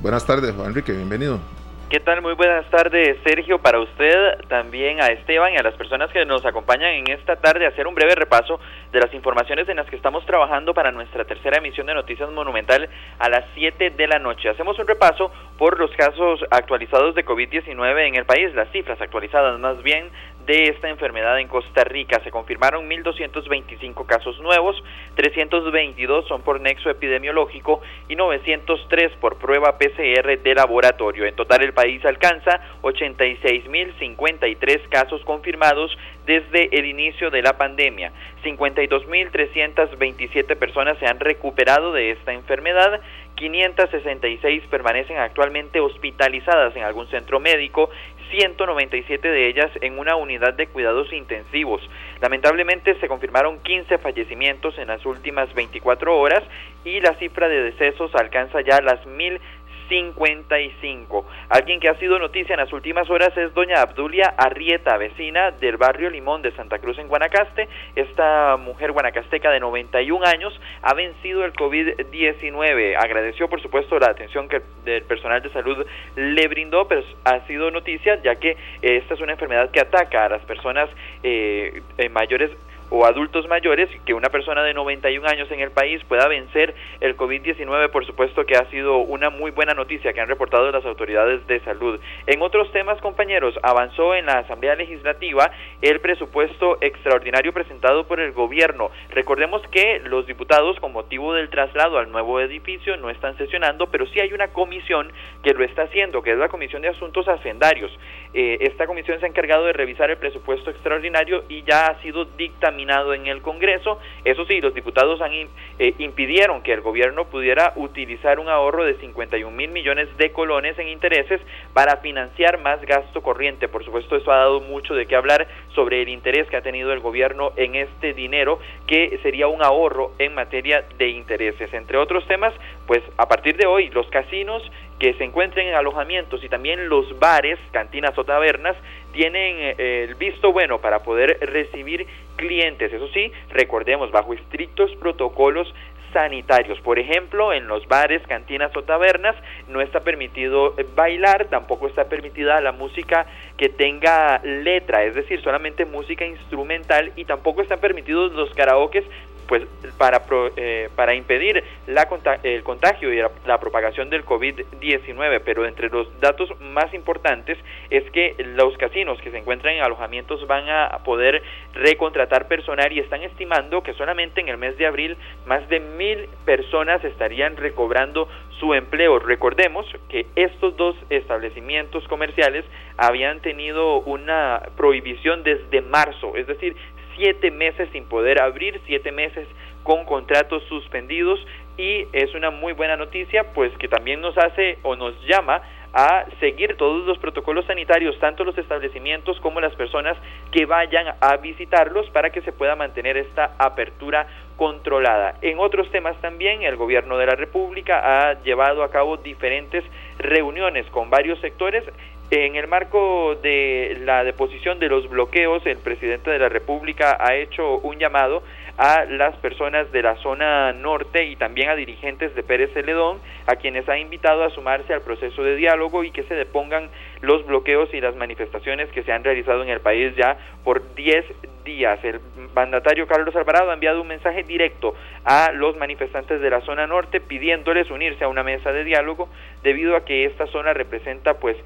Buenas 0.00 0.24
tardes 0.24 0.54
Juan 0.54 0.68
Enrique, 0.68 0.92
bienvenido. 0.92 1.40
¿Qué 1.88 2.00
tal? 2.00 2.20
Muy 2.20 2.32
buenas 2.34 2.68
tardes, 2.68 3.16
Sergio, 3.22 3.60
para 3.60 3.78
usted, 3.78 4.40
también 4.48 5.00
a 5.00 5.06
Esteban 5.06 5.52
y 5.52 5.56
a 5.56 5.62
las 5.62 5.74
personas 5.74 6.10
que 6.10 6.24
nos 6.26 6.44
acompañan 6.44 6.90
en 6.90 7.08
esta 7.12 7.36
tarde 7.36 7.64
a 7.64 7.68
hacer 7.68 7.86
un 7.86 7.94
breve 7.94 8.16
repaso 8.16 8.58
de 8.90 8.98
las 8.98 9.14
informaciones 9.14 9.68
en 9.68 9.76
las 9.76 9.86
que 9.86 9.94
estamos 9.94 10.26
trabajando 10.26 10.74
para 10.74 10.90
nuestra 10.90 11.24
tercera 11.24 11.58
emisión 11.58 11.86
de 11.86 11.94
Noticias 11.94 12.28
Monumental 12.30 12.88
a 13.20 13.28
las 13.28 13.44
7 13.54 13.90
de 13.90 14.08
la 14.08 14.18
noche. 14.18 14.48
Hacemos 14.48 14.76
un 14.80 14.88
repaso 14.88 15.30
por 15.58 15.78
los 15.78 15.92
casos 15.92 16.44
actualizados 16.50 17.14
de 17.14 17.24
COVID-19 17.24 18.08
en 18.08 18.16
el 18.16 18.24
país, 18.24 18.52
las 18.56 18.68
cifras 18.72 19.00
actualizadas 19.00 19.56
más 19.60 19.80
bien 19.84 20.10
de 20.46 20.68
esta 20.68 20.88
enfermedad 20.88 21.38
en 21.40 21.48
Costa 21.48 21.82
Rica. 21.84 22.22
Se 22.24 22.30
confirmaron 22.30 22.88
1.225 22.88 24.06
casos 24.06 24.40
nuevos, 24.40 24.82
322 25.16 26.26
son 26.28 26.40
por 26.42 26.60
nexo 26.60 26.88
epidemiológico 26.88 27.82
y 28.08 28.14
903 28.16 29.12
por 29.20 29.36
prueba 29.38 29.76
PCR 29.78 30.38
de 30.38 30.54
laboratorio. 30.54 31.26
En 31.26 31.34
total 31.34 31.62
el 31.62 31.74
país 31.74 32.04
alcanza 32.04 32.60
86.053 32.82 34.88
casos 34.88 35.24
confirmados 35.24 35.98
desde 36.24 36.68
el 36.76 36.86
inicio 36.86 37.30
de 37.30 37.42
la 37.42 37.58
pandemia. 37.58 38.12
52.327 38.44 40.56
personas 40.56 40.96
se 40.98 41.06
han 41.06 41.18
recuperado 41.20 41.92
de 41.92 42.10
esta 42.12 42.32
enfermedad 42.32 43.02
566 43.36 44.64
permanecen 44.70 45.18
actualmente 45.18 45.80
hospitalizadas 45.80 46.74
en 46.74 46.82
algún 46.82 47.06
centro 47.08 47.38
médico 47.38 47.90
197 48.30 49.28
de 49.28 49.48
ellas 49.48 49.70
en 49.80 49.98
una 49.98 50.16
unidad 50.16 50.54
de 50.54 50.66
cuidados 50.66 51.12
intensivos. 51.12 51.82
Lamentablemente 52.20 52.98
se 53.00 53.08
confirmaron 53.08 53.60
15 53.60 53.98
fallecimientos 53.98 54.78
en 54.78 54.88
las 54.88 55.04
últimas 55.06 55.52
24 55.54 56.18
horas 56.18 56.42
y 56.84 57.00
la 57.00 57.14
cifra 57.14 57.48
de 57.48 57.62
decesos 57.62 58.14
alcanza 58.14 58.60
ya 58.60 58.80
las 58.80 59.04
mil 59.06 59.40
55. 59.88 61.26
Alguien 61.48 61.80
que 61.80 61.88
ha 61.88 61.98
sido 61.98 62.18
noticia 62.18 62.54
en 62.54 62.60
las 62.60 62.72
últimas 62.72 63.08
horas 63.10 63.36
es 63.36 63.52
doña 63.54 63.80
Abdulia 63.82 64.34
Arrieta, 64.36 64.96
vecina 64.96 65.50
del 65.52 65.76
barrio 65.76 66.10
Limón 66.10 66.42
de 66.42 66.52
Santa 66.52 66.78
Cruz 66.78 66.98
en 66.98 67.08
Guanacaste. 67.08 67.68
Esta 67.94 68.56
mujer 68.56 68.92
guanacasteca 68.92 69.50
de 69.50 69.60
91 69.60 70.26
años 70.26 70.58
ha 70.82 70.94
vencido 70.94 71.44
el 71.44 71.52
COVID-19. 71.52 72.96
Agradeció, 72.96 73.48
por 73.48 73.60
supuesto, 73.62 73.98
la 73.98 74.10
atención 74.10 74.48
que 74.48 74.62
el 74.86 75.02
personal 75.02 75.42
de 75.42 75.50
salud 75.50 75.86
le 76.16 76.48
brindó, 76.48 76.88
pero 76.88 77.02
ha 77.24 77.46
sido 77.46 77.70
noticia 77.70 78.20
ya 78.22 78.36
que 78.36 78.56
esta 78.82 79.14
es 79.14 79.20
una 79.20 79.32
enfermedad 79.32 79.70
que 79.70 79.80
ataca 79.80 80.24
a 80.24 80.28
las 80.28 80.42
personas 80.42 80.88
eh, 81.22 81.82
mayores 82.10 82.50
o 82.90 83.04
adultos 83.04 83.48
mayores, 83.48 83.88
que 84.04 84.14
una 84.14 84.28
persona 84.28 84.62
de 84.62 84.74
91 84.74 85.26
años 85.28 85.50
en 85.50 85.60
el 85.60 85.70
país 85.70 86.02
pueda 86.04 86.28
vencer 86.28 86.74
el 87.00 87.16
COVID-19, 87.16 87.90
por 87.90 88.06
supuesto 88.06 88.46
que 88.46 88.56
ha 88.56 88.70
sido 88.70 88.98
una 88.98 89.30
muy 89.30 89.50
buena 89.50 89.74
noticia 89.74 90.12
que 90.12 90.20
han 90.20 90.28
reportado 90.28 90.70
las 90.70 90.84
autoridades 90.84 91.46
de 91.46 91.60
salud. 91.60 92.00
En 92.26 92.42
otros 92.42 92.70
temas, 92.72 93.00
compañeros, 93.00 93.58
avanzó 93.62 94.14
en 94.14 94.26
la 94.26 94.38
Asamblea 94.38 94.76
Legislativa 94.76 95.50
el 95.82 96.00
presupuesto 96.00 96.78
extraordinario 96.80 97.52
presentado 97.52 98.06
por 98.06 98.20
el 98.20 98.32
gobierno. 98.32 98.90
Recordemos 99.10 99.62
que 99.70 100.00
los 100.04 100.26
diputados, 100.26 100.78
con 100.78 100.92
motivo 100.92 101.34
del 101.34 101.50
traslado 101.50 101.98
al 101.98 102.12
nuevo 102.12 102.40
edificio, 102.40 102.96
no 102.96 103.10
están 103.10 103.36
sesionando, 103.36 103.88
pero 103.88 104.06
sí 104.06 104.20
hay 104.20 104.32
una 104.32 104.48
comisión 104.48 105.12
que 105.42 105.54
lo 105.54 105.64
está 105.64 105.82
haciendo, 105.82 106.22
que 106.22 106.32
es 106.32 106.38
la 106.38 106.48
Comisión 106.48 106.82
de 106.82 106.88
Asuntos 106.88 107.26
Hacendarios. 107.28 107.90
Eh, 108.32 108.58
esta 108.60 108.86
comisión 108.86 109.18
se 109.18 109.26
ha 109.26 109.28
encargado 109.28 109.64
de 109.64 109.72
revisar 109.72 110.10
el 110.10 110.18
presupuesto 110.18 110.70
extraordinario 110.70 111.44
y 111.48 111.62
ya 111.62 111.86
ha 111.86 112.00
sido 112.02 112.24
dictaminado 112.24 112.75
en 112.78 113.26
el 113.26 113.42
Congreso. 113.42 113.98
Eso 114.24 114.44
sí, 114.46 114.60
los 114.60 114.74
diputados 114.74 115.20
han, 115.20 115.32
eh, 115.32 115.94
impidieron 115.98 116.62
que 116.62 116.72
el 116.72 116.80
gobierno 116.80 117.24
pudiera 117.26 117.72
utilizar 117.76 118.38
un 118.38 118.48
ahorro 118.48 118.84
de 118.84 118.94
51 118.94 119.54
mil 119.54 119.70
millones 119.70 120.08
de 120.18 120.30
colones 120.32 120.78
en 120.78 120.88
intereses 120.88 121.40
para 121.72 121.96
financiar 121.98 122.60
más 122.60 122.80
gasto 122.82 123.22
corriente. 123.22 123.68
Por 123.68 123.84
supuesto, 123.84 124.16
eso 124.16 124.30
ha 124.30 124.38
dado 124.38 124.60
mucho 124.60 124.94
de 124.94 125.06
qué 125.06 125.16
hablar 125.16 125.46
sobre 125.74 126.02
el 126.02 126.08
interés 126.08 126.48
que 126.48 126.56
ha 126.56 126.62
tenido 126.62 126.92
el 126.92 127.00
gobierno 127.00 127.52
en 127.56 127.74
este 127.74 128.12
dinero, 128.12 128.58
que 128.86 129.18
sería 129.22 129.48
un 129.48 129.62
ahorro 129.62 130.12
en 130.18 130.34
materia 130.34 130.84
de 130.98 131.08
intereses. 131.08 131.72
Entre 131.72 131.96
otros 131.96 132.26
temas, 132.26 132.54
pues 132.86 133.02
a 133.16 133.26
partir 133.26 133.56
de 133.56 133.66
hoy 133.66 133.88
los 133.90 134.06
casinos 134.08 134.62
que 134.98 135.14
se 135.14 135.24
encuentren 135.24 135.68
en 135.68 135.74
alojamientos 135.74 136.42
y 136.42 136.48
también 136.48 136.88
los 136.88 137.18
bares, 137.18 137.58
cantinas 137.70 138.16
o 138.16 138.24
tabernas 138.24 138.76
tienen 139.12 139.56
eh, 139.58 140.06
el 140.08 140.14
visto 140.14 140.52
bueno 140.52 140.80
para 140.80 141.02
poder 141.02 141.38
recibir 141.40 142.06
clientes. 142.36 142.92
Eso 142.92 143.08
sí, 143.08 143.32
recordemos, 143.50 144.10
bajo 144.10 144.34
estrictos 144.34 144.90
protocolos 144.96 145.72
sanitarios. 146.12 146.80
Por 146.80 146.98
ejemplo, 146.98 147.52
en 147.52 147.66
los 147.68 147.86
bares, 147.88 148.22
cantinas 148.26 148.74
o 148.74 148.82
tabernas 148.82 149.36
no 149.68 149.82
está 149.82 150.00
permitido 150.00 150.74
bailar, 150.94 151.46
tampoco 151.46 151.88
está 151.88 152.08
permitida 152.08 152.60
la 152.62 152.72
música 152.72 153.26
que 153.58 153.68
tenga 153.68 154.40
letra, 154.42 155.04
es 155.04 155.14
decir, 155.14 155.42
solamente 155.42 155.84
música 155.84 156.24
instrumental 156.24 157.12
y 157.16 157.26
tampoco 157.26 157.60
están 157.60 157.80
permitidos 157.80 158.32
los 158.32 158.52
karaokes 158.54 159.04
pues 159.46 159.64
para, 159.98 160.22
eh, 160.56 160.88
para 160.94 161.14
impedir 161.14 161.62
la, 161.86 162.08
el 162.42 162.62
contagio 162.62 163.12
y 163.12 163.18
la, 163.18 163.58
propagación 163.58 164.10
del 164.10 164.24
COVID-19. 164.24 165.40
Pero 165.44 165.66
entre 165.66 165.88
los 165.88 166.08
datos 166.20 166.50
más 166.60 166.92
importantes 166.94 167.58
es 167.90 168.08
que 168.10 168.34
los 168.38 168.76
casinos 168.76 169.20
que 169.20 169.30
se 169.30 169.38
encuentran 169.38 169.74
en 169.74 169.82
alojamientos 169.82 170.46
van 170.46 170.68
a 170.68 170.98
poder 171.04 171.42
recontratar 171.74 172.48
personal 172.48 172.92
y 172.92 173.00
están 173.00 173.22
estimando 173.22 173.82
que 173.82 173.94
solamente 173.94 174.40
en 174.40 174.48
el 174.48 174.58
mes 174.58 174.76
de 174.76 174.86
abril 174.86 175.16
más 175.46 175.66
de 175.68 175.80
mil 175.80 176.28
personas 176.44 177.02
estarían 177.04 177.56
recobrando 177.56 178.28
su 178.58 178.74
empleo. 178.74 179.18
Recordemos 179.18 179.86
que 180.08 180.26
estos 180.34 180.76
dos 180.76 180.96
establecimientos 181.10 182.06
comerciales 182.08 182.64
habían 182.96 183.40
tenido 183.40 184.00
una 184.00 184.62
prohibición 184.76 185.42
desde 185.42 185.82
marzo, 185.82 186.36
es 186.36 186.46
decir, 186.46 186.76
siete 187.16 187.50
meses 187.50 187.88
sin 187.92 188.04
poder 188.04 188.40
abrir, 188.40 188.80
siete 188.86 189.10
meses 189.10 189.48
con 189.82 190.04
contratos 190.04 190.62
suspendidos 190.68 191.38
y 191.76 192.06
es 192.12 192.34
una 192.34 192.50
muy 192.50 192.72
buena 192.72 192.96
noticia 192.96 193.52
pues 193.52 193.72
que 193.78 193.88
también 193.88 194.20
nos 194.20 194.36
hace 194.38 194.78
o 194.82 194.96
nos 194.96 195.14
llama 195.26 195.62
a 195.92 196.26
seguir 196.40 196.76
todos 196.76 197.06
los 197.06 197.16
protocolos 197.18 197.64
sanitarios, 197.64 198.18
tanto 198.18 198.44
los 198.44 198.58
establecimientos 198.58 199.40
como 199.40 199.60
las 199.60 199.74
personas 199.76 200.16
que 200.52 200.66
vayan 200.66 201.14
a 201.20 201.36
visitarlos 201.38 202.10
para 202.10 202.28
que 202.28 202.42
se 202.42 202.52
pueda 202.52 202.76
mantener 202.76 203.16
esta 203.16 203.54
apertura 203.58 204.26
controlada. 204.58 205.36
En 205.40 205.58
otros 205.58 205.90
temas 205.90 206.14
también, 206.20 206.62
el 206.64 206.76
gobierno 206.76 207.16
de 207.16 207.26
la 207.26 207.34
República 207.34 208.02
ha 208.28 208.42
llevado 208.42 208.82
a 208.82 208.90
cabo 208.90 209.16
diferentes 209.16 209.84
reuniones 210.18 210.84
con 210.90 211.08
varios 211.08 211.38
sectores 211.40 211.82
en 212.30 212.56
el 212.56 212.66
marco 212.66 213.36
de 213.36 213.98
la 214.00 214.24
deposición 214.24 214.78
de 214.78 214.88
los 214.88 215.08
bloqueos, 215.08 215.64
el 215.64 215.78
presidente 215.78 216.30
de 216.30 216.38
la 216.38 216.48
República 216.48 217.16
ha 217.20 217.36
hecho 217.36 217.78
un 217.78 217.98
llamado 217.98 218.42
a 218.78 219.04
las 219.04 219.36
personas 219.36 219.90
de 219.92 220.02
la 220.02 220.16
zona 220.16 220.72
norte 220.72 221.24
y 221.24 221.36
también 221.36 221.70
a 221.70 221.74
dirigentes 221.74 222.34
de 222.34 222.42
Pérez 222.42 222.72
Celedón, 222.74 223.18
a 223.46 223.56
quienes 223.56 223.88
ha 223.88 223.96
invitado 223.96 224.44
a 224.44 224.50
sumarse 224.50 224.92
al 224.92 225.02
proceso 225.02 225.42
de 225.42 225.56
diálogo 225.56 226.04
y 226.04 226.10
que 226.10 226.24
se 226.24 226.34
depongan 226.34 226.90
los 227.20 227.44
bloqueos 227.46 227.92
y 227.94 228.00
las 228.00 228.14
manifestaciones 228.16 228.90
que 228.90 229.02
se 229.02 229.12
han 229.12 229.24
realizado 229.24 229.62
en 229.62 229.68
el 229.68 229.80
país 229.80 230.14
ya 230.16 230.36
por 230.64 230.94
10 230.94 231.24
días. 231.64 232.02
El 232.04 232.20
mandatario 232.54 233.06
Carlos 233.06 233.34
Alvarado 233.36 233.70
ha 233.70 233.74
enviado 233.74 234.00
un 234.00 234.08
mensaje 234.08 234.42
directo 234.42 234.94
a 235.24 235.52
los 235.52 235.76
manifestantes 235.76 236.40
de 236.40 236.50
la 236.50 236.60
zona 236.62 236.86
norte 236.86 237.20
pidiéndoles 237.20 237.90
unirse 237.90 238.24
a 238.24 238.28
una 238.28 238.42
mesa 238.42 238.72
de 238.72 238.84
diálogo 238.84 239.28
debido 239.62 239.96
a 239.96 240.04
que 240.04 240.24
esta 240.24 240.46
zona 240.46 240.72
representa 240.72 241.34
pues 241.34 241.56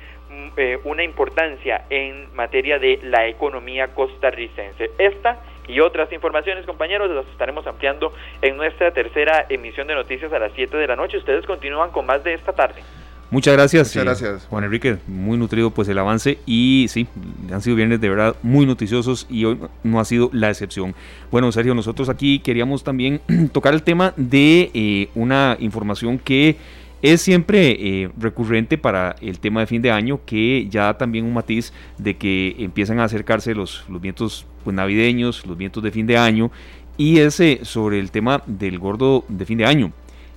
eh, 0.57 0.78
una 0.84 1.03
importancia 1.03 1.84
en 1.90 2.34
materia 2.34 2.78
de 2.78 3.01
la 3.03 3.26
economía 3.26 3.88
costarricense. 3.94 4.90
Esta 4.98 5.40
y 5.66 5.80
otras 5.80 6.12
informaciones, 6.12 6.66
compañeros, 6.66 7.11
las 7.11 7.26
estaremos 7.26 7.66
ampliando 7.66 8.12
en 8.42 8.57
nuestra 8.57 8.92
tercera 8.92 9.46
emisión 9.48 9.86
de 9.86 9.94
noticias 9.94 10.32
a 10.32 10.38
las 10.38 10.53
7 10.55 10.76
de 10.76 10.86
la 10.86 10.96
noche. 10.96 11.18
Ustedes 11.18 11.46
continúan 11.46 11.90
con 11.90 12.07
más 12.07 12.24
de 12.24 12.34
esta 12.34 12.53
tarde. 12.53 12.82
Muchas 13.30 13.54
gracias. 13.54 13.88
Muchas 13.88 14.04
gracias. 14.04 14.46
Juan 14.50 14.64
Enrique, 14.64 14.98
muy 15.06 15.38
nutrido 15.38 15.70
pues 15.70 15.88
el 15.88 15.98
avance 15.98 16.38
y 16.46 16.86
sí, 16.88 17.06
han 17.52 17.62
sido 17.62 17.76
viernes 17.76 18.00
de 18.00 18.08
verdad 18.08 18.34
muy 18.42 18.66
noticiosos 18.66 19.26
y 19.30 19.44
hoy 19.44 19.58
no 19.84 20.00
ha 20.00 20.04
sido 20.04 20.30
la 20.32 20.50
excepción. 20.50 20.94
Bueno, 21.30 21.52
Sergio, 21.52 21.74
nosotros 21.74 22.08
aquí 22.08 22.40
queríamos 22.40 22.82
también 22.82 23.20
tocar 23.52 23.74
el 23.74 23.82
tema 23.84 24.14
de 24.16 24.70
eh, 24.74 25.08
una 25.14 25.56
información 25.60 26.18
que 26.18 26.56
es 27.02 27.22
siempre 27.22 27.76
eh, 27.78 28.10
recurrente 28.18 28.76
para 28.76 29.16
el 29.20 29.38
tema 29.38 29.60
de 29.60 29.66
fin 29.66 29.80
de 29.80 29.90
año 29.90 30.20
que 30.26 30.66
ya 30.68 30.84
da 30.84 30.98
también 30.98 31.24
un 31.24 31.32
matiz 31.32 31.72
de 31.98 32.16
que 32.16 32.56
empiezan 32.58 32.98
a 32.98 33.04
acercarse 33.04 33.54
los, 33.54 33.84
los 33.88 34.00
vientos 34.00 34.44
pues, 34.64 34.74
navideños, 34.74 35.46
los 35.46 35.56
vientos 35.56 35.82
de 35.82 35.92
fin 35.92 36.06
de 36.06 36.18
año 36.18 36.50
y 36.96 37.20
ese 37.20 37.60
sobre 37.62 37.98
el 37.98 38.10
tema 38.10 38.42
del 38.46 38.78
gordo 38.78 39.24
de 39.28 39.46
fin 39.46 39.56
de 39.56 39.64
año 39.64 39.92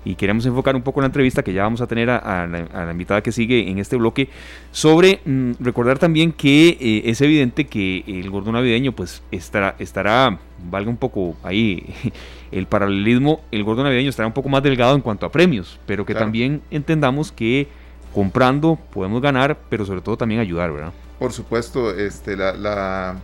y 0.05 0.15
queremos 0.15 0.45
enfocar 0.45 0.75
un 0.75 0.81
poco 0.81 1.01
la 1.01 1.07
entrevista 1.07 1.43
que 1.43 1.53
ya 1.53 1.63
vamos 1.63 1.81
a 1.81 1.87
tener 1.87 2.09
a, 2.09 2.47
la, 2.47 2.91
invitada 2.91 3.21
que 3.21 3.31
sigue 3.31 3.69
en 3.69 3.79
este 3.79 3.95
bloque 3.95 4.29
sobre 4.71 5.21
mm, 5.25 5.53
recordar 5.59 5.99
también 5.99 6.31
que 6.31 6.77
eh, 6.79 7.03
es 7.05 7.21
evidente 7.21 7.65
que 7.65 8.03
el 8.07 8.29
gordo 8.29 8.51
navideño 8.51 8.91
pues 8.91 9.21
estará, 9.31 9.75
estará, 9.79 10.39
valga 10.69 10.89
un 10.89 10.97
poco 10.97 11.35
ahí 11.43 11.93
el 12.51 12.67
paralelismo, 12.67 13.41
el 13.51 13.63
gordo 13.63 13.83
navideño 13.83 14.09
estará 14.09 14.27
un 14.27 14.33
poco 14.33 14.49
más 14.49 14.63
delgado 14.63 14.95
en 14.95 15.01
cuanto 15.01 15.25
a 15.25 15.31
premios, 15.31 15.79
pero 15.85 16.05
que 16.05 16.13
también 16.13 16.61
entendamos 16.71 17.31
que 17.31 17.67
comprando 18.13 18.77
podemos 18.91 19.21
ganar, 19.21 19.57
pero 19.69 19.85
sobre 19.85 20.01
todo 20.01 20.17
también 20.17 20.39
ayudar, 20.39 20.71
¿verdad? 20.71 20.93
Por 21.19 21.31
supuesto, 21.31 21.95
este, 21.95 22.35
la, 22.35 23.15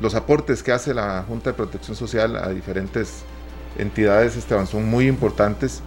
los 0.00 0.14
aportes 0.14 0.62
que 0.62 0.72
hace 0.72 0.94
la 0.94 1.24
Junta 1.28 1.50
de 1.50 1.54
Protección 1.54 1.96
Social 1.96 2.36
a 2.36 2.48
diferentes 2.48 3.24
entidades, 3.78 4.36
Esteban, 4.36 4.66
son 4.66 4.88
muy 4.88 5.06
importantes 5.06 5.82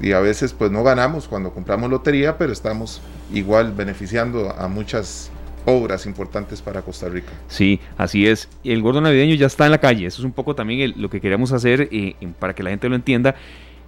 y 0.00 0.12
a 0.12 0.20
veces 0.20 0.52
pues 0.52 0.70
no 0.70 0.82
ganamos 0.82 1.28
cuando 1.28 1.52
compramos 1.52 1.90
lotería, 1.90 2.38
pero 2.38 2.52
estamos 2.52 3.02
igual 3.32 3.72
beneficiando 3.72 4.50
a 4.50 4.68
muchas 4.68 5.30
obras 5.64 6.06
importantes 6.06 6.62
para 6.62 6.82
Costa 6.82 7.08
Rica. 7.08 7.32
Sí, 7.48 7.80
así 7.96 8.26
es. 8.26 8.48
El 8.64 8.82
gordo 8.82 9.00
navideño 9.00 9.34
ya 9.34 9.46
está 9.46 9.66
en 9.66 9.72
la 9.72 9.78
calle. 9.78 10.06
Eso 10.06 10.22
es 10.22 10.24
un 10.24 10.32
poco 10.32 10.54
también 10.54 10.94
lo 10.96 11.10
que 11.10 11.20
queremos 11.20 11.52
hacer 11.52 11.88
eh, 11.90 12.14
para 12.38 12.54
que 12.54 12.62
la 12.62 12.70
gente 12.70 12.88
lo 12.88 12.94
entienda. 12.94 13.34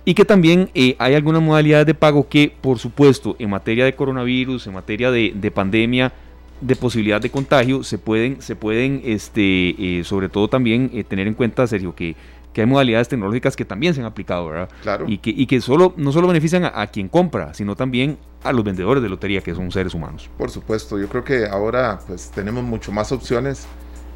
Y 0.05 0.15
que 0.15 0.25
también 0.25 0.69
eh, 0.75 0.97
hay 0.99 1.15
algunas 1.15 1.43
modalidades 1.43 1.87
de 1.87 1.95
pago 1.95 2.29
que, 2.29 2.53
por 2.61 2.79
supuesto, 2.79 3.37
en 3.39 3.51
materia 3.51 3.85
de 3.85 3.95
coronavirus, 3.95 4.67
en 4.67 4.75
materia 4.75 5.13
de, 5.13 5.53
pandemia, 5.55 6.13
de 6.61 6.75
posibilidad 6.75 7.21
de 7.21 7.31
contagio, 7.31 7.85
se 7.85 7.99
pueden, 7.99 8.43
se 8.43 8.57
pueden 8.57 9.01
este, 9.05 10.01
eh, 10.01 10.05
sobre 10.05 10.29
todo 10.29 10.49
también 10.49 10.91
tener 11.09 11.29
en 11.29 11.35
cuenta, 11.35 11.67
Sergio, 11.69 11.95
que 11.95 12.17
que 12.53 12.61
hay 12.61 12.67
modalidades 12.67 13.09
tecnológicas 13.09 13.57
que 13.57 13.65
también 13.65 13.95
se 13.95 14.01
han 14.01 14.07
aplicado, 14.07 14.49
¿verdad? 14.49 14.69
Claro. 14.83 15.07
Y 15.09 15.19
que, 15.19 15.31
y 15.31 15.47
que 15.47 15.61
solo, 15.61 15.95
no 15.97 16.13
solo 16.13 16.29
benefician 16.29 16.65
a, 16.65 16.87
quien 16.89 17.09
compra, 17.09 17.55
sino 17.55 17.77
también 17.77 18.19
a 18.43 18.53
los 18.53 18.65
vendedores 18.65 19.03
de 19.03 19.09
lotería, 19.09 19.41
que 19.41 19.55
son 19.55 19.71
seres 19.71 19.95
humanos. 19.95 20.29
Por 20.37 20.51
supuesto, 20.51 20.99
yo 20.99 21.09
creo 21.09 21.25
que 21.25 21.47
ahora 21.47 22.01
pues 22.07 22.31
tenemos 22.35 22.63
mucho 22.65 22.93
más 22.93 23.13
opciones. 23.13 23.67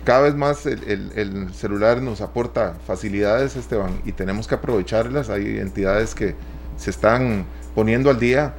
Cada 0.04 0.20
vez 0.20 0.34
más 0.34 0.66
el, 0.66 1.12
el, 1.16 1.52
celular 1.52 2.00
nos 2.00 2.20
aporta 2.20 2.76
facilidades, 2.86 3.56
Esteban, 3.56 4.00
y 4.04 4.12
tenemos 4.12 4.46
que 4.46 4.54
aprovecharlas. 4.54 5.30
Hay 5.30 5.58
entidades 5.58 6.14
que 6.14 6.34
se 6.76 6.90
están 6.90 7.44
poniendo 7.74 8.10
al 8.10 8.20
día 8.20 8.54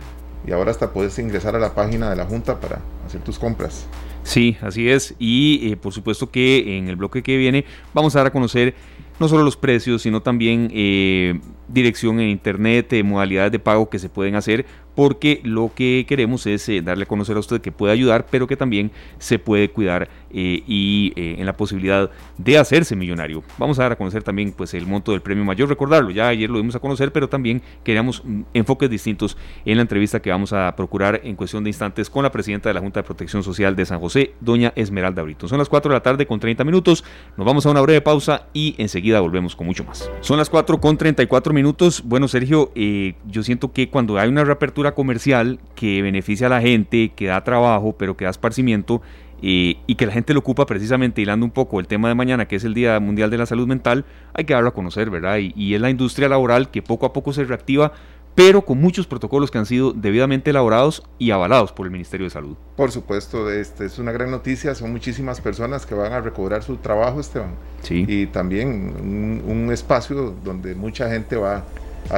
y 0.46 0.52
ahora 0.52 0.72
hasta 0.72 0.92
puedes 0.92 1.18
ingresar 1.20 1.56
a 1.56 1.60
la 1.60 1.74
página 1.74 2.10
de 2.10 2.16
la 2.16 2.26
Junta 2.26 2.60
para 2.60 2.80
hacer 3.06 3.22
tus 3.22 3.40
compras. 3.40 3.86
Sí, 4.24 4.58
así 4.62 4.90
es. 4.90 5.16
Y 5.20 5.72
eh, 5.72 5.78
por 5.78 5.94
supuesto 5.94 6.30
que 6.30 6.78
en 6.78 6.90
el 6.90 6.98
bloque 6.98 7.24
que 7.24 7.38
viene 7.38 7.64
vamos 7.94 8.16
a 8.16 8.20
dar 8.20 8.28
a 8.28 8.32
conocer 8.32 8.76
no 9.20 9.28
solo 9.28 9.44
los 9.44 9.58
precios, 9.58 10.02
sino 10.02 10.22
también 10.22 10.70
eh, 10.74 11.40
dirección 11.68 12.20
en 12.20 12.30
internet, 12.30 12.94
eh, 12.94 13.04
modalidades 13.04 13.52
de 13.52 13.60
pago 13.60 13.90
que 13.90 14.00
se 14.00 14.10
pueden 14.10 14.36
hacer, 14.36 14.66
porque 14.96 15.42
lo 15.44 15.72
que 15.76 16.06
queremos 16.08 16.46
es 16.46 16.68
eh, 16.70 16.82
darle 16.82 17.04
a 17.04 17.08
conocer 17.08 17.36
a 17.36 17.40
usted 17.40 17.62
que 17.62 17.72
puede 17.72 17.94
ayudar, 17.94 18.26
pero 18.30 18.48
que 18.48 18.56
también 18.56 18.92
se 19.18 19.40
puede 19.40 19.70
cuidar 19.70 20.10
y 20.32 21.14
en 21.16 21.46
la 21.46 21.56
posibilidad 21.56 22.10
de 22.38 22.58
hacerse 22.58 22.96
millonario. 22.96 23.44
Vamos 23.58 23.80
a 23.80 23.84
dar 23.84 23.94
a 23.94 23.96
conocer 23.96 24.24
también 24.24 24.52
pues, 24.52 24.74
el 24.74 24.86
monto 24.86 25.12
del 25.12 25.22
premio 25.22 25.44
mayor, 25.46 25.70
recordarlo, 25.70 26.12
ya 26.12 26.28
ayer 26.28 26.50
lo 26.50 26.58
dimos 26.58 26.76
a 26.76 26.80
conocer, 26.80 27.12
pero 27.12 27.30
también 27.30 27.62
queríamos 27.84 28.24
mm, 28.24 28.42
enfoques 28.54 28.90
distintos 28.90 29.38
en 29.66 29.78
la 29.78 29.82
entrevista 29.82 30.22
que 30.22 30.30
vamos 30.30 30.54
a 30.54 30.76
procurar 30.76 31.22
en 31.24 31.36
cuestión 31.36 31.64
de 31.64 31.70
instantes 31.70 32.10
con 32.10 32.24
la 32.24 32.32
presidenta 32.32 32.70
de 32.70 32.74
la 32.74 32.82
Junta 32.82 33.02
de 33.02 33.04
Protección 33.04 33.44
Social 33.44 33.76
de 33.76 33.86
San 33.86 34.00
José, 34.00 34.34
doña 34.40 34.74
Esmeralda 34.76 35.24
Brito. 35.24 35.48
Son 35.48 35.58
las 35.58 35.70
4 35.70 35.90
de 35.90 35.96
la 35.96 36.04
tarde 36.04 36.26
con 36.26 36.40
30 36.40 36.64
minutos, 36.64 37.04
nos 37.36 37.46
vamos 37.46 37.66
a 37.66 37.70
una 37.70 37.82
breve 37.82 38.02
pausa 38.02 38.48
y 38.54 38.76
enseguida 38.78 39.20
volvemos 39.20 39.56
con 39.56 39.68
mucho 39.68 39.84
más. 39.84 40.10
Son 40.22 40.38
las 40.38 40.50
4 40.50 40.80
con 40.80 40.98
34 40.98 41.54
minutos. 41.54 42.04
Bueno, 42.06 42.28
Sergio, 42.28 42.72
eh, 42.76 43.16
yo 43.26 43.44
siento 43.44 43.72
que 43.72 43.90
cuando 43.90 44.18
hay 44.18 44.30
una 44.30 44.44
reapertura 44.44 44.94
comercial 44.94 45.60
que 45.76 46.02
beneficia 46.02 46.48
a 46.48 46.50
la 46.50 46.62
gente, 46.62 47.12
que 47.16 47.28
da 47.28 47.44
trabajo, 47.44 47.96
pero 47.98 48.18
que 48.18 48.26
da 48.26 48.32
esparcimiento, 48.32 49.02
y 49.42 49.96
que 49.96 50.06
la 50.06 50.14
gente 50.14 50.34
lo 50.34 50.40
ocupa 50.40 50.66
precisamente 50.66 51.22
hilando 51.22 51.46
un 51.46 51.52
poco 51.52 51.80
el 51.80 51.88
tema 51.88 52.08
de 52.10 52.16
mañana, 52.16 52.48
que 52.48 52.56
es 52.56 52.64
el 52.64 52.74
Día 52.74 53.00
Mundial 53.00 53.30
de 53.30 53.38
la 53.38 53.46
Salud 53.46 53.68
Mental, 53.68 54.06
hay 54.34 54.46
que 54.46 54.54
darlo 54.54 54.70
a 54.70 54.74
conocer, 54.74 55.10
¿verdad? 55.10 55.38
Y, 55.38 55.54
y 55.56 55.76
es 55.76 55.82
la 55.82 55.90
industria 55.90 56.30
laboral 56.30 56.72
que 56.72 56.82
poco 56.82 57.06
a 57.06 57.14
poco 57.14 57.34
se 57.34 57.44
reactiva 57.44 57.94
pero 58.38 58.62
con 58.62 58.80
muchos 58.80 59.08
protocolos 59.08 59.50
que 59.50 59.58
han 59.58 59.66
sido 59.66 59.94
debidamente 59.94 60.52
elaborados 60.52 61.02
y 61.18 61.32
avalados 61.32 61.72
por 61.72 61.88
el 61.88 61.92
Ministerio 61.92 62.28
de 62.28 62.30
Salud. 62.30 62.56
Por 62.76 62.92
supuesto, 62.92 63.50
este 63.50 63.88
es 63.88 63.98
una 63.98 64.12
gran 64.12 64.30
noticia, 64.30 64.76
son 64.76 64.92
muchísimas 64.92 65.42
personas 65.42 65.88
que 65.88 65.96
van 65.96 66.14
a 66.14 66.22
recobrar 66.22 66.62
su 66.62 66.78
trabajo, 66.78 67.20
Esteban. 67.20 67.56
Sí. 67.82 68.06
Y 68.08 68.28
también 68.28 68.94
un, 69.02 69.42
un 69.44 69.72
espacio 69.72 70.36
donde 70.44 70.76
mucha 70.76 71.10
gente 71.10 71.36
va 71.36 71.56
a 71.56 71.64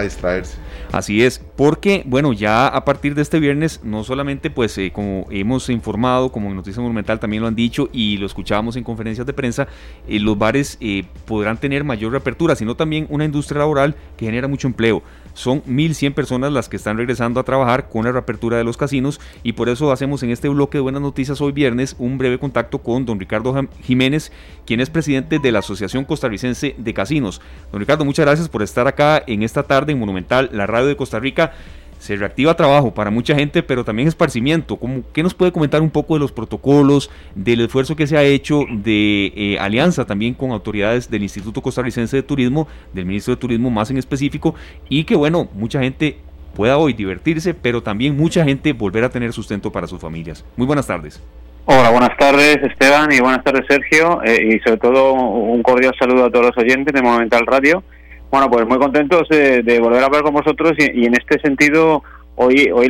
distraerse. 0.01 0.57
Así 0.91 1.23
es, 1.23 1.39
porque 1.55 2.03
bueno, 2.05 2.33
ya 2.33 2.67
a 2.67 2.83
partir 2.83 3.13
de 3.13 3.21
este 3.21 3.39
viernes, 3.39 3.81
no 3.83 4.03
solamente 4.03 4.49
pues 4.49 4.77
eh, 4.77 4.91
como 4.91 5.27
hemos 5.29 5.69
informado, 5.69 6.31
como 6.31 6.49
en 6.49 6.55
Noticias 6.55 6.79
Monumental 6.79 7.19
también 7.19 7.41
lo 7.41 7.47
han 7.47 7.55
dicho 7.55 7.89
y 7.93 8.17
lo 8.17 8.25
escuchábamos 8.25 8.75
en 8.75 8.83
conferencias 8.83 9.27
de 9.27 9.33
prensa, 9.33 9.67
eh, 10.07 10.19
los 10.19 10.37
bares 10.37 10.77
eh, 10.81 11.03
podrán 11.25 11.57
tener 11.57 11.83
mayor 11.83 12.11
reapertura, 12.11 12.55
sino 12.55 12.75
también 12.75 13.05
una 13.09 13.25
industria 13.25 13.59
laboral 13.59 13.95
que 14.17 14.25
genera 14.25 14.47
mucho 14.47 14.67
empleo. 14.67 15.03
Son 15.39 15.63
1.100 15.63 16.15
personas 16.15 16.51
las 16.51 16.67
que 16.67 16.75
están 16.75 16.97
regresando 16.97 17.39
a 17.39 17.45
trabajar 17.45 17.87
con 17.87 18.03
la 18.03 18.11
reapertura 18.11 18.57
de 18.57 18.65
los 18.65 18.75
casinos 18.75 19.21
y 19.41 19.53
por 19.53 19.69
eso 19.69 19.89
hacemos 19.93 20.21
en 20.21 20.31
este 20.31 20.49
bloque 20.49 20.79
de 20.79 20.81
buenas 20.81 21.01
noticias 21.01 21.39
hoy 21.39 21.53
viernes 21.53 21.95
un 21.97 22.17
breve 22.17 22.37
contacto 22.39 22.79
con 22.79 23.05
don 23.05 23.21
Ricardo 23.21 23.55
Jiménez, 23.81 24.33
quien 24.65 24.81
es 24.81 24.89
presidente 24.89 25.39
de 25.39 25.51
la 25.53 25.59
Asociación 25.59 26.03
Costarricense 26.03 26.75
de 26.77 26.93
Casinos. 26.93 27.39
Don 27.71 27.79
Ricardo, 27.79 28.03
muchas 28.03 28.25
gracias 28.25 28.49
por 28.49 28.63
estar 28.63 28.85
acá 28.85 29.23
en 29.27 29.41
esta 29.41 29.63
tarde 29.63 29.93
en 29.93 29.99
Monumental, 29.99 30.49
la 30.51 30.67
radio 30.67 30.87
de 30.87 30.97
Costa 30.97 31.21
Rica 31.21 31.53
se 31.99 32.15
reactiva 32.15 32.55
trabajo 32.55 32.93
para 32.93 33.11
mucha 33.11 33.35
gente, 33.35 33.61
pero 33.61 33.83
también 33.83 34.07
esparcimiento. 34.07 34.79
¿Qué 35.13 35.21
nos 35.21 35.33
puede 35.33 35.51
comentar 35.51 35.81
un 35.81 35.91
poco 35.91 36.15
de 36.15 36.21
los 36.21 36.31
protocolos, 36.31 37.11
del 37.35 37.61
esfuerzo 37.61 37.95
que 37.95 38.07
se 38.07 38.17
ha 38.17 38.23
hecho 38.23 38.63
de 38.69 39.31
eh, 39.35 39.57
alianza 39.59 40.05
también 40.05 40.33
con 40.33 40.51
autoridades 40.51 41.11
del 41.11 41.23
Instituto 41.23 41.61
Costarricense 41.61 42.15
de 42.15 42.23
Turismo, 42.23 42.67
del 42.93 43.05
Ministro 43.05 43.35
de 43.35 43.41
Turismo 43.41 43.69
más 43.69 43.91
en 43.91 43.97
específico, 43.97 44.55
y 44.87 45.03
que 45.03 45.15
bueno, 45.15 45.49
mucha 45.53 45.81
gente 45.81 46.17
pueda 46.55 46.77
hoy 46.77 46.93
divertirse, 46.93 47.53
pero 47.53 47.83
también 47.83 48.17
mucha 48.17 48.43
gente 48.43 48.73
volver 48.73 49.03
a 49.03 49.09
tener 49.09 49.33
sustento 49.33 49.71
para 49.71 49.85
sus 49.85 49.99
familias. 49.99 50.45
Muy 50.55 50.65
buenas 50.65 50.87
tardes. 50.87 51.21
Hola, 51.65 51.91
buenas 51.91 52.17
tardes 52.17 52.57
Esteban 52.63 53.11
y 53.11 53.19
buenas 53.19 53.43
tardes 53.43 53.63
Sergio 53.69 54.23
eh, 54.23 54.55
y 54.55 54.59
sobre 54.59 54.77
todo 54.77 55.13
un 55.13 55.61
cordial 55.61 55.93
saludo 55.99 56.25
a 56.25 56.31
todos 56.31 56.47
los 56.47 56.57
oyentes 56.57 56.91
de 56.91 57.01
Monumental 57.03 57.45
Radio 57.45 57.83
bueno, 58.31 58.49
pues 58.49 58.67
muy 58.67 58.77
contentos 58.77 59.27
de, 59.29 59.79
volver 59.81 60.03
a 60.03 60.05
hablar 60.05 60.23
con 60.23 60.33
vosotros 60.33 60.73
y, 60.77 61.05
en 61.05 61.13
este 61.13 61.39
sentido 61.39 62.03
hoy 62.35 62.69
hoy 62.71 62.89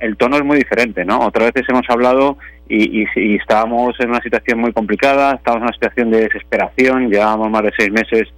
el 0.00 0.16
tono 0.16 0.36
es 0.36 0.44
muy 0.44 0.58
diferente, 0.58 1.04
¿no? 1.04 1.20
Otra 1.20 1.50
vez 1.50 1.68
hemos 1.68 1.88
hablado 1.88 2.38
y, 2.68 3.04
estábamos 3.36 3.94
en 4.00 4.10
una 4.10 4.20
situación 4.20 4.60
muy 4.60 4.72
complicada, 4.72 5.34
estábamos 5.34 5.62
en 5.62 5.68
una 5.68 5.74
situación 5.74 6.10
de 6.10 6.20
desesperación, 6.22 7.10
llevábamos 7.10 7.50
más 7.50 7.62
de 7.62 7.72
seis 7.76 7.90
meses 7.90 8.28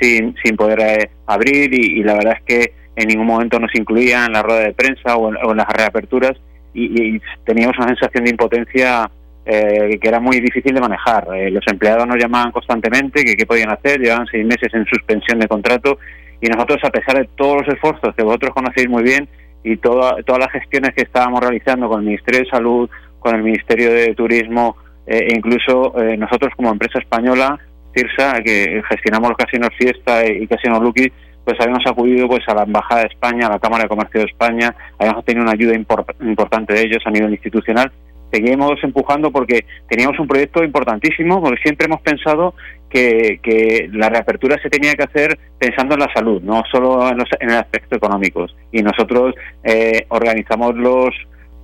sin, 0.00 0.34
sin 0.42 0.56
poder 0.56 0.80
eh, 0.80 1.10
abrir 1.26 1.72
y, 1.74 2.02
la 2.02 2.14
verdad 2.14 2.34
es 2.38 2.42
que 2.44 2.72
en 2.96 3.08
ningún 3.08 3.26
momento 3.26 3.58
nos 3.58 3.74
incluían 3.74 4.26
en 4.26 4.32
la 4.32 4.42
rueda 4.42 4.60
de 4.60 4.72
prensa 4.72 5.16
o 5.16 5.28
en, 5.28 5.56
las 5.56 5.68
reaperturas 5.68 6.32
y, 6.74 7.20
teníamos 7.44 7.76
una 7.78 7.88
sensación 7.88 8.24
de 8.24 8.30
impotencia 8.30 9.10
eh, 9.50 9.98
que 9.98 10.08
era 10.08 10.20
muy 10.20 10.40
difícil 10.40 10.74
de 10.74 10.80
manejar. 10.82 11.26
Eh, 11.34 11.50
los 11.50 11.66
empleados 11.68 12.06
nos 12.06 12.18
llamaban 12.18 12.52
constantemente 12.52 13.24
que 13.24 13.34
qué 13.34 13.46
podían 13.46 13.70
hacer, 13.70 13.98
llevaban 13.98 14.26
seis 14.30 14.44
meses 14.44 14.68
en 14.74 14.84
suspensión 14.84 15.38
de 15.38 15.48
contrato 15.48 15.98
y 16.38 16.48
nosotros, 16.48 16.78
a 16.84 16.90
pesar 16.90 17.16
de 17.16 17.30
todos 17.34 17.62
los 17.62 17.74
esfuerzos 17.74 18.14
que 18.14 18.22
vosotros 18.22 18.52
conocéis 18.52 18.90
muy 18.90 19.02
bien 19.02 19.26
y 19.64 19.78
toda, 19.78 20.22
todas 20.24 20.40
las 20.40 20.52
gestiones 20.52 20.90
que 20.94 21.04
estábamos 21.04 21.40
realizando 21.40 21.88
con 21.88 22.00
el 22.00 22.06
Ministerio 22.08 22.40
de 22.40 22.50
Salud, 22.50 22.90
con 23.20 23.36
el 23.36 23.42
Ministerio 23.42 23.90
de 23.90 24.14
Turismo 24.14 24.76
eh, 25.06 25.28
e 25.30 25.34
incluso 25.34 25.94
nosotros 26.18 26.52
como 26.54 26.70
empresa 26.70 26.98
española, 26.98 27.58
CIRSA, 27.96 28.42
que 28.42 28.82
gestionamos 28.86 29.30
los 29.30 29.38
casinos 29.38 29.70
Fiesta 29.78 30.26
y 30.26 30.46
Casinos 30.46 30.82
Lucky, 30.82 31.10
pues 31.42 31.58
habíamos 31.58 31.86
acudido 31.86 32.28
pues 32.28 32.46
a 32.48 32.54
la 32.54 32.64
Embajada 32.64 33.00
de 33.00 33.06
España, 33.06 33.46
a 33.46 33.52
la 33.52 33.58
Cámara 33.58 33.84
de 33.84 33.88
Comercio 33.88 34.20
de 34.20 34.26
España, 34.26 34.74
habíamos 34.98 35.24
tenido 35.24 35.44
una 35.44 35.52
ayuda 35.52 35.74
importante 35.74 36.74
de 36.74 36.82
ellos 36.82 37.02
a 37.06 37.10
nivel 37.10 37.30
institucional 37.30 37.90
seguimos 38.30 38.72
empujando 38.82 39.30
porque 39.30 39.64
teníamos 39.88 40.18
un 40.18 40.28
proyecto 40.28 40.62
importantísimo, 40.62 41.40
porque 41.40 41.62
siempre 41.62 41.86
hemos 41.86 42.00
pensado 42.02 42.54
que, 42.90 43.40
que, 43.42 43.88
la 43.92 44.08
reapertura 44.08 44.56
se 44.62 44.70
tenía 44.70 44.94
que 44.94 45.04
hacer 45.04 45.38
pensando 45.58 45.94
en 45.94 46.00
la 46.00 46.12
salud, 46.12 46.42
no 46.42 46.62
solo 46.70 47.08
en, 47.08 47.18
en 47.40 47.50
el 47.50 47.56
aspecto 47.56 47.96
económico. 47.96 48.46
Y 48.72 48.82
nosotros 48.82 49.34
eh, 49.64 50.06
organizamos 50.08 50.74
los, 50.76 51.14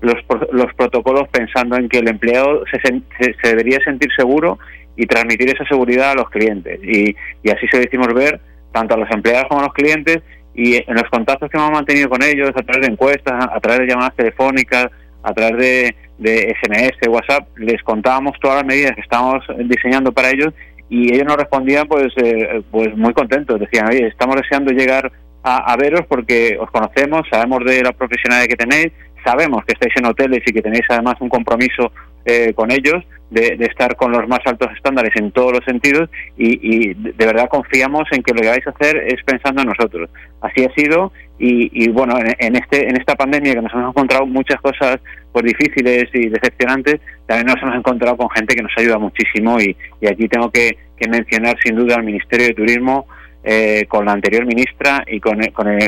los, 0.01 0.17
los, 0.53 0.75
protocolos 0.75 1.29
pensando 1.29 1.77
en 1.77 1.89
que 1.89 1.99
el 1.99 2.09
empleado 2.09 2.65
se, 2.71 2.81
se, 2.81 3.49
debería 3.49 3.79
sentir 3.85 4.11
seguro 4.17 4.59
y 4.97 5.07
transmitir 5.07 5.49
esa 5.49 5.65
seguridad 5.67 6.13
a 6.13 6.15
los 6.15 6.31
clientes. 6.31 6.79
Y, 6.83 7.17
y 7.43 7.51
así 7.51 7.67
se 7.71 7.81
decimos 7.81 8.09
ver 8.15 8.41
tanto 8.73 8.95
a 8.95 8.99
los 8.99 9.11
empleados 9.11 9.47
como 9.49 9.61
a 9.61 9.65
los 9.65 9.73
clientes 9.73 10.23
y 10.55 10.77
en 10.77 10.95
los 10.95 11.09
contactos 11.11 11.51
que 11.51 11.57
hemos 11.57 11.73
mantenido 11.73 12.09
con 12.09 12.23
ellos 12.23 12.51
a 12.55 12.63
través 12.63 12.87
de 12.87 12.93
encuestas, 12.93 13.49
a 13.51 13.61
través 13.61 13.81
de 13.81 13.87
llamadas 13.87 14.15
telefónicas, 14.15 14.87
a 15.23 15.33
través 15.33 15.59
de, 15.59 15.97
de 16.19 16.55
SMS, 16.61 17.09
WhatsApp, 17.09 17.49
les 17.57 17.83
contábamos 17.83 18.39
todas 18.41 18.59
las 18.59 18.67
medidas 18.67 18.95
que 18.95 19.01
estábamos 19.01 19.45
diseñando 19.67 20.13
para 20.13 20.31
ellos 20.31 20.53
y 20.89 21.13
ellos 21.13 21.27
nos 21.27 21.37
respondían 21.37 21.89
pues 21.89 22.13
eh, 22.17 22.63
pues 22.71 22.97
muy 22.97 23.13
contentos, 23.13 23.59
decían, 23.59 23.89
oye, 23.89 24.07
estamos 24.07 24.37
deseando 24.37 24.73
llegar 24.73 25.11
a, 25.47 25.77
veros 25.77 26.07
porque 26.09 26.57
os 26.59 26.71
conocemos, 26.71 27.23
sabemos 27.31 27.65
de 27.67 27.83
la 27.83 27.93
profesionalidad 27.93 28.49
que 28.49 28.57
tenéis, 28.57 28.93
sabemos 29.25 29.65
que 29.65 29.73
estáis 29.73 29.95
en 29.97 30.07
hoteles 30.07 30.43
y 30.47 30.53
que 30.53 30.63
tenéis 30.63 30.85
además 30.89 31.15
un 31.21 31.29
compromiso 31.29 31.93
eh, 32.25 32.53
con 32.55 32.71
ellos 32.71 33.05
de, 33.31 33.57
estar 33.61 33.97
con 33.97 34.13
los 34.13 34.27
más 34.29 34.41
altos 34.47 34.71
estándares 34.75 35.13
en 35.17 35.31
todos 35.33 35.53
los 35.53 35.65
sentidos 35.65 36.09
y, 36.37 36.95
de 36.95 37.27
verdad 37.27 37.49
confiamos 37.49 38.05
en 38.13 38.23
que 38.23 38.33
lo 38.33 38.41
que 38.41 38.49
vais 38.49 38.67
a 38.67 38.71
hacer 38.71 38.97
es 38.97 39.23
pensando 39.25 39.63
en 39.63 39.69
nosotros. 39.69 40.09
Así 40.41 40.65
ha 40.65 40.73
sido 40.75 41.13
y, 41.39 41.89
bueno, 41.89 42.17
en, 42.19 42.57
este 42.57 42.89
en 42.89 42.97
esta 42.97 43.15
pandemia 43.17 43.55
que 43.55 43.63
nos 43.63 43.73
hemos 43.73 43.91
encontrado 43.91 44.25
muchas 44.27 44.61
cosas 44.61 44.99
pues 45.33 45.45
difíciles 45.45 46.05
y 46.15 46.29
decepcionantes, 46.29 47.01
también 47.27 47.47
nos 47.49 47.61
hemos 47.63 47.77
encontrado 47.77 48.17
con 48.17 48.31
gente 48.31 48.55
que 48.55 48.63
nos 48.63 48.73
ayuda 48.77 48.99
muchísimo 48.99 49.61
y, 49.61 49.77
aquí 50.07 50.29
tengo 50.29 50.51
que, 50.51 50.79
mencionar 51.11 51.55
sin 51.63 51.77
duda 51.77 51.97
al 51.97 52.05
Ministerio 52.05 52.47
de 52.47 52.55
Turismo, 52.55 53.07
eh, 53.45 53.85
con 53.89 54.07
la 54.07 54.13
anterior 54.13 54.47
ministra 54.47 55.05
y 55.07 55.21
con, 55.21 55.39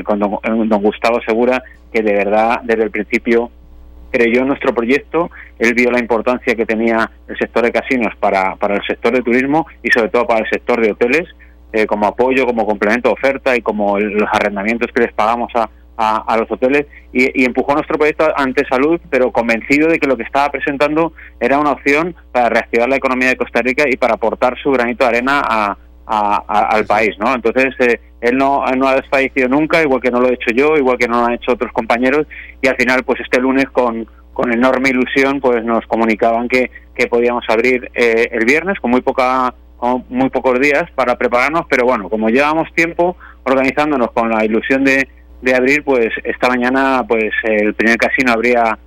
con, 0.04 0.18
don, 0.68 0.82
Gustavo 0.82 1.20
Segura, 1.22 1.62
que 1.92 2.02
de 2.02 2.12
verdad 2.12 2.60
desde 2.62 2.82
el 2.82 2.90
principio 2.90 3.50
creyó 4.10 4.42
en 4.42 4.48
nuestro 4.48 4.74
proyecto, 4.74 5.30
él 5.58 5.74
vio 5.74 5.90
la 5.90 5.98
importancia 5.98 6.54
que 6.54 6.66
tenía 6.66 7.10
el 7.26 7.36
sector 7.38 7.64
de 7.64 7.72
casinos 7.72 8.14
para, 8.20 8.56
para 8.56 8.76
el 8.76 8.82
sector 8.86 9.12
de 9.12 9.22
turismo 9.22 9.66
y 9.82 9.90
sobre 9.90 10.10
todo 10.10 10.26
para 10.26 10.40
el 10.40 10.50
sector 10.50 10.80
de 10.80 10.92
hoteles, 10.92 11.24
eh, 11.72 11.86
como 11.86 12.06
apoyo, 12.06 12.46
como 12.46 12.66
complemento 12.66 13.08
de 13.08 13.14
oferta 13.14 13.56
y 13.56 13.62
como 13.62 13.98
los 13.98 14.28
arrendamientos 14.32 14.90
que 14.92 15.02
les 15.02 15.12
pagamos 15.12 15.50
a, 15.54 15.68
a, 15.96 16.36
los 16.36 16.50
hoteles. 16.50 16.86
Y, 17.12 17.44
empujó 17.44 17.74
nuestro 17.74 17.96
proyecto 17.96 18.26
ante 18.36 18.66
salud, 18.66 19.00
pero 19.10 19.32
convencido 19.32 19.88
de 19.88 19.98
que 19.98 20.06
lo 20.06 20.16
que 20.16 20.24
estaba 20.24 20.50
presentando 20.50 21.12
era 21.40 21.58
una 21.58 21.72
opción 21.72 22.14
para 22.32 22.50
reactivar 22.50 22.88
la 22.88 22.96
economía 22.96 23.28
de 23.28 23.36
Costa 23.36 23.62
Rica 23.62 23.84
y 23.90 23.96
para 23.96 24.14
aportar 24.14 24.58
su 24.62 24.70
granito 24.70 25.04
de 25.04 25.08
arena 25.08 25.42
a, 25.44 25.76
al 26.06 26.84
país, 26.86 27.16
¿no? 27.18 27.34
Entonces 27.34 27.74
eh, 27.80 28.00
él 28.20 28.36
no, 28.36 28.64
no 28.76 28.88
ha 28.88 28.96
desfallecido 28.96 29.48
nunca, 29.48 29.82
igual 29.82 30.00
que 30.00 30.10
no 30.10 30.20
lo 30.20 30.28
he 30.28 30.34
hecho 30.34 30.50
yo, 30.54 30.76
igual 30.76 30.98
que 30.98 31.08
no 31.08 31.20
lo 31.20 31.26
han 31.26 31.34
hecho 31.34 31.52
otros 31.52 31.72
compañeros 31.72 32.26
y 32.62 32.68
al 32.68 32.76
final, 32.76 33.04
pues 33.04 33.20
este 33.20 33.40
lunes 33.40 33.66
con, 33.70 34.06
con 34.32 34.52
enorme 34.52 34.90
ilusión, 34.90 35.40
pues 35.40 35.64
nos 35.64 35.84
comunicaban 35.86 36.48
que, 36.48 36.70
que 36.94 37.06
podíamos 37.06 37.44
abrir 37.48 37.90
eh, 37.94 38.28
el 38.32 38.44
viernes 38.44 38.78
con 38.80 38.90
muy 38.90 39.00
poca 39.00 39.54
con 39.76 40.04
muy 40.08 40.30
pocos 40.30 40.58
días 40.58 40.84
para 40.94 41.16
prepararnos, 41.18 41.66
pero 41.68 41.84
bueno, 41.84 42.08
como 42.08 42.30
llevamos 42.30 42.72
tiempo 42.74 43.14
organizándonos 43.44 44.10
con 44.12 44.30
la 44.30 44.42
ilusión 44.42 44.84
de, 44.84 45.06
de 45.42 45.54
abrir, 45.54 45.84
pues 45.84 46.08
esta 46.24 46.48
mañana 46.48 47.04
pues 47.06 47.30
el 47.42 47.74
primer 47.74 47.98
casino 47.98 48.32
abría 48.32 48.78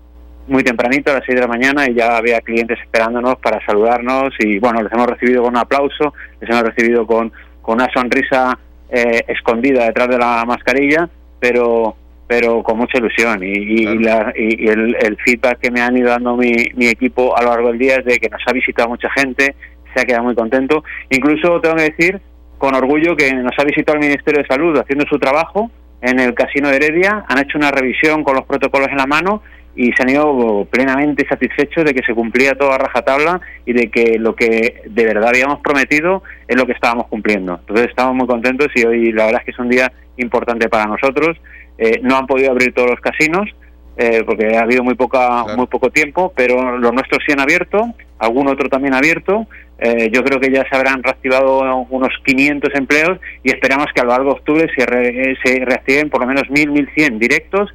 muy 0.49 0.63
tempranito 0.63 1.11
a 1.11 1.15
las 1.15 1.25
6 1.25 1.35
de 1.35 1.41
la 1.41 1.47
mañana 1.47 1.89
y 1.89 1.93
ya 1.93 2.17
había 2.17 2.41
clientes 2.41 2.79
esperándonos 2.81 3.37
para 3.37 3.63
saludarnos 3.65 4.33
y 4.39 4.59
bueno, 4.59 4.81
les 4.81 4.91
hemos 4.91 5.07
recibido 5.07 5.43
con 5.43 5.51
un 5.51 5.57
aplauso, 5.57 6.13
les 6.41 6.49
hemos 6.49 6.63
recibido 6.63 7.05
con, 7.05 7.31
con 7.61 7.75
una 7.75 7.89
sonrisa 7.93 8.57
eh, 8.89 9.23
escondida 9.27 9.85
detrás 9.85 10.09
de 10.09 10.17
la 10.17 10.43
mascarilla, 10.45 11.09
pero 11.39 11.95
pero 12.27 12.61
con 12.61 12.77
mucha 12.77 12.99
ilusión 12.99 13.43
y, 13.43 13.97
la, 14.03 14.31
y 14.35 14.67
el, 14.67 14.95
el, 15.01 15.17
feedback 15.17 15.61
que 15.61 15.71
me 15.71 15.81
han 15.81 15.97
ido 15.97 16.09
dando 16.09 16.37
mi, 16.37 16.53
mi 16.75 16.85
equipo 16.85 17.35
a 17.35 17.41
lo 17.41 17.49
largo 17.49 17.69
del 17.69 17.79
día 17.79 17.95
es 17.95 18.05
de 18.05 18.19
que 18.19 18.29
nos 18.29 18.41
ha 18.45 18.53
visitado 18.53 18.87
mucha 18.87 19.09
gente, 19.09 19.55
se 19.95 19.99
ha 19.99 20.05
quedado 20.05 20.25
muy 20.25 20.35
contento. 20.35 20.83
Incluso 21.09 21.59
tengo 21.59 21.75
que 21.77 21.89
decir 21.89 22.21
con 22.59 22.75
orgullo 22.75 23.15
que 23.15 23.33
nos 23.33 23.53
ha 23.57 23.63
visitado 23.63 23.97
el 23.97 24.05
Ministerio 24.05 24.43
de 24.43 24.47
Salud 24.47 24.77
haciendo 24.77 25.05
su 25.07 25.17
trabajo 25.17 25.71
en 26.01 26.19
el 26.19 26.35
Casino 26.35 26.69
de 26.69 26.75
Heredia, 26.75 27.25
han 27.27 27.39
hecho 27.39 27.57
una 27.57 27.71
revisión 27.71 28.23
con 28.23 28.35
los 28.35 28.45
protocolos 28.45 28.89
en 28.89 28.97
la 28.97 29.07
mano 29.07 29.41
y 29.75 29.91
se 29.93 30.03
han 30.03 30.09
ido 30.09 30.67
plenamente 30.69 31.27
satisfechos 31.27 31.85
de 31.85 31.93
que 31.93 32.03
se 32.03 32.13
cumplía 32.13 32.55
toda 32.55 32.77
rajatabla 32.77 33.39
y 33.65 33.73
de 33.73 33.89
que 33.89 34.17
lo 34.19 34.35
que 34.35 34.81
de 34.85 35.05
verdad 35.05 35.29
habíamos 35.29 35.59
prometido 35.61 36.23
es 36.47 36.57
lo 36.57 36.65
que 36.65 36.73
estábamos 36.73 37.07
cumpliendo. 37.07 37.57
Entonces 37.61 37.87
estamos 37.87 38.15
muy 38.15 38.27
contentos 38.27 38.67
y 38.75 38.85
hoy 38.85 39.11
la 39.11 39.25
verdad 39.25 39.41
es 39.41 39.45
que 39.45 39.51
es 39.51 39.59
un 39.59 39.69
día 39.69 39.91
importante 40.17 40.67
para 40.69 40.85
nosotros. 40.85 41.37
Eh, 41.77 41.99
no 42.03 42.17
han 42.17 42.27
podido 42.27 42.51
abrir 42.51 42.73
todos 42.73 42.89
los 42.89 42.99
casinos, 42.99 43.49
eh, 43.97 44.23
porque 44.25 44.57
ha 44.57 44.61
habido 44.61 44.83
muy 44.83 44.95
poca 44.95 45.45
muy 45.55 45.67
poco 45.67 45.89
tiempo, 45.89 46.33
pero 46.35 46.77
los 46.77 46.93
nuestros 46.93 47.23
sí 47.25 47.31
han 47.31 47.39
abierto, 47.39 47.93
algún 48.17 48.47
otro 48.47 48.69
también 48.69 48.93
ha 48.93 48.97
abierto. 48.97 49.47
Eh, 49.77 50.09
yo 50.11 50.23
creo 50.23 50.41
que 50.41 50.51
ya 50.51 50.67
se 50.67 50.75
habrán 50.75 51.01
reactivado 51.03 51.85
unos 51.89 52.09
500 52.25 52.75
empleos 52.75 53.17
y 53.43 53.51
esperamos 53.51 53.87
que 53.95 54.01
a 54.01 54.03
lo 54.03 54.09
largo 54.09 54.25
de 54.25 54.39
octubre 54.39 54.67
se, 54.75 55.37
se 55.41 55.63
reactiven 55.63 56.09
por 56.09 56.19
lo 56.19 56.27
menos 56.27 56.43
1.000, 56.49 56.91
1.100 56.97 57.17
directos 57.17 57.69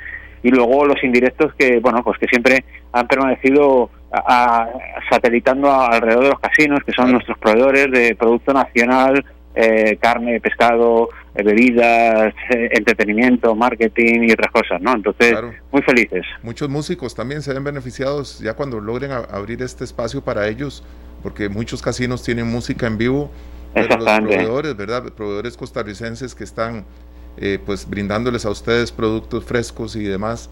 y 0.44 0.50
luego 0.50 0.84
los 0.84 1.02
indirectos 1.02 1.52
que 1.54 1.80
bueno 1.80 2.04
pues 2.04 2.18
que 2.18 2.26
siempre 2.26 2.64
han 2.92 3.08
permanecido 3.08 3.90
a, 4.12 4.68
satelitando 5.10 5.72
alrededor 5.72 6.24
de 6.24 6.30
los 6.30 6.38
casinos 6.38 6.80
que 6.86 6.92
son 6.92 7.10
nuestros 7.10 7.36
proveedores 7.38 7.90
de 7.90 8.14
producto 8.14 8.52
nacional 8.52 9.24
eh, 9.56 9.98
carne, 10.00 10.40
pescado, 10.40 11.10
eh, 11.32 11.44
bebidas, 11.44 12.34
eh, 12.50 12.70
entretenimiento, 12.72 13.54
marketing 13.54 14.24
y 14.28 14.32
otras 14.32 14.50
cosas, 14.50 14.80
¿no? 14.80 14.94
Entonces, 14.94 15.32
muy 15.70 15.80
felices. 15.82 16.26
Muchos 16.42 16.68
músicos 16.68 17.14
también 17.14 17.40
se 17.40 17.54
ven 17.54 17.62
beneficiados 17.62 18.40
ya 18.40 18.54
cuando 18.54 18.80
logren 18.80 19.12
abrir 19.12 19.62
este 19.62 19.84
espacio 19.84 20.22
para 20.24 20.48
ellos, 20.48 20.82
porque 21.22 21.48
muchos 21.48 21.82
casinos 21.82 22.24
tienen 22.24 22.48
música 22.48 22.88
en 22.88 22.98
vivo, 22.98 23.30
pero 23.74 23.96
los 23.96 24.04
proveedores, 24.04 24.76
¿verdad? 24.76 25.04
Proveedores 25.12 25.56
costarricenses 25.56 26.34
que 26.34 26.42
están 26.42 26.84
pues 27.64 27.88
brindándoles 27.88 28.44
a 28.46 28.50
ustedes 28.50 28.92
productos 28.92 29.44
frescos 29.44 29.96
y 29.96 30.04
demás. 30.04 30.50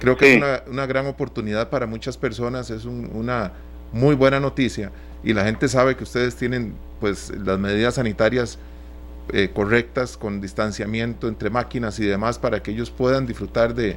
Creo 0.00 0.16
que 0.16 0.32
es 0.32 0.36
una, 0.36 0.62
una, 0.66 0.86
gran 0.86 1.06
oportunidad 1.06 1.70
para 1.70 1.86
muchas 1.86 2.16
personas, 2.16 2.70
es 2.70 2.84
una 2.84 3.52
muy 3.92 4.14
buena 4.14 4.40
noticia 4.40 4.90
y 5.22 5.32
la 5.32 5.44
gente 5.44 5.68
sabe 5.68 5.96
que 5.96 6.04
ustedes 6.04 6.36
tienen 6.36 6.74
pues 7.00 7.32
las 7.44 7.58
medidas 7.58 7.94
sanitarias 7.94 8.58
eh, 9.32 9.50
correctas 9.54 10.18
con 10.18 10.40
distanciamiento 10.40 11.28
entre 11.28 11.48
máquinas 11.48 11.98
y 11.98 12.04
demás 12.04 12.38
para 12.38 12.62
que 12.62 12.72
ellos 12.72 12.90
puedan 12.90 13.26
disfrutar 13.26 13.74
de, 13.74 13.96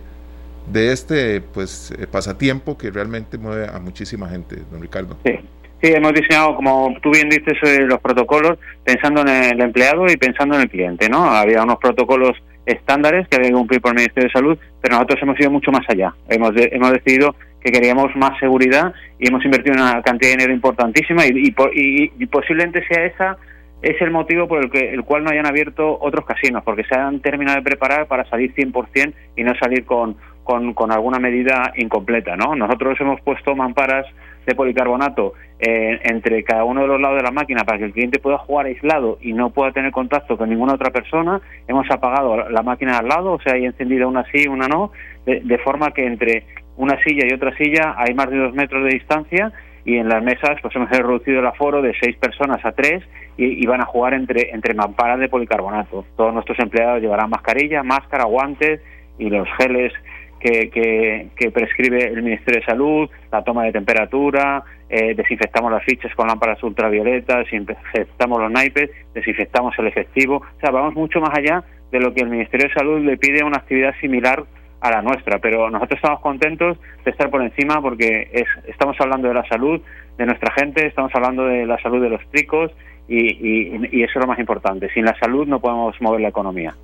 de 0.72 0.94
este 0.94 1.42
pues 1.42 1.92
eh, 1.92 2.08
pasatiempo 2.08 2.78
que 2.78 2.92
realmente 2.92 3.38
mueve 3.38 3.68
a 3.68 3.78
muchísima 3.80 4.30
gente, 4.30 4.64
don 4.72 4.82
Ricardo. 4.82 5.18
Sí. 5.26 5.40
Sí, 5.82 5.92
hemos 5.94 6.14
diseñado, 6.14 6.56
como 6.56 6.96
tú 7.04 7.12
bien 7.12 7.30
dices, 7.30 7.58
eh, 7.62 7.82
los 7.82 8.00
protocolos 8.00 8.58
pensando 8.84 9.22
en 9.22 9.28
el 9.30 9.62
empleado 9.62 10.08
y 10.08 10.18
pensando 10.18 10.56
en 10.56 10.62
el 10.62 10.70
cliente, 10.70 11.08
¿no? 11.08 11.26
Había 11.26 11.62
unos 11.62 11.78
protocolos 11.78 12.32
estándares 12.66 13.28
que 13.28 13.38
había 13.38 13.50
que 13.50 13.56
cumplir 13.56 13.82
por 13.82 13.92
el 13.92 13.98
Ministerio 13.98 14.28
de 14.28 14.34
Salud, 14.34 14.58
pero 14.82 14.96
nosotros 14.96 15.20
hemos 15.22 15.40
ido 15.40 15.52
mucho 15.52 15.72
más 15.72 15.88
allá. 15.88 16.14
Hemos, 16.28 16.52
hemos 16.56 16.92
decidido 16.92 17.36
que 17.62 17.72
queríamos 17.72 18.16
más 18.16 18.40
seguridad 18.40 18.94
y 19.20 19.28
hemos 19.28 19.44
invertido 19.46 19.76
una 19.76 20.02
cantidad 20.02 20.32
de 20.32 20.38
dinero 20.38 20.54
importantísima 20.54 21.26
y, 21.26 21.54
y, 21.74 22.26
posiblemente 22.28 22.86
sea 22.88 23.06
esa 23.06 23.38
es 23.82 24.02
el 24.02 24.10
motivo 24.10 24.48
por 24.48 24.64
el 24.64 24.72
que 24.72 24.92
el 24.94 25.04
cual 25.04 25.24
no 25.24 25.30
hayan 25.30 25.46
abierto 25.46 25.98
otros 26.02 26.26
casinos 26.26 26.64
porque 26.64 26.84
se 26.84 26.96
han 26.96 27.20
terminado 27.20 27.58
de 27.58 27.64
preparar 27.64 28.08
para 28.08 28.28
salir 28.30 28.54
100% 28.56 29.14
y 29.36 29.44
no 29.44 29.54
salir 29.56 29.86
con, 29.86 30.18
con, 30.44 30.74
con 30.74 30.92
alguna 30.92 31.20
medida 31.20 31.74
incompleta 31.76 32.36
no 32.36 32.56
nosotros 32.56 33.00
hemos 33.00 33.22
puesto 33.22 33.56
mamparas 33.56 34.08
de 34.48 34.56
policarbonato 34.56 35.34
eh, 35.60 36.00
entre 36.04 36.44
cada 36.44 36.64
uno 36.64 36.82
de 36.82 36.88
los 36.88 37.00
lados 37.00 37.18
de 37.18 37.24
la 37.24 37.32
máquina 37.32 37.64
para 37.64 37.78
que 37.78 37.86
el 37.86 37.94
cliente 37.94 38.18
pueda 38.18 38.40
jugar 38.40 38.66
aislado 38.66 39.20
y 39.22 39.34
no 39.34 39.52
pueda 39.52 39.72
tener 39.72 39.92
contacto 39.92 40.38
con 40.38 40.50
ninguna 40.50 40.74
otra 40.74 40.90
persona 40.90 41.40
hemos 41.68 41.86
apagado 41.92 42.50
la 42.50 42.64
máquina 42.64 42.98
al 42.98 43.08
lado 43.08 43.34
o 43.34 43.42
sea 43.42 43.54
hay 43.54 43.66
encendida 43.66 44.08
una 44.08 44.24
sí 44.32 44.48
una 44.48 44.68
no 44.68 44.92
de 45.26 45.58
forma 45.60 45.92
que 45.92 46.06
entre 46.06 46.46
una 46.78 46.98
silla 47.04 47.26
y 47.30 47.34
otra 47.34 47.56
silla 47.58 47.96
hay 47.98 48.14
más 48.14 48.30
de 48.30 48.38
dos 48.38 48.54
metros 48.54 48.84
de 48.84 48.92
distancia 48.92 49.52
y 49.88 49.96
en 49.98 50.10
las 50.10 50.22
mesas 50.22 50.60
pues 50.62 50.76
hemos 50.76 50.90
reducido 50.90 51.40
el 51.40 51.48
aforo 51.48 51.82
de 51.82 51.94
seis 52.00 52.18
personas 52.18 52.64
a 52.66 52.74
tres 52.74 53.04
y, 53.38 53.66
van 53.66 53.82
a 53.82 53.86
jugar 53.86 54.14
entre, 54.14 54.50
entre 54.54 54.74
mamparas 54.74 55.20
de 55.20 55.30
policarbonato. 55.30 56.06
Todos 56.18 56.34
nuestros 56.34 56.60
empleados 56.60 57.02
llevarán 57.02 57.30
mascarilla, 57.30 57.84
máscara, 57.84 58.26
guantes 58.26 58.82
y 59.18 59.30
los 59.30 59.48
geles 59.58 59.94
que, 60.40 61.30
que, 61.36 61.52
prescribe 61.52 62.06
el 62.06 62.22
Ministerio 62.24 62.60
de 62.60 62.66
Salud, 62.66 63.10
la 63.32 63.44
toma 63.44 63.64
de 63.64 63.72
temperatura, 63.72 64.64
eh, 64.90 65.16
desinfectamos 65.16 65.72
las 65.72 65.84
fichas 65.84 66.14
con 66.16 66.28
lámparas 66.28 66.62
ultravioletas, 66.64 67.46
desinfectamos 67.46 68.42
los 68.42 68.52
naipes, 68.52 68.90
desinfectamos 69.14 69.78
el 69.80 69.88
efectivo. 69.88 70.38
O 70.38 70.60
sea, 70.60 70.72
vamos 70.72 70.96
mucho 70.96 71.20
más 71.20 71.38
allá 71.38 71.64
de 71.92 72.00
lo 72.00 72.14
que 72.14 72.22
el 72.22 72.30
Ministerio 72.30 72.68
de 72.68 72.74
Salud 72.74 73.00
le 73.04 73.18
pide 73.18 73.42
a 73.42 73.46
una 73.46 73.58
actividad 73.58 73.94
similar 74.00 74.44
a 74.80 74.92
la 74.92 75.02
nuestra, 75.02 75.40
pero 75.40 75.70
nosotros 75.70 75.98
estamos 75.98 76.22
contentos 76.22 76.78
de 77.04 77.12
estar 77.12 77.30
por 77.30 77.42
encima 77.42 77.82
porque 77.82 78.30
es, 78.32 78.48
estamos 78.68 78.96
hablando 79.00 79.28
de 79.28 79.34
la 79.34 79.48
salud 79.48 79.82
de 80.18 80.26
nuestra 80.26 80.52
gente, 80.54 80.86
estamos 80.86 81.12
hablando 81.16 81.46
de 81.46 81.66
la 81.66 81.82
salud 81.82 82.02
de 82.02 82.10
los 82.10 82.22
tricos 82.30 82.72
y, 83.08 83.18
y, 83.18 84.04
eso 84.04 84.20
es 84.20 84.22
lo 84.22 84.28
más 84.28 84.40
importante. 84.40 84.90
Sin 84.94 85.06
la 85.06 85.18
salud 85.18 85.48
no 85.48 85.60
podemos 85.60 86.00
mover 86.02 86.22
la 86.22 86.28
economía. 86.28 86.76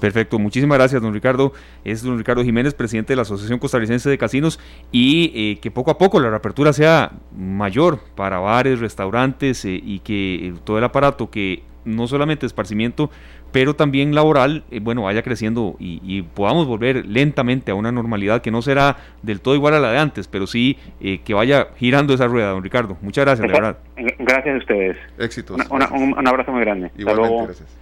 Perfecto, 0.00 0.38
muchísimas 0.38 0.78
gracias, 0.78 1.00
don 1.02 1.12
Ricardo. 1.12 1.52
Es 1.84 2.02
don 2.02 2.18
Ricardo 2.18 2.42
Jiménez, 2.42 2.74
presidente 2.74 3.12
de 3.12 3.16
la 3.16 3.22
Asociación 3.22 3.58
Costarricense 3.58 4.08
de 4.08 4.18
Casinos, 4.18 4.58
y 4.90 5.32
eh, 5.34 5.58
que 5.60 5.70
poco 5.70 5.90
a 5.90 5.98
poco 5.98 6.20
la 6.20 6.30
reapertura 6.30 6.72
sea 6.72 7.12
mayor 7.36 8.00
para 8.14 8.38
bares, 8.38 8.80
restaurantes 8.80 9.64
eh, 9.64 9.80
y 9.82 10.00
que 10.00 10.54
todo 10.64 10.78
el 10.78 10.84
aparato 10.84 11.30
que 11.30 11.62
no 11.84 12.06
solamente 12.06 12.46
esparcimiento, 12.46 13.10
pero 13.52 13.74
también 13.74 14.14
laboral, 14.14 14.64
eh, 14.70 14.80
bueno, 14.80 15.02
vaya 15.02 15.22
creciendo 15.22 15.76
y, 15.78 16.22
podamos 16.34 16.66
volver 16.66 17.06
lentamente 17.06 17.72
a 17.72 17.74
una 17.74 17.90
normalidad 17.92 18.42
que 18.42 18.50
no 18.50 18.62
será 18.62 18.96
del 19.22 19.40
todo 19.40 19.54
igual 19.54 19.74
a 19.74 19.80
la 19.80 19.90
de 19.92 19.98
antes, 19.98 20.28
pero 20.28 20.46
sí 20.46 20.78
eh, 21.00 21.20
que 21.24 21.34
vaya 21.34 21.68
girando 21.76 22.14
esa 22.14 22.26
rueda, 22.26 22.50
don 22.50 22.62
Ricardo. 22.62 22.96
Muchas 23.00 23.24
gracias, 23.24 23.46
de 23.46 23.52
verdad. 23.52 23.78
Gracias 24.18 24.54
a 24.54 24.58
ustedes. 24.58 24.96
Éxitos. 25.18 25.60
un, 25.70 26.28
abrazo 26.28 26.52
muy 26.52 26.60
grande. 26.60 26.90
Igualmente, 26.96 27.44
gracias. 27.44 27.76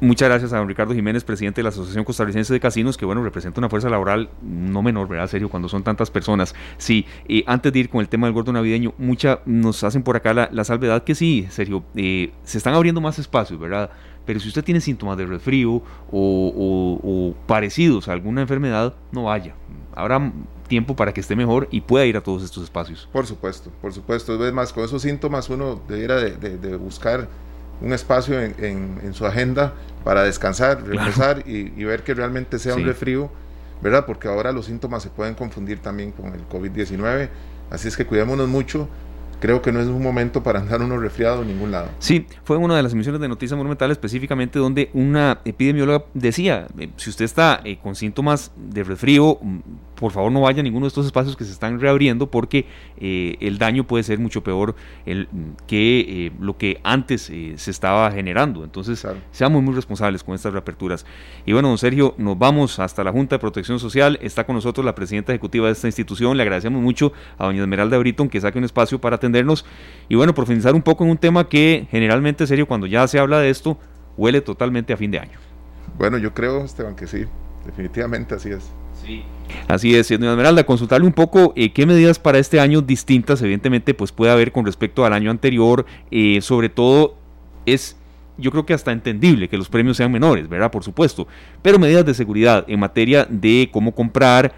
Muchas 0.00 0.28
gracias 0.28 0.52
a 0.52 0.58
don 0.58 0.68
Ricardo 0.68 0.92
Jiménez, 0.92 1.24
presidente 1.24 1.60
de 1.60 1.62
la 1.62 1.70
Asociación 1.70 2.04
Costarricense 2.04 2.52
de 2.52 2.60
Casinos, 2.60 2.98
que 2.98 3.06
bueno, 3.06 3.22
representa 3.22 3.60
una 3.60 3.70
fuerza 3.70 3.88
laboral 3.88 4.28
no 4.42 4.82
menor, 4.82 5.08
¿verdad? 5.08 5.26
Serio, 5.26 5.48
cuando 5.48 5.70
son 5.70 5.82
tantas 5.82 6.10
personas. 6.10 6.54
Sí, 6.76 7.06
eh, 7.28 7.44
antes 7.46 7.72
de 7.72 7.78
ir 7.78 7.88
con 7.88 8.02
el 8.02 8.08
tema 8.08 8.26
del 8.26 8.34
gordo 8.34 8.52
navideño, 8.52 8.92
mucha 8.98 9.40
nos 9.46 9.82
hacen 9.84 10.02
por 10.02 10.16
acá 10.16 10.34
la, 10.34 10.64
salvedad 10.64 11.02
que 11.04 11.14
sí, 11.14 11.46
serio, 11.48 11.82
se 11.94 12.58
están 12.58 12.74
abriendo 12.74 13.00
más 13.00 13.18
espacios, 13.18 13.58
¿verdad? 13.58 13.90
Pero 14.26 14.40
si 14.40 14.48
usted 14.48 14.64
tiene 14.64 14.80
síntomas 14.80 15.16
de 15.16 15.24
resfrío 15.24 15.82
o, 16.10 17.34
parecidos 17.46 18.08
a 18.08 18.12
alguna 18.12 18.42
enfermedad, 18.42 18.94
no 19.12 19.24
vaya. 19.24 19.54
Habrá 19.94 20.32
tiempo 20.68 20.96
para 20.96 21.14
que 21.14 21.20
esté 21.20 21.36
mejor 21.36 21.68
y 21.70 21.80
pueda 21.80 22.04
ir 22.04 22.16
a 22.16 22.20
todos 22.20 22.42
estos 22.42 22.64
espacios. 22.64 23.08
Por 23.12 23.26
supuesto, 23.26 23.70
por 23.80 23.92
supuesto. 23.92 24.44
Es 24.46 24.52
más, 24.52 24.72
con 24.72 24.84
esos 24.84 25.00
síntomas 25.00 25.48
uno 25.48 25.80
debiera 25.88 26.16
de, 26.16 26.76
buscar 26.76 27.28
un 27.80 27.92
espacio 27.92 28.40
en, 28.40 29.12
su 29.12 29.26
agenda 29.26 29.74
para 30.04 30.22
descansar, 30.22 30.86
reposar 30.86 31.42
y, 31.46 31.72
y, 31.76 31.84
ver 31.84 32.02
que 32.02 32.14
realmente 32.14 32.58
sea 32.58 32.74
un 32.74 32.84
resfrío, 32.84 33.30
¿verdad? 33.82 34.06
Porque 34.06 34.28
ahora 34.28 34.52
los 34.52 34.66
síntomas 34.66 35.02
se 35.02 35.10
pueden 35.10 35.34
confundir 35.34 35.80
también 35.80 36.12
con 36.12 36.32
el 36.32 36.48
COVID-19. 36.48 37.28
Así 37.70 37.88
es 37.88 37.96
que 37.96 38.06
cuidémonos 38.06 38.48
mucho 38.48 38.88
creo 39.40 39.62
que 39.62 39.72
no 39.72 39.80
es 39.80 39.86
un 39.86 40.02
momento 40.02 40.42
para 40.42 40.60
andar 40.60 40.82
uno 40.82 40.98
resfriado 40.98 41.42
en 41.42 41.48
ningún 41.48 41.70
lado. 41.70 41.88
Sí, 41.98 42.26
fue 42.44 42.56
una 42.56 42.76
de 42.76 42.82
las 42.82 42.92
emisiones 42.92 43.20
de 43.20 43.28
Noticias 43.28 43.56
Monumental 43.56 43.90
específicamente 43.90 44.58
donde 44.58 44.90
una 44.94 45.40
epidemióloga 45.44 46.04
decía, 46.14 46.66
eh, 46.78 46.90
si 46.96 47.10
usted 47.10 47.24
está 47.24 47.60
eh, 47.64 47.78
con 47.82 47.94
síntomas 47.94 48.52
de 48.56 48.84
resfrío, 48.84 49.38
mm, 49.40 49.58
por 49.98 50.12
favor 50.12 50.30
no 50.30 50.42
vaya 50.42 50.60
a 50.60 50.62
ninguno 50.62 50.86
de 50.86 50.88
estos 50.88 51.06
espacios 51.06 51.36
que 51.36 51.44
se 51.44 51.52
están 51.52 51.80
reabriendo 51.80 52.30
porque 52.30 52.66
eh, 52.98 53.36
el 53.40 53.58
daño 53.58 53.86
puede 53.86 54.04
ser 54.04 54.18
mucho 54.18 54.42
peor 54.42 54.76
el, 55.04 55.28
que 55.66 56.32
lo 56.38 56.56
que 56.56 56.80
antes 56.84 57.22
se 57.22 57.70
estaba 57.70 58.10
generando. 58.10 58.64
Entonces, 58.64 59.06
seamos 59.30 59.62
muy 59.62 59.74
responsables 59.74 60.22
con 60.22 60.34
estas 60.34 60.52
reaperturas. 60.52 61.06
Y 61.44 61.52
bueno, 61.52 61.68
don 61.68 61.78
Sergio, 61.78 62.14
nos 62.18 62.38
vamos 62.38 62.78
hasta 62.78 63.02
la 63.02 63.12
Junta 63.12 63.36
de 63.36 63.40
Protección 63.40 63.78
Social. 63.78 64.18
Está 64.22 64.44
con 64.44 64.54
nosotros 64.54 64.84
la 64.84 64.94
presidenta 64.94 65.32
ejecutiva 65.32 65.66
de 65.66 65.72
esta 65.72 65.88
institución. 65.88 66.36
Le 66.36 66.42
agradecemos 66.42 66.82
mucho 66.82 67.12
a 67.38 67.46
doña 67.46 67.62
Esmeralda 67.62 67.98
Britton 67.98 68.28
que 68.28 68.40
saque 68.40 68.58
un 68.58 68.64
espacio 68.64 69.00
para 69.00 69.16
atendernos 69.16 69.64
y 70.08 70.14
bueno, 70.14 70.34
profundizar 70.34 70.74
un 70.74 70.82
poco 70.82 71.04
en 71.04 71.10
un 71.10 71.18
tema 71.18 71.48
que 71.48 71.86
generalmente, 71.90 72.46
serio, 72.46 72.66
cuando 72.66 72.86
ya 72.86 73.06
se 73.08 73.18
habla 73.18 73.38
de 73.38 73.50
esto, 73.50 73.78
huele 74.16 74.40
totalmente 74.40 74.92
a 74.92 74.96
fin 74.96 75.10
de 75.10 75.18
año. 75.18 75.38
Bueno, 75.98 76.18
yo 76.18 76.34
creo, 76.34 76.64
Esteban, 76.64 76.94
que 76.94 77.06
sí, 77.06 77.24
definitivamente 77.64 78.34
así 78.34 78.50
es. 78.50 78.70
Sí. 79.06 79.22
Así 79.68 79.94
es, 79.94 80.08
señora 80.08 80.32
Esmeralda, 80.32 80.64
consultarle 80.64 81.06
un 81.06 81.12
poco 81.12 81.52
eh, 81.56 81.72
qué 81.72 81.86
medidas 81.86 82.18
para 82.18 82.38
este 82.38 82.60
año 82.60 82.82
distintas, 82.82 83.40
evidentemente, 83.42 83.94
pues 83.94 84.12
puede 84.12 84.32
haber 84.32 84.52
con 84.52 84.66
respecto 84.66 85.04
al 85.04 85.12
año 85.12 85.30
anterior, 85.30 85.86
eh, 86.10 86.40
sobre 86.40 86.68
todo 86.68 87.14
es 87.64 87.96
yo 88.38 88.50
creo 88.50 88.66
que 88.66 88.74
hasta 88.74 88.92
entendible 88.92 89.48
que 89.48 89.56
los 89.56 89.68
premios 89.68 89.96
sean 89.96 90.12
menores, 90.12 90.48
¿verdad? 90.48 90.70
Por 90.70 90.84
supuesto, 90.84 91.26
pero 91.62 91.78
medidas 91.78 92.04
de 92.04 92.14
seguridad 92.14 92.64
en 92.68 92.80
materia 92.80 93.26
de 93.28 93.70
cómo 93.72 93.92
comprar 93.92 94.52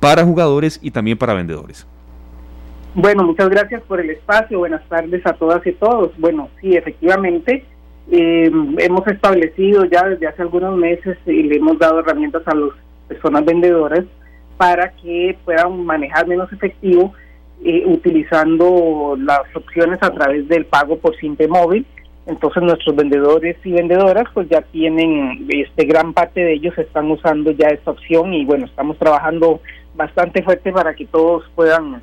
para 0.00 0.24
jugadores 0.24 0.78
y 0.82 0.90
también 0.90 1.18
para 1.18 1.34
vendedores. 1.34 1.86
Bueno, 2.94 3.24
muchas 3.24 3.48
gracias 3.50 3.82
por 3.82 4.00
el 4.00 4.10
espacio. 4.10 4.58
Buenas 4.58 4.86
tardes 4.88 5.24
a 5.26 5.34
todas 5.34 5.64
y 5.66 5.72
todos. 5.72 6.10
Bueno, 6.18 6.48
sí, 6.60 6.74
efectivamente, 6.74 7.64
eh, 8.10 8.50
hemos 8.78 9.06
establecido 9.06 9.84
ya 9.84 10.08
desde 10.08 10.26
hace 10.26 10.42
algunos 10.42 10.76
meses 10.76 11.18
y 11.26 11.42
le 11.42 11.56
hemos 11.56 11.78
dado 11.78 12.00
herramientas 12.00 12.42
a 12.46 12.54
las 12.54 12.70
personas 13.08 13.44
vendedoras 13.44 14.04
para 14.56 14.90
que 14.90 15.36
puedan 15.44 15.84
manejar 15.84 16.26
menos 16.26 16.52
efectivo 16.52 17.14
eh, 17.64 17.84
utilizando 17.86 19.16
las 19.18 19.40
opciones 19.54 19.98
a 20.02 20.10
través 20.12 20.46
del 20.48 20.66
pago 20.66 20.98
por 20.98 21.16
simple 21.16 21.48
móvil. 21.48 21.86
Entonces 22.26 22.62
nuestros 22.62 22.94
vendedores 22.94 23.56
y 23.64 23.72
vendedoras 23.72 24.26
pues 24.34 24.48
ya 24.50 24.60
tienen, 24.60 25.46
este 25.48 25.86
gran 25.86 26.12
parte 26.12 26.40
de 26.40 26.52
ellos 26.52 26.76
están 26.76 27.10
usando 27.10 27.52
ya 27.52 27.68
esta 27.68 27.90
opción 27.90 28.34
y 28.34 28.44
bueno, 28.44 28.66
estamos 28.66 28.98
trabajando 28.98 29.60
bastante 29.96 30.42
fuerte 30.42 30.70
para 30.70 30.94
que 30.94 31.06
todos 31.06 31.44
puedan 31.54 32.02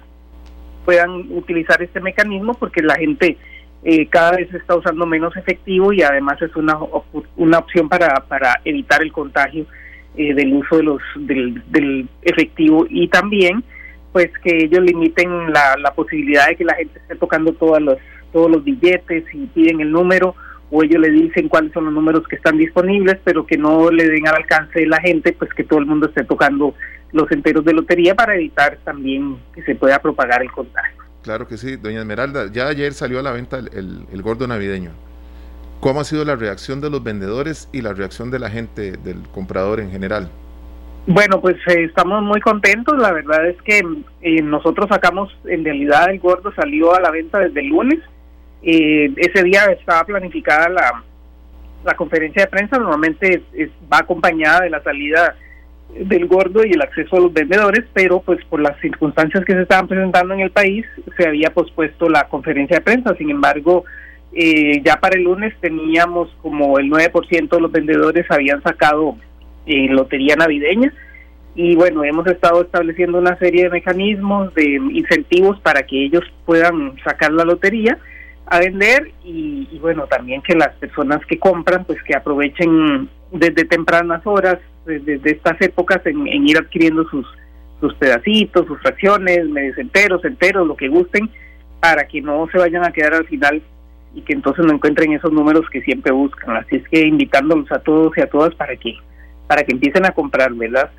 puedan 0.83 1.31
utilizar 1.31 1.81
este 1.81 1.99
mecanismo 1.99 2.53
porque 2.53 2.81
la 2.81 2.95
gente 2.95 3.37
eh, 3.83 4.07
cada 4.07 4.31
vez 4.31 4.53
está 4.53 4.75
usando 4.75 5.05
menos 5.05 5.35
efectivo 5.37 5.93
y 5.93 6.01
además 6.01 6.41
es 6.41 6.55
una, 6.55 6.77
una 7.37 7.59
opción 7.59 7.87
para, 7.87 8.23
para 8.27 8.61
evitar 8.65 9.01
el 9.01 9.11
contagio 9.11 9.65
eh, 10.17 10.33
del 10.33 10.53
uso 10.53 10.77
de 10.77 10.83
los 10.83 11.01
del, 11.15 12.07
efectivo 12.21 12.85
y 12.89 13.07
también 13.07 13.63
pues 14.11 14.29
que 14.43 14.65
ellos 14.65 14.81
limiten 14.81 15.51
la, 15.51 15.75
la 15.77 15.93
posibilidad 15.93 16.47
de 16.47 16.55
que 16.55 16.63
la 16.63 16.75
gente 16.75 16.99
esté 16.99 17.15
tocando 17.15 17.53
todos 17.53 17.81
los 17.81 17.97
todos 18.31 18.51
los 18.51 18.63
billetes 18.63 19.23
y 19.33 19.45
piden 19.47 19.81
el 19.81 19.91
número 19.91 20.35
o 20.71 20.83
ellos 20.83 20.99
le 20.99 21.09
dicen 21.09 21.47
cuáles 21.47 21.71
son 21.73 21.85
los 21.85 21.93
números 21.93 22.27
que 22.27 22.35
están 22.35 22.57
disponibles 22.57 23.17
pero 23.23 23.45
que 23.45 23.57
no 23.57 23.91
le 23.91 24.07
den 24.07 24.27
al 24.27 24.35
alcance 24.35 24.79
de 24.79 24.87
la 24.87 24.99
gente 25.01 25.33
pues 25.33 25.53
que 25.53 25.63
todo 25.63 25.79
el 25.79 25.85
mundo 25.85 26.07
esté 26.07 26.23
tocando 26.23 26.73
los 27.15 27.31
enteros 27.31 27.63
de 27.63 27.73
lotería 27.73 28.13
para 28.13 28.35
evitar 28.35 28.77
también 28.83 29.37
que 29.53 29.63
se 29.63 29.75
pueda 29.75 29.99
propagar 29.99 30.41
el 30.41 30.51
contagio. 30.51 31.01
Claro 31.23 31.47
que 31.47 31.57
sí, 31.57 31.77
doña 31.77 32.01
Esmeralda. 32.01 32.51
Ya 32.51 32.67
ayer 32.67 32.93
salió 32.93 33.19
a 33.19 33.23
la 33.23 33.31
venta 33.31 33.57
el, 33.57 34.21
gordo 34.21 34.47
navideño. 34.47 34.91
¿Cómo 35.79 36.01
ha 36.01 36.03
sido 36.03 36.25
la 36.25 36.35
reacción 36.35 36.81
de 36.81 36.89
los 36.89 37.03
vendedores 37.03 37.69
y 37.71 37.81
la 37.81 37.93
reacción 37.93 38.31
de 38.31 38.39
la 38.39 38.49
gente, 38.49 38.93
del 38.97 39.21
comprador 39.33 39.79
en 39.79 39.91
general? 39.91 40.29
Bueno, 41.07 41.39
pues 41.39 41.55
eh, 41.67 41.83
estamos 41.83 42.23
muy 42.23 42.41
contentos. 42.41 42.97
La 42.97 43.11
verdad 43.11 43.47
es 43.47 43.61
que 43.61 43.83
eh, 44.21 44.41
nosotros 44.41 44.87
sacamos, 44.89 45.35
en 45.45 45.63
realidad 45.63 46.09
el 46.09 46.19
gordo 46.19 46.51
salió 46.55 46.95
a 46.95 46.99
la 46.99 47.11
venta 47.11 47.39
desde 47.39 47.59
el 47.59 47.67
lunes. 47.67 47.99
Eh, 48.63 49.13
ese 49.17 49.43
día 49.43 49.65
estaba 49.65 50.03
planificada 50.05 50.69
la, 50.69 51.03
la 51.83 51.93
conferencia 51.95 52.43
de 52.43 52.49
prensa. 52.49 52.79
Normalmente 52.79 53.43
va 53.91 53.99
acompañada 53.99 54.61
de 54.61 54.71
la 54.71 54.81
salida 54.81 55.35
del 55.93 56.25
gordo 56.25 56.65
y 56.65 56.71
el 56.71 56.81
acceso 56.81 57.17
a 57.17 57.19
los 57.19 57.31
vendedores, 57.31 57.85
pero 57.93 58.21
pues 58.21 58.43
por 58.45 58.59
las 58.59 58.79
circunstancias 58.81 59.45
que 59.45 59.53
se 59.53 59.61
estaban 59.61 59.87
presentando 59.87 60.33
en 60.33 60.39
el 60.39 60.51
país 60.51 60.85
se 61.15 61.27
había 61.27 61.53
pospuesto 61.53 62.09
la 62.09 62.27
conferencia 62.27 62.77
de 62.77 62.81
prensa. 62.81 63.15
Sin 63.15 63.29
embargo, 63.29 63.85
eh, 64.37 64.81
ya 64.83 64.97
para 64.99 65.17
el 65.17 65.23
lunes 65.23 65.53
teníamos 65.61 66.29
como 66.41 66.77
el 66.77 66.91
9% 66.91 67.49
de 67.49 67.61
los 67.61 67.71
vendedores 67.71 68.25
habían 68.29 68.61
sacado 68.61 69.15
eh, 69.65 69.87
lotería 69.89 70.35
navideña. 70.35 70.93
Y 71.55 71.75
bueno, 71.77 72.03
hemos 72.03 72.27
estado 72.27 72.61
estableciendo 72.63 73.17
una 73.17 73.37
serie 73.37 73.63
de 73.63 73.69
mecanismos, 73.69 74.53
de 74.53 74.65
incentivos 74.91 75.57
para 75.61 75.83
que 75.83 76.03
ellos 76.03 76.23
puedan 76.45 76.97
sacar 77.01 77.31
la 77.31 77.45
lotería 77.45 77.97
a 78.47 78.59
vender 78.59 79.13
y, 79.23 79.79
bueno, 79.79 80.05
también 80.05 80.41
que 80.41 80.53
las 80.53 80.75
personas 80.75 81.25
que 81.25 81.39
compran 81.39 81.85
pues 81.85 81.97
que 82.03 82.13
aprovechen 82.13 83.09
desde 83.31 83.63
tempranas 83.63 84.21
horas 84.25 84.57
de, 84.85 85.19
estas 85.23 85.59
épocas 85.61 86.05
en, 86.05 86.27
ir 86.27 86.57
adquiriendo 86.57 87.07
sus, 87.09 87.25
sus 87.79 87.95
pedacitos, 87.95 88.67
sus 88.67 88.79
fracciones, 88.81 89.47
medios 89.47 89.77
enteros, 89.77 90.23
enteros, 90.25 90.67
lo 90.67 90.75
que 90.75 90.89
gusten, 90.89 91.29
para 91.79 92.05
que 92.05 92.21
no 92.21 92.47
se 92.51 92.57
vayan 92.57 92.83
a 92.83 92.91
quedar 92.91 93.13
al 93.13 93.25
final 93.27 93.63
y 94.15 94.21
que 94.21 94.33
entonces 94.33 94.65
no 94.65 94.73
encuentren 94.73 95.13
esos 95.13 95.31
números 95.31 95.65
que 95.71 95.81
siempre 95.81 96.11
buscan. 96.11 96.55
Así 96.55 96.77
es 96.77 96.87
que 96.89 97.01
invitándolos 97.01 97.71
a 97.71 97.79
todos 97.79 98.17
y 98.17 98.21
a 98.21 98.29
todas 98.29 98.55
para 98.55 98.75
que 98.75 98.95
para 99.47 99.63
que 99.63 99.73
empiecen 99.73 100.05
a 100.05 100.11
comprar, 100.11 100.51
¿verdad? 100.53 100.89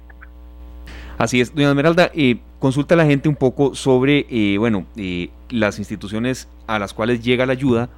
Así 1.18 1.40
es, 1.40 1.52
doña 1.52 1.70
Esmeralda, 1.70 2.10
eh, 2.14 2.36
consulta 2.60 2.94
a 2.94 2.98
la 2.98 3.06
gente 3.06 3.28
un 3.28 3.34
poco 3.34 3.74
sobre, 3.74 4.26
eh, 4.30 4.56
bueno, 4.58 4.86
eh, 4.96 5.30
las 5.50 5.78
instituciones 5.80 6.48
a 6.68 6.78
las 6.78 6.94
cuales 6.94 7.24
llega 7.24 7.46
la 7.46 7.54
ayuda, 7.54 7.88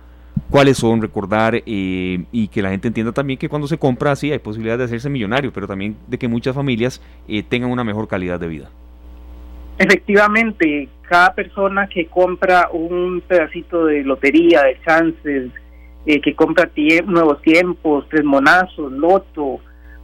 cuáles 0.51 0.79
son, 0.79 1.03
recordar 1.03 1.63
eh, 1.67 2.25
y 2.33 2.49
que 2.49 2.63
la 2.63 2.71
gente 2.71 2.89
entienda 2.89 3.13
también 3.13 3.39
que 3.39 3.49
cuando 3.49 3.69
se 3.69 3.79
compra 3.79 4.13
así 4.13 4.33
hay 4.33 4.39
posibilidad 4.39 4.79
de 4.79 4.85
hacerse 4.85 5.11
millonario, 5.11 5.53
pero 5.53 5.67
también 5.67 5.97
de 6.07 6.19
que 6.19 6.29
muchas 6.29 6.55
familias 6.55 7.03
eh, 7.27 7.43
tengan 7.43 7.71
una 7.71 7.85
mejor 7.85 8.09
calidad 8.09 8.41
de 8.41 8.49
vida. 8.49 8.71
Efectivamente, 9.79 10.89
cada 11.09 11.35
persona 11.35 11.89
que 11.89 12.07
compra 12.07 12.69
un 12.71 13.23
pedacito 13.27 13.87
de 13.87 14.05
lotería, 14.05 14.63
de 14.63 14.79
chances, 14.85 15.51
eh, 16.05 16.21
que 16.21 16.35
compra 16.35 16.71
nuevos 17.07 17.41
tiempos, 17.43 18.07
tres 18.11 18.25
monazos, 18.25 18.93
loto 18.93 19.61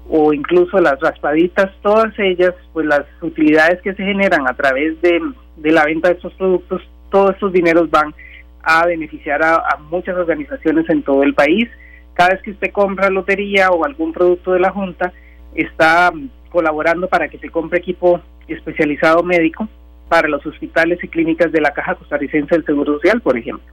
o 0.09 0.32
incluso 0.32 0.78
las 0.80 0.98
raspaditas, 1.00 1.70
todas 1.82 2.12
ellas, 2.18 2.55
pues 2.72 2.86
las 2.86 3.05
utilidades 3.20 3.80
que 3.82 3.94
se 3.94 4.02
generan 4.02 4.48
a 4.48 4.55
través 4.55 5.00
de, 5.02 5.20
de 5.57 5.72
la 5.72 5.84
venta 5.84 6.09
de 6.09 6.14
estos 6.14 6.32
productos, 6.34 6.82
todos 7.11 7.36
esos 7.36 7.52
dineros 7.52 7.90
van 7.90 8.14
a 8.62 8.86
beneficiar 8.86 9.42
a, 9.42 9.78
muchas 9.90 10.16
organizaciones 10.16 10.88
en 10.88 11.02
todo 11.02 11.22
el 11.22 11.34
país. 11.34 11.68
Cada 12.14 12.30
vez 12.30 12.42
que 12.42 12.50
usted 12.52 12.72
compra 12.72 13.11
lotería 13.11 13.70
o 13.70 13.84
algún 13.84 14.12
producto 14.12 14.52
de 14.52 14.61
la 14.61 14.70
Junta, 14.70 15.12
está 15.55 16.11
mm, 16.11 16.30
colaborando 16.50 17.09
para 17.09 17.28
que 17.28 17.38
se 17.38 17.50
compre 17.50 17.78
equipo 17.78 18.20
especializado 18.48 19.22
médico 19.22 19.68
para 20.09 20.28
los 20.28 20.44
hospitales 20.46 21.02
y 21.02 21.09
clínicas 21.09 21.50
de 21.52 21.61
la 21.61 21.72
Caja 21.72 21.94
Costarricense 21.94 22.55
del 22.55 22.64
Seguro 22.64 22.94
Social, 22.94 23.20
por 23.20 23.36
ejemplo. 23.36 23.66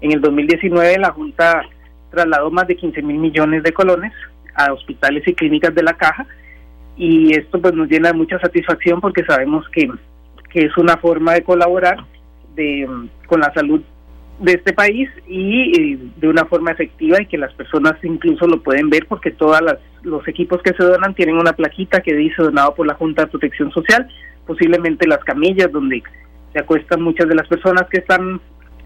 En 0.00 0.12
el 0.12 0.20
2019 0.20 0.98
la 0.98 1.12
Junta 1.12 1.62
trasladó 2.10 2.50
más 2.50 2.66
de 2.66 2.76
15 2.76 3.02
mil 3.02 3.18
millones 3.18 3.62
de 3.62 3.72
colones 3.72 4.12
a 4.54 4.72
hospitales 4.72 5.26
y 5.26 5.34
clínicas 5.34 5.74
de 5.74 5.82
la 5.82 5.94
Caja 5.94 6.26
y 6.96 7.36
esto 7.36 7.60
pues 7.60 7.74
nos 7.74 7.88
llena 7.88 8.08
de 8.08 8.18
mucha 8.18 8.38
satisfacción 8.38 9.00
porque 9.00 9.24
sabemos 9.24 9.68
que, 9.70 9.90
que 10.50 10.60
es 10.66 10.76
una 10.76 10.96
forma 10.96 11.34
de 11.34 11.42
colaborar 11.42 11.98
de, 12.54 12.88
con 13.26 13.40
la 13.40 13.52
salud 13.52 13.82
de 14.40 14.52
este 14.52 14.72
país 14.72 15.08
y, 15.26 15.96
de 16.16 16.28
una 16.28 16.44
forma 16.44 16.70
efectiva 16.70 17.20
y 17.20 17.26
que 17.26 17.38
las 17.38 17.52
personas 17.54 17.96
incluso 18.02 18.46
lo 18.46 18.62
pueden 18.62 18.90
ver 18.90 19.06
porque 19.06 19.30
todos 19.30 19.58
los 20.02 20.28
equipos 20.28 20.62
que 20.62 20.74
se 20.74 20.82
donan 20.82 21.14
tienen 21.14 21.36
una 21.36 21.54
plaquita 21.54 22.00
que 22.00 22.14
dice 22.14 22.42
donado 22.42 22.74
por 22.74 22.86
la 22.86 22.94
Junta 22.94 23.22
de 23.22 23.28
Protección 23.28 23.70
Social, 23.72 24.08
posiblemente 24.46 25.06
las 25.06 25.22
camillas 25.24 25.70
donde 25.72 26.02
se 26.52 26.60
acuestan 26.60 27.02
muchas 27.02 27.28
de 27.28 27.34
las 27.34 27.48
personas 27.48 27.86
que 27.90 27.98
están 27.98 28.40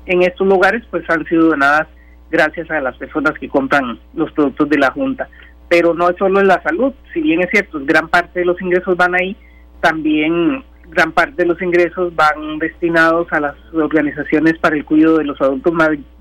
en 0.07 0.23
estos 0.23 0.47
lugares 0.47 0.83
pues 0.91 1.09
han 1.09 1.25
sido 1.27 1.51
donadas 1.51 1.87
gracias 2.31 2.71
a 2.71 2.81
las 2.81 2.97
personas 2.97 3.39
que 3.39 3.49
compran 3.49 3.99
los 4.15 4.31
productos 4.33 4.69
de 4.69 4.79
la 4.79 4.91
Junta. 4.91 5.29
Pero 5.69 5.95
no 5.95 6.09
es 6.09 6.17
solo 6.17 6.41
en 6.41 6.49
la 6.49 6.63
salud, 6.63 6.93
si 7.13 7.21
bien 7.21 7.43
es 7.43 7.51
cierto, 7.51 7.81
gran 7.85 8.09
parte 8.09 8.41
de 8.41 8.47
los 8.47 8.61
ingresos 8.61 8.97
van 8.97 9.15
ahí, 9.15 9.37
también 9.81 10.65
gran 10.89 11.13
parte 11.13 11.43
de 11.43 11.49
los 11.49 11.63
ingresos 11.63 12.15
van 12.15 12.59
destinados 12.59 13.33
a 13.33 13.41
las 13.41 13.55
organizaciones 13.73 14.59
para 14.59 14.77
el 14.77 14.85
cuidado 14.85 15.19
de 15.19 15.25
los 15.25 15.41
adultos 15.41 15.73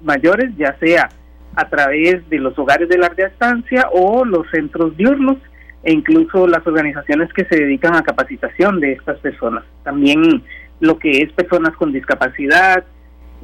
mayores, 0.03 0.55
ya 0.57 0.77
sea 0.79 1.09
a 1.55 1.67
través 1.67 2.27
de 2.29 2.37
los 2.37 2.57
hogares 2.59 2.87
de 2.89 2.97
larga 2.97 3.27
estancia 3.27 3.87
o 3.91 4.23
los 4.23 4.47
centros 4.51 4.95
diurnos 4.95 5.37
e 5.83 5.93
incluso 5.93 6.47
las 6.47 6.65
organizaciones 6.67 7.31
que 7.33 7.45
se 7.45 7.55
dedican 7.55 7.95
a 7.95 8.03
capacitación 8.03 8.79
de 8.79 8.93
estas 8.93 9.17
personas. 9.19 9.63
También 9.83 10.43
lo 10.79 10.97
que 10.97 11.21
es 11.21 11.31
personas 11.33 11.75
con 11.75 11.91
discapacidad, 11.91 12.83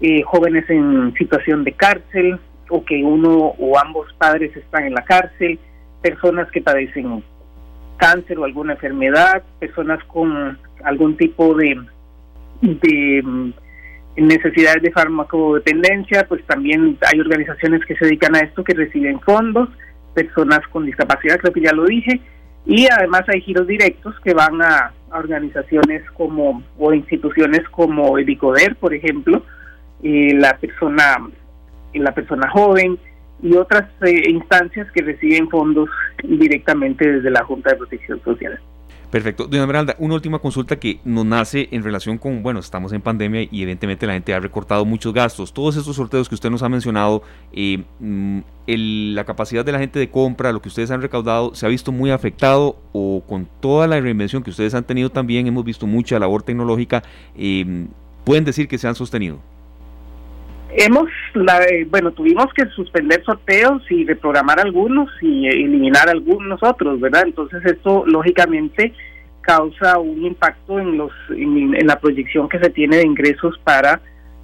eh, 0.01 0.21
jóvenes 0.23 0.69
en 0.69 1.13
situación 1.13 1.63
de 1.63 1.71
cárcel 1.73 2.39
o 2.69 2.83
que 2.83 3.03
uno 3.03 3.53
o 3.57 3.79
ambos 3.79 4.11
padres 4.17 4.55
están 4.55 4.85
en 4.85 4.93
la 4.93 5.03
cárcel, 5.03 5.59
personas 6.01 6.51
que 6.51 6.61
padecen 6.61 7.23
cáncer 7.97 8.37
o 8.37 8.43
alguna 8.43 8.73
enfermedad, 8.73 9.43
personas 9.59 10.03
con 10.05 10.57
algún 10.83 11.15
tipo 11.15 11.55
de, 11.55 11.79
de 12.61 13.21
mm, 13.23 13.53
necesidades 14.17 14.81
de 14.81 14.91
farmacodependencia, 14.91 16.25
pues 16.27 16.43
también 16.45 16.97
hay 17.11 17.19
organizaciones 17.19 17.85
que 17.85 17.95
se 17.95 18.05
dedican 18.05 18.35
a 18.35 18.39
esto 18.39 18.63
que 18.63 18.73
reciben 18.73 19.19
fondos, 19.21 19.69
personas 20.15 20.61
con 20.71 20.85
discapacidad, 20.85 21.37
creo 21.37 21.53
que 21.53 21.61
ya 21.61 21.73
lo 21.73 21.85
dije, 21.85 22.19
y 22.65 22.87
además 22.87 23.21
hay 23.27 23.41
giros 23.41 23.67
directos 23.67 24.15
que 24.21 24.33
van 24.33 24.61
a, 24.61 24.91
organizaciones 25.11 26.03
como 26.11 26.63
o 26.77 26.93
instituciones 26.93 27.61
como 27.69 28.17
el 28.17 28.29
ICODER, 28.29 28.75
por 28.75 28.93
ejemplo, 28.93 29.43
la 30.01 30.57
persona 30.57 31.17
la 31.93 32.13
persona 32.13 32.49
joven 32.49 32.99
y 33.41 33.55
otras 33.55 33.89
eh, 34.01 34.29
instancias 34.29 34.91
que 34.91 35.01
reciben 35.01 35.49
fondos 35.49 35.89
directamente 36.23 37.09
desde 37.09 37.29
la 37.29 37.43
Junta 37.45 37.71
de 37.71 37.77
Protección 37.77 38.21
Social. 38.23 38.59
Perfecto. 39.15 39.47
Doña 39.47 39.61
Esmeralda, 39.63 39.95
una 39.99 40.15
última 40.15 40.39
consulta 40.39 40.75
que 40.75 40.99
nos 41.05 41.25
nace 41.25 41.69
en 41.71 41.83
relación 41.83 42.17
con, 42.17 42.43
bueno, 42.43 42.59
estamos 42.59 42.91
en 42.91 42.99
pandemia 42.99 43.43
y 43.43 43.61
evidentemente 43.61 44.05
la 44.05 44.11
gente 44.11 44.33
ha 44.33 44.41
recortado 44.41 44.83
muchos 44.83 45.13
gastos. 45.13 45.53
Todos 45.53 45.77
estos 45.77 45.95
sorteos 45.95 46.27
que 46.27 46.35
usted 46.35 46.49
nos 46.49 46.63
ha 46.63 46.67
mencionado, 46.67 47.23
eh, 47.53 47.81
mm, 48.01 48.39
la 48.67 49.23
capacidad 49.23 49.63
de 49.63 49.71
la 49.71 49.79
gente 49.79 49.99
de 49.99 50.09
compra, 50.09 50.51
lo 50.51 50.61
que 50.61 50.67
ustedes 50.67 50.91
han 50.91 51.01
recaudado, 51.01 51.55
¿se 51.55 51.65
ha 51.65 51.69
visto 51.69 51.93
muy 51.93 52.11
afectado 52.11 52.75
o 52.91 53.23
con 53.25 53.47
toda 53.61 53.87
la 53.87 54.01
reinvención 54.01 54.43
que 54.43 54.49
ustedes 54.49 54.73
han 54.73 54.83
tenido 54.83 55.09
también, 55.09 55.47
hemos 55.47 55.63
visto 55.63 55.87
mucha 55.87 56.19
labor 56.19 56.43
tecnológica, 56.43 57.01
eh, 57.37 57.87
pueden 58.25 58.43
decir 58.43 58.67
que 58.67 58.77
se 58.77 58.89
han 58.89 58.95
sostenido? 58.95 59.39
Hemos, 60.77 61.07
la, 61.33 61.61
bueno, 61.89 62.11
tuvimos 62.11 62.47
que 62.53 62.65
suspender 62.67 63.23
sorteos 63.23 63.81
y 63.89 64.03
reprogramar 64.03 64.59
algunos 64.59 65.09
y 65.21 65.47
eliminar 65.47 66.09
algunos 66.09 66.61
otros, 66.61 66.99
¿verdad? 66.99 67.23
Entonces 67.25 67.63
esto 67.65 68.03
lógicamente 68.05 68.93
causa 69.39 69.99
un 69.99 70.25
impacto 70.25 70.79
en 70.79 70.97
los 70.97 71.11
en, 71.29 71.87
la 71.87 71.97
proyección 71.99 72.49
que 72.49 72.59
se 72.59 72.69
tiene 72.71 72.97
de 72.97 73.05
ingresos 73.05 73.57
para 73.63 74.01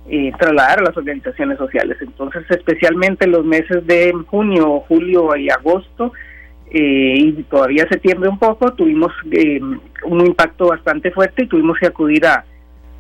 eh, 0.08 0.32
trasladar 0.40 0.80
a 0.80 0.84
las 0.84 0.96
organizaciones 0.96 1.58
sociales. 1.58 1.98
Entonces, 2.00 2.44
especialmente 2.50 3.26
en 3.26 3.32
los 3.32 3.44
meses 3.44 3.86
de 3.86 4.14
junio, 4.28 4.86
julio 4.88 5.36
y 5.36 5.50
agosto, 5.50 6.14
eh, 6.70 7.16
y 7.18 7.44
todavía 7.50 7.86
septiembre 7.90 8.30
un 8.30 8.40
poco, 8.40 8.72
tuvimos 8.72 9.12
eh, 9.32 9.60
un 9.60 10.26
impacto 10.26 10.68
bastante 10.68 11.12
fuerte 11.12 11.44
y 11.44 11.48
tuvimos 11.48 11.78
que 11.78 11.88
acudir 11.88 12.26
a, 12.26 12.46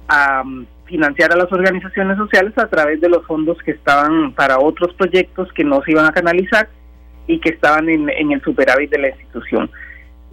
a 0.09 0.43
financiar 0.91 1.31
a 1.31 1.37
las 1.37 1.51
organizaciones 1.51 2.17
sociales 2.17 2.53
a 2.57 2.67
través 2.67 2.99
de 2.99 3.09
los 3.09 3.25
fondos 3.25 3.57
que 3.63 3.71
estaban 3.71 4.33
para 4.33 4.59
otros 4.59 4.93
proyectos 4.95 5.51
que 5.53 5.63
no 5.63 5.81
se 5.81 5.91
iban 5.91 6.05
a 6.05 6.11
canalizar 6.11 6.67
y 7.27 7.39
que 7.39 7.49
estaban 7.49 7.89
en, 7.89 8.09
el 8.09 8.41
superávit 8.41 8.91
de 8.91 8.99
la 8.99 9.09
institución. 9.09 9.71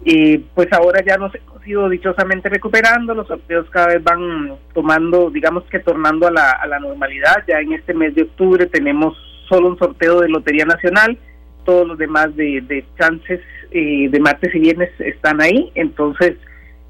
Y 0.03 0.37
pues 0.37 0.67
ahora 0.73 1.01
ya 1.05 1.17
nos 1.17 1.33
hemos 1.33 1.65
ido 1.65 1.87
dichosamente 1.87 2.49
recuperando, 2.49 3.13
los 3.13 3.27
sorteos 3.27 3.69
cada 3.69 3.87
vez 3.87 4.03
van 4.03 4.53
tomando, 4.73 5.29
digamos 5.29 5.63
que 5.65 5.79
tornando 5.79 6.27
a 6.27 6.31
la, 6.31 6.51
a 6.51 6.67
la 6.67 6.79
normalidad. 6.79 7.43
Ya 7.47 7.59
en 7.59 7.73
este 7.73 7.93
mes 7.93 8.13
de 8.15 8.23
octubre 8.23 8.65
tenemos 8.65 9.17
solo 9.47 9.69
un 9.69 9.79
sorteo 9.79 10.19
de 10.19 10.29
Lotería 10.29 10.65
Nacional, 10.65 11.17
todos 11.63 11.87
los 11.87 11.97
demás 11.97 12.35
de, 12.35 12.61
de 12.67 12.85
chances 12.97 13.39
eh, 13.71 14.09
de 14.09 14.19
martes 14.19 14.53
y 14.53 14.59
viernes 14.59 14.89
están 14.99 15.41
ahí, 15.41 15.71
entonces 15.75 16.35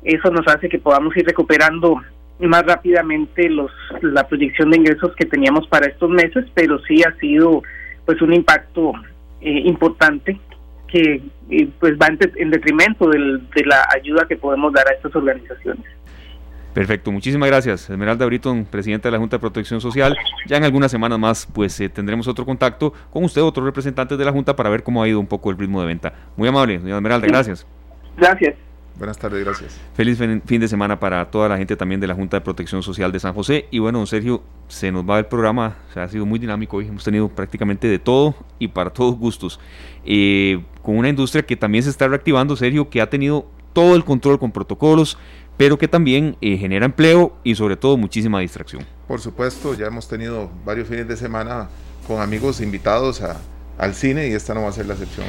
eso 0.04 0.32
nos 0.32 0.48
hace 0.48 0.70
que 0.70 0.80
podamos 0.80 1.16
ir 1.18 1.26
recuperando 1.26 2.02
más 2.48 2.64
rápidamente 2.66 3.50
los 3.50 3.72
la 4.02 4.28
proyección 4.28 4.72
de 4.72 4.78
ingresos 4.78 5.14
que 5.16 5.26
teníamos 5.26 5.68
para 5.68 5.88
estos 5.88 6.10
meses, 6.10 6.46
pero 6.54 6.80
sí 6.86 7.02
ha 7.04 7.14
sido 7.20 7.62
pues 8.06 8.22
un 8.22 8.34
impacto 8.34 8.94
eh, 9.42 9.62
importante 9.66 10.40
que 10.88 11.22
eh, 11.50 11.70
pues 11.80 11.94
va 11.94 12.08
en, 12.08 12.20
en 12.36 12.50
detrimento 12.50 13.10
del, 13.10 13.48
de 13.50 13.66
la 13.66 13.88
ayuda 13.96 14.26
que 14.28 14.38
podemos 14.38 14.74
dar 14.74 14.88
a 14.88 14.94
estas 14.94 15.16
organizaciones. 15.16 15.86
Perfecto, 16.74 17.12
muchísimas 17.12 17.50
gracias. 17.50 17.90
Esmeralda 17.90 18.26
Britton, 18.26 18.66
presidenta 18.66 19.10
de 19.10 19.14
la 19.14 19.18
Junta 19.18 19.38
de 19.38 19.42
Protección 19.42 19.82
Social. 19.82 20.16
Ya 20.46 20.58
en 20.58 20.64
algunas 20.64 20.92
semanas 20.92 21.20
más, 21.20 21.48
pues 21.54 21.80
eh, 21.82 21.90
tendremos 21.90 22.28
otro 22.28 22.46
contacto 22.46 22.94
con 23.12 23.24
usted, 23.24 23.42
otros 23.42 23.66
representantes 23.66 24.18
de 24.18 24.26
la 24.26 24.32
Junta, 24.32 24.56
para 24.56 24.70
ver 24.70 24.84
cómo 24.84 25.04
ha 25.04 25.08
ido 25.08 25.20
un 25.20 25.28
poco 25.28 25.50
el 25.50 25.58
ritmo 25.58 25.82
de 25.82 25.88
venta. 25.88 26.14
Muy 26.38 26.48
amable, 26.48 26.80
señora 26.80 26.98
Esmeralda, 26.98 27.28
gracias. 27.28 27.68
Gracias. 28.18 28.56
Buenas 29.00 29.18
tardes, 29.18 29.46
gracias. 29.46 29.80
Feliz 29.94 30.20
fin 30.46 30.60
de 30.60 30.68
semana 30.68 31.00
para 31.00 31.32
toda 31.32 31.48
la 31.48 31.58
gente 31.58 31.78
también 31.78 32.02
de 32.02 32.08
la 32.08 32.14
Junta 32.14 32.36
de 32.36 32.42
Protección 32.42 32.84
Social 32.84 33.14
de 33.14 33.22
San 33.22 33.34
José. 33.34 33.66
Y 33.72 33.80
bueno, 33.80 34.00
don 34.00 34.08
Sergio, 34.08 34.44
se 34.68 34.92
nos 34.92 35.10
va 35.10 35.18
el 35.20 35.26
programa, 35.26 35.78
o 35.90 35.94
sea, 35.94 36.04
ha 36.04 36.10
sido 36.10 36.26
muy 36.26 36.38
dinámico 36.38 36.76
hoy, 36.76 36.88
hemos 36.88 37.06
tenido 37.06 37.30
prácticamente 37.30 37.88
de 37.88 37.98
todo 37.98 38.36
y 38.60 38.68
para 38.68 38.90
todos 38.90 39.18
gustos. 39.18 39.58
Eh, 40.04 40.62
con 40.84 40.98
una 40.98 41.08
industria 41.08 41.46
que 41.46 41.56
también 41.56 41.86
se 41.86 41.90
está 41.90 42.10
reactivando, 42.10 42.58
Sergio, 42.58 42.90
que 42.90 43.00
ha 43.00 43.10
tenido 43.10 43.48
todo 43.72 43.96
el 43.96 44.04
control 44.04 44.38
con 44.38 44.52
protocolos, 44.52 45.18
pero 45.56 45.78
que 45.78 45.88
también 45.88 46.36
eh, 46.42 46.58
genera 46.58 46.86
empleo 46.86 47.38
y 47.46 47.56
sobre 47.56 47.78
todo 47.78 47.96
muchísima 47.96 48.42
distracción. 48.42 48.86
Por 49.08 49.22
supuesto, 49.22 49.76
ya 49.76 49.86
hemos 49.86 50.10
tenido 50.10 50.52
varios 50.66 50.90
fines 50.90 51.08
de 51.08 51.16
semana 51.16 51.70
con 52.06 52.22
amigos 52.22 52.60
invitados 52.60 53.22
a, 53.22 53.38
al 53.80 53.96
cine 53.96 54.28
y 54.28 54.34
esta 54.34 54.54
no 54.54 54.62
va 54.62 54.70
a 54.70 54.74
ser 54.74 54.86
la 54.86 54.94
excepción. 54.94 55.26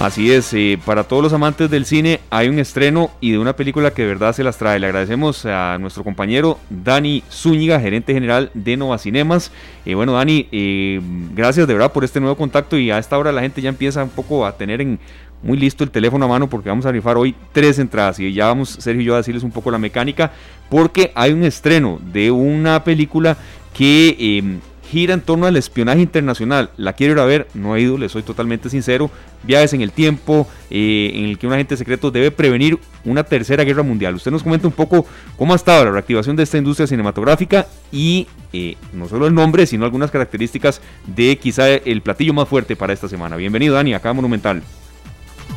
Así 0.00 0.32
es, 0.32 0.52
eh, 0.54 0.78
para 0.84 1.04
todos 1.04 1.22
los 1.22 1.32
amantes 1.32 1.70
del 1.70 1.84
cine 1.84 2.20
hay 2.28 2.48
un 2.48 2.58
estreno 2.58 3.12
y 3.20 3.30
de 3.30 3.38
una 3.38 3.54
película 3.54 3.92
que 3.92 4.02
de 4.02 4.08
verdad 4.08 4.32
se 4.32 4.42
las 4.42 4.58
trae. 4.58 4.80
Le 4.80 4.86
agradecemos 4.86 5.46
a 5.46 5.78
nuestro 5.78 6.02
compañero 6.02 6.58
Dani 6.68 7.22
Zúñiga, 7.30 7.78
gerente 7.78 8.12
general 8.12 8.50
de 8.54 8.76
Nova 8.76 8.98
Cinemas. 8.98 9.52
Y 9.84 9.94
bueno, 9.94 10.14
Dani, 10.14 10.48
eh, 10.50 11.00
gracias 11.34 11.68
de 11.68 11.74
verdad 11.74 11.92
por 11.92 12.02
este 12.02 12.18
nuevo 12.18 12.36
contacto 12.36 12.76
y 12.76 12.90
a 12.90 12.98
esta 12.98 13.16
hora 13.16 13.30
la 13.30 13.42
gente 13.42 13.62
ya 13.62 13.68
empieza 13.68 14.02
un 14.02 14.10
poco 14.10 14.44
a 14.44 14.56
tener 14.56 14.80
en 14.80 14.98
muy 15.42 15.58
listo 15.58 15.84
el 15.84 15.90
teléfono 15.90 16.24
a 16.24 16.28
mano 16.28 16.48
porque 16.48 16.70
vamos 16.70 16.86
a 16.86 16.92
rifar 16.92 17.18
hoy 17.18 17.34
tres 17.52 17.78
entradas 17.78 18.18
y 18.18 18.32
ya 18.32 18.46
vamos 18.46 18.70
Sergio 18.80 19.02
y 19.02 19.04
yo 19.04 19.14
a 19.14 19.18
decirles 19.18 19.42
un 19.42 19.50
poco 19.50 19.70
la 19.70 19.78
mecánica 19.78 20.32
porque 20.70 21.12
hay 21.14 21.32
un 21.32 21.44
estreno 21.44 22.00
de 22.12 22.30
una 22.30 22.82
película 22.82 23.36
que 23.74 24.16
eh, 24.18 24.58
gira 24.90 25.14
en 25.14 25.20
torno 25.20 25.46
al 25.46 25.56
espionaje 25.56 26.00
internacional. 26.00 26.70
La 26.76 26.92
quiero 26.92 27.14
ir 27.14 27.18
a 27.18 27.24
ver, 27.24 27.48
no 27.54 27.76
he 27.76 27.80
ido, 27.80 27.98
le 27.98 28.08
soy 28.08 28.22
totalmente 28.22 28.68
sincero. 28.68 29.10
Viajes 29.42 29.72
en 29.72 29.82
el 29.82 29.92
tiempo, 29.92 30.46
eh, 30.70 31.12
en 31.14 31.24
el 31.24 31.38
que 31.38 31.46
un 31.46 31.52
agente 31.52 31.76
secreto 31.76 32.10
debe 32.10 32.30
prevenir 32.30 32.78
una 33.04 33.24
tercera 33.24 33.64
guerra 33.64 33.82
mundial. 33.82 34.14
Usted 34.14 34.30
nos 34.30 34.42
comenta 34.42 34.66
un 34.66 34.72
poco 34.72 35.06
cómo 35.36 35.52
ha 35.52 35.56
estado 35.56 35.84
la 35.84 35.90
reactivación 35.90 36.36
de 36.36 36.44
esta 36.44 36.58
industria 36.58 36.86
cinematográfica 36.86 37.66
y 37.92 38.26
eh, 38.52 38.76
no 38.92 39.08
solo 39.08 39.26
el 39.26 39.34
nombre, 39.34 39.66
sino 39.66 39.84
algunas 39.84 40.10
características 40.10 40.80
de 41.06 41.36
quizá 41.36 41.68
el 41.68 42.00
platillo 42.00 42.32
más 42.32 42.48
fuerte 42.48 42.76
para 42.76 42.92
esta 42.92 43.08
semana. 43.08 43.36
Bienvenido, 43.36 43.74
Dani, 43.74 43.94
acá 43.94 44.12
Monumental. 44.12 44.62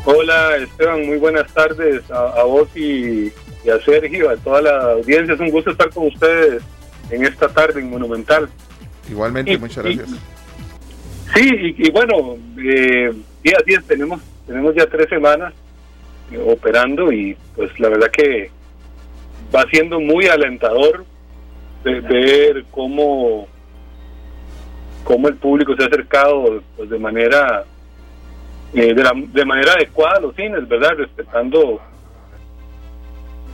Hola 0.06 0.56
Esteban, 0.58 1.06
muy 1.06 1.18
buenas 1.18 1.54
tardes 1.54 2.10
a, 2.12 2.44
vos 2.44 2.70
y, 2.76 3.32
y, 3.66 3.70
a 3.70 3.80
Sergio, 3.84 4.30
a 4.30 4.38
toda 4.38 4.62
la 4.62 4.92
audiencia. 4.94 5.34
Es 5.34 5.40
un 5.40 5.50
gusto 5.52 5.72
estar 5.72 5.90
con 5.90 6.08
ustedes 6.08 6.64
en 7.10 7.26
esta 7.26 7.48
tarde 7.50 7.82
en 7.82 7.90
Monumental. 7.90 8.50
Igualmente, 9.10 9.54
y, 9.54 9.58
muchas 9.58 9.84
gracias. 9.84 10.10
Y, 10.10 11.40
sí, 11.40 11.76
y, 11.78 11.88
y, 11.88 11.92
bueno, 11.92 12.38
eh, 12.58 13.14
día 13.44 13.58
a 13.60 13.64
día 13.64 13.84
tenemos, 13.88 14.22
tenemos 14.46 14.76
ya 14.76 14.86
tres 14.88 15.08
semanas 15.10 15.54
eh, 16.32 16.38
operando 16.38 17.12
y 17.12 17.38
pues 17.56 17.78
la 17.80 17.90
verdad 17.90 18.10
que 18.12 18.52
va 19.56 19.66
siendo 19.72 20.00
muy 20.00 20.28
alentador 20.28 21.06
de, 21.84 22.02
ver 22.02 22.66
cómo, 22.72 23.48
cómo 25.04 25.28
el 25.30 25.36
público 25.36 25.76
se 25.76 25.84
ha 25.84 25.88
acercado 25.88 26.62
pues, 26.76 26.90
de 26.90 27.00
manera 27.00 27.64
eh, 28.74 28.94
de, 28.94 29.04
la, 29.04 29.14
de 29.16 29.46
manera 29.46 29.74
adecuada 29.74 30.18
a 30.18 30.22
los 30.22 30.36
cines, 30.36 30.68
¿verdad? 30.68 30.98
Respetando 30.98 31.80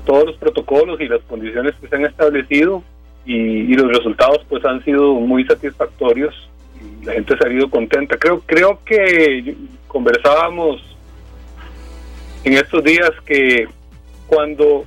todos 0.05 0.25
los 0.25 0.37
protocolos 0.37 0.99
y 0.99 1.07
las 1.07 1.21
condiciones 1.21 1.75
que 1.79 1.87
se 1.87 1.95
han 1.95 2.05
establecido 2.05 2.83
y, 3.25 3.35
y, 3.35 3.73
los 3.75 3.87
resultados 3.95 4.39
pues 4.49 4.63
han 4.65 4.83
sido 4.83 5.13
muy 5.13 5.45
satisfactorios 5.45 6.49
y 6.79 7.05
la 7.05 7.13
gente 7.13 7.35
ha 7.39 7.49
ido 7.49 7.69
contenta. 7.69 8.17
Creo, 8.17 8.41
creo 8.45 8.79
que 8.83 9.55
conversábamos 9.87 10.81
en 12.43 12.53
estos 12.53 12.83
días 12.83 13.11
que 13.25 13.67
cuando 14.27 14.85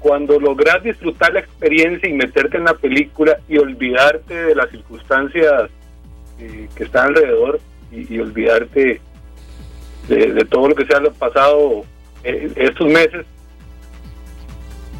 cuando 0.00 0.40
logras 0.40 0.82
disfrutar 0.82 1.34
la 1.34 1.40
experiencia 1.40 2.08
y 2.08 2.14
meterte 2.14 2.56
en 2.56 2.64
la 2.64 2.74
película 2.74 3.38
y 3.48 3.58
olvidarte 3.58 4.34
de 4.34 4.54
las 4.54 4.70
circunstancias 4.70 5.70
eh, 6.38 6.68
que 6.74 6.84
están 6.84 7.08
alrededor 7.08 7.60
y, 7.92 8.18
olvidarte 8.18 9.00
de, 10.08 10.32
de, 10.32 10.44
todo 10.46 10.68
lo 10.68 10.74
que 10.74 10.86
se 10.86 10.96
ha 10.96 11.02
pasado 11.10 11.84
eh, 12.24 12.50
estos 12.56 12.86
meses, 12.86 13.26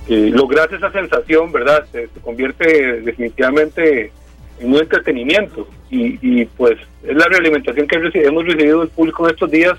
eh, 0.09 0.31
logras 0.33 0.73
esa 0.73 0.91
sensación, 0.91 1.53
¿verdad? 1.53 1.85
Se, 1.93 2.09
convierte 2.23 3.01
definitivamente 3.03 4.13
en 4.59 4.73
un 4.73 4.81
entretenimiento 4.81 5.69
y, 5.91 6.19
y 6.21 6.45
pues 6.45 6.79
es 7.03 7.17
la 7.17 7.27
realimentación 7.27 7.87
que 7.87 7.97
hemos 8.15 8.45
recibido 8.45 8.81
del 8.81 8.89
público 8.89 9.27
en 9.27 9.35
estos 9.35 9.51
días, 9.51 9.79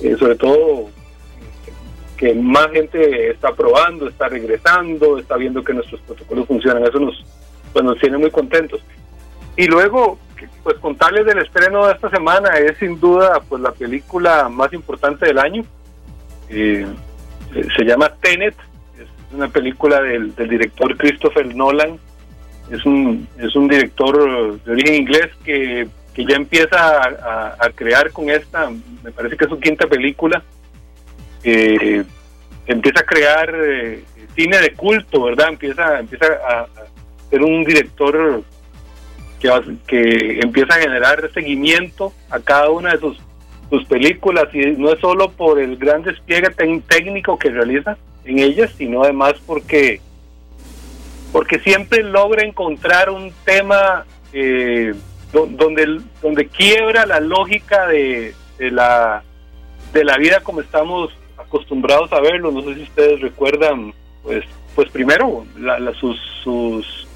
eh, 0.00 0.16
sobre 0.18 0.36
todo 0.36 0.90
que 2.16 2.34
más 2.34 2.70
gente 2.72 3.30
está 3.30 3.52
probando, 3.54 4.08
está 4.08 4.28
regresando, 4.28 5.18
está 5.18 5.36
viendo 5.36 5.62
que 5.62 5.72
nuestros 5.72 6.00
protocolos 6.00 6.46
funcionan, 6.46 6.84
eso 6.84 6.98
nos, 6.98 7.24
pues 7.72 7.84
nos 7.84 7.98
tiene 7.98 8.18
muy 8.18 8.30
contentos. 8.30 8.80
Y 9.56 9.66
luego, 9.66 10.18
pues 10.62 10.76
contarles 10.78 11.26
del 11.26 11.38
estreno 11.38 11.86
de 11.86 11.94
esta 11.94 12.10
semana 12.10 12.50
es 12.58 12.76
sin 12.78 12.98
duda 13.00 13.40
pues 13.48 13.62
la 13.62 13.72
película 13.72 14.48
más 14.48 14.72
importante 14.72 15.26
del 15.26 15.38
año. 15.38 15.64
Eh, 16.48 16.86
se 17.76 17.84
llama 17.84 18.12
Tenet, 18.20 18.54
una 19.32 19.48
película 19.48 20.00
del, 20.02 20.34
director 20.34 20.96
Christopher 20.96 21.54
Nolan. 21.54 21.98
Es 22.70 22.84
un, 22.84 23.26
es 23.38 23.54
un 23.56 23.68
director 23.68 24.60
de 24.62 24.72
origen 24.72 24.94
inglés 24.94 25.28
que, 25.44 25.88
que 26.12 26.24
ya 26.24 26.36
empieza 26.36 27.00
a, 27.58 27.70
crear 27.74 28.10
con 28.12 28.28
esta, 28.28 28.70
me 29.02 29.10
parece 29.12 29.36
que 29.36 29.44
es 29.44 29.50
su 29.50 29.58
quinta 29.58 29.86
película. 29.86 30.42
Eh, 31.44 32.04
empieza 32.66 33.00
a 33.00 33.06
crear 33.06 33.54
eh, 33.54 34.04
cine 34.36 34.58
de 34.58 34.74
culto, 34.74 35.24
¿verdad? 35.24 35.48
Empieza, 35.48 36.00
empieza 36.00 36.26
a, 36.26 36.60
a 36.60 36.68
ser 37.30 37.42
un 37.42 37.64
director 37.64 38.42
que, 39.38 39.50
que 39.86 40.40
empieza 40.40 40.74
a 40.74 40.80
generar 40.80 41.30
seguimiento 41.32 42.12
a 42.30 42.40
cada 42.40 42.70
una 42.70 42.92
de 42.92 42.98
sus, 42.98 43.18
sus 43.70 43.84
películas 43.86 44.48
y 44.52 44.58
no 44.72 44.92
es 44.92 45.00
solo 45.00 45.30
por 45.30 45.58
el 45.60 45.76
gran 45.76 46.02
despliegue 46.02 46.50
técnico 46.88 47.38
que 47.38 47.50
realiza 47.50 47.96
en 48.28 48.38
ellas, 48.38 48.70
sino 48.76 49.02
además 49.02 49.34
porque 49.46 50.00
porque 51.32 51.58
siempre 51.60 52.02
logra 52.02 52.44
encontrar 52.44 53.10
un 53.10 53.32
tema 53.44 54.04
eh, 54.32 54.94
donde 55.32 56.00
donde 56.22 56.46
quiebra 56.46 57.04
la 57.06 57.20
lógica 57.20 57.86
de, 57.86 58.34
de, 58.58 58.70
la 58.70 59.22
de 59.92 60.04
la 60.04 60.16
vida 60.16 60.40
como 60.40 60.60
estamos 60.60 61.10
acostumbrados 61.36 62.12
a 62.12 62.20
verlo. 62.20 62.50
No 62.50 62.62
sé 62.62 62.74
si 62.74 62.82
ustedes 62.82 63.20
recuerdan 63.20 63.92
pues 64.22 64.44
pues 64.74 64.90
primero 64.90 65.44
la, 65.58 65.78
la, 65.78 65.92
sus, 65.94 66.16
sus 66.42 67.08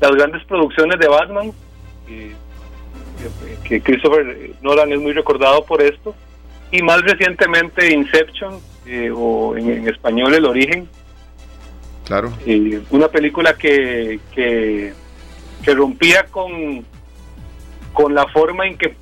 las 0.00 0.10
grandes 0.12 0.44
producciones 0.44 0.98
de 0.98 1.06
Batman, 1.06 1.52
eh, 2.08 2.34
que 3.62 3.80
Christopher 3.80 4.50
Nolan 4.62 4.90
es 4.90 4.98
muy 4.98 5.12
recordado 5.12 5.64
por 5.64 5.80
esto, 5.80 6.14
y 6.72 6.82
más 6.82 7.02
recientemente 7.02 7.92
Inception, 7.92 8.58
eh, 8.86 9.10
o 9.14 9.56
en, 9.56 9.70
en, 9.70 9.88
español 9.88 10.34
El 10.34 10.46
Origen. 10.46 10.88
Claro. 12.04 12.32
Eh, 12.46 12.80
una 12.90 13.08
película 13.08 13.54
que, 13.54 14.20
que, 14.34 14.92
que, 15.62 15.74
rompía 15.74 16.24
con, 16.24 16.84
con 17.92 18.14
la 18.14 18.26
forma 18.28 18.66
en 18.66 18.76
que 18.76 18.96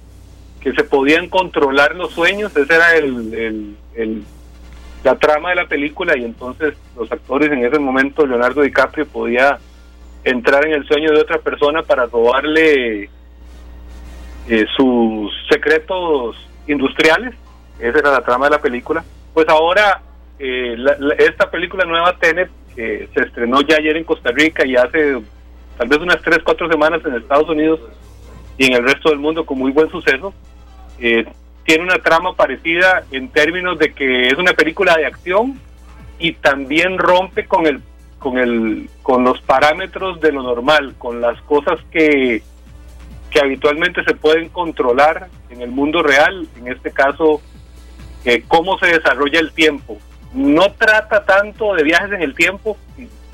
que 0.60 0.72
se 0.72 0.84
podían 0.84 1.28
controlar 1.28 1.94
los 1.96 2.12
sueños, 2.12 2.54
esa 2.54 2.74
era 2.76 2.96
el, 2.96 3.76
la 5.02 5.16
trama 5.16 5.50
de 5.50 5.56
la 5.56 5.66
película 5.66 6.16
y 6.16 6.24
entonces 6.24 6.74
los 6.96 7.10
actores 7.10 7.50
en 7.50 7.64
ese 7.64 7.78
momento, 7.78 8.26
Leonardo 8.26 8.60
DiCaprio 8.60 9.06
podía 9.06 9.58
entrar 10.22 10.66
en 10.66 10.74
el 10.74 10.86
sueño 10.86 11.12
de 11.12 11.20
otra 11.20 11.38
persona 11.38 11.82
para 11.82 12.04
robarle 12.06 13.08
eh, 14.48 14.66
sus 14.76 15.32
secretos 15.48 16.36
industriales, 16.66 17.34
esa 17.78 17.98
era 17.98 18.12
la 18.12 18.22
trama 18.22 18.46
de 18.46 18.50
la 18.50 18.60
película. 18.60 19.02
Pues 19.34 19.48
ahora 19.48 20.02
eh, 20.38 20.76
esta 21.18 21.50
película 21.50 21.84
nueva 21.84 22.16
Tenet 22.18 22.50
se 22.74 23.08
estrenó 23.14 23.60
ya 23.62 23.76
ayer 23.76 23.96
en 23.96 24.04
Costa 24.04 24.30
Rica 24.30 24.64
y 24.64 24.76
hace 24.76 25.20
tal 25.76 25.88
vez 25.88 25.98
unas 25.98 26.20
3, 26.22 26.38
4 26.44 26.68
semanas 26.68 27.00
en 27.04 27.14
Estados 27.14 27.48
Unidos 27.48 27.80
y 28.56 28.66
en 28.66 28.74
el 28.74 28.84
resto 28.84 29.10
del 29.10 29.18
mundo 29.18 29.44
con 29.44 29.58
muy 29.58 29.72
buen 29.72 29.90
suceso. 29.90 30.32
Eh, 30.98 31.26
tiene 31.64 31.84
una 31.84 31.98
trama 31.98 32.34
parecida 32.34 33.04
en 33.10 33.28
términos 33.28 33.78
de 33.78 33.92
que 33.92 34.28
es 34.28 34.34
una 34.34 34.52
película 34.52 34.96
de 34.96 35.06
acción 35.06 35.58
y 36.18 36.32
también 36.32 36.98
rompe 36.98 37.46
con 37.46 37.66
el 37.66 37.80
con 38.18 38.38
el 38.38 38.90
con 39.02 39.24
los 39.24 39.40
parámetros 39.42 40.20
de 40.20 40.32
lo 40.32 40.42
normal, 40.42 40.94
con 40.98 41.20
las 41.20 41.40
cosas 41.42 41.78
que 41.90 42.42
que 43.30 43.40
habitualmente 43.40 44.02
se 44.04 44.14
pueden 44.14 44.48
controlar 44.48 45.28
en 45.50 45.62
el 45.62 45.70
mundo 45.70 46.02
real, 46.02 46.48
en 46.58 46.68
este 46.68 46.90
caso 46.90 47.40
eh, 48.24 48.44
cómo 48.46 48.78
se 48.78 48.86
desarrolla 48.86 49.40
el 49.40 49.52
tiempo. 49.52 49.98
No 50.32 50.72
trata 50.72 51.24
tanto 51.24 51.74
de 51.74 51.82
viajes 51.82 52.12
en 52.12 52.22
el 52.22 52.34
tiempo, 52.34 52.76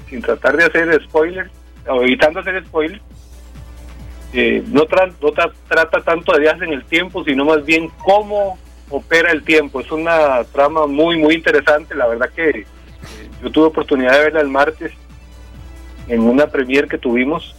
sin, 0.09 0.23
tratar 0.23 0.57
de 0.57 0.65
hacer 0.65 1.03
spoilers, 1.05 1.51
o 1.89 2.03
evitando 2.03 2.41
hacer 2.41 2.65
spoilers, 2.65 3.03
eh, 4.33 4.63
no, 4.69 4.85
trata 4.87 6.01
tanto 6.05 6.33
de 6.33 6.41
viajes 6.41 6.63
en 6.63 6.73
el 6.73 6.85
tiempo, 6.85 7.25
sino 7.25 7.45
más 7.45 7.65
bien 7.65 7.91
cómo 8.05 8.59
opera 8.91 9.33
el 9.33 9.43
tiempo. 9.43 9.81
Es 9.81 9.91
una 9.91 10.45
trama 10.45 10.87
muy, 10.87 11.17
muy 11.17 11.35
interesante. 11.35 11.95
La 11.95 12.07
verdad 12.07 12.31
que 12.35 12.51
eh, 12.51 12.67
yo 13.43 13.51
tuve 13.51 13.67
oportunidad 13.67 14.13
de 14.13 14.25
verla 14.25 14.41
el 14.41 14.49
martes 14.49 14.93
en 16.09 16.21
una 16.21 16.47
premier 16.47 16.87
que 16.87 16.99
tuvimos 16.99 17.55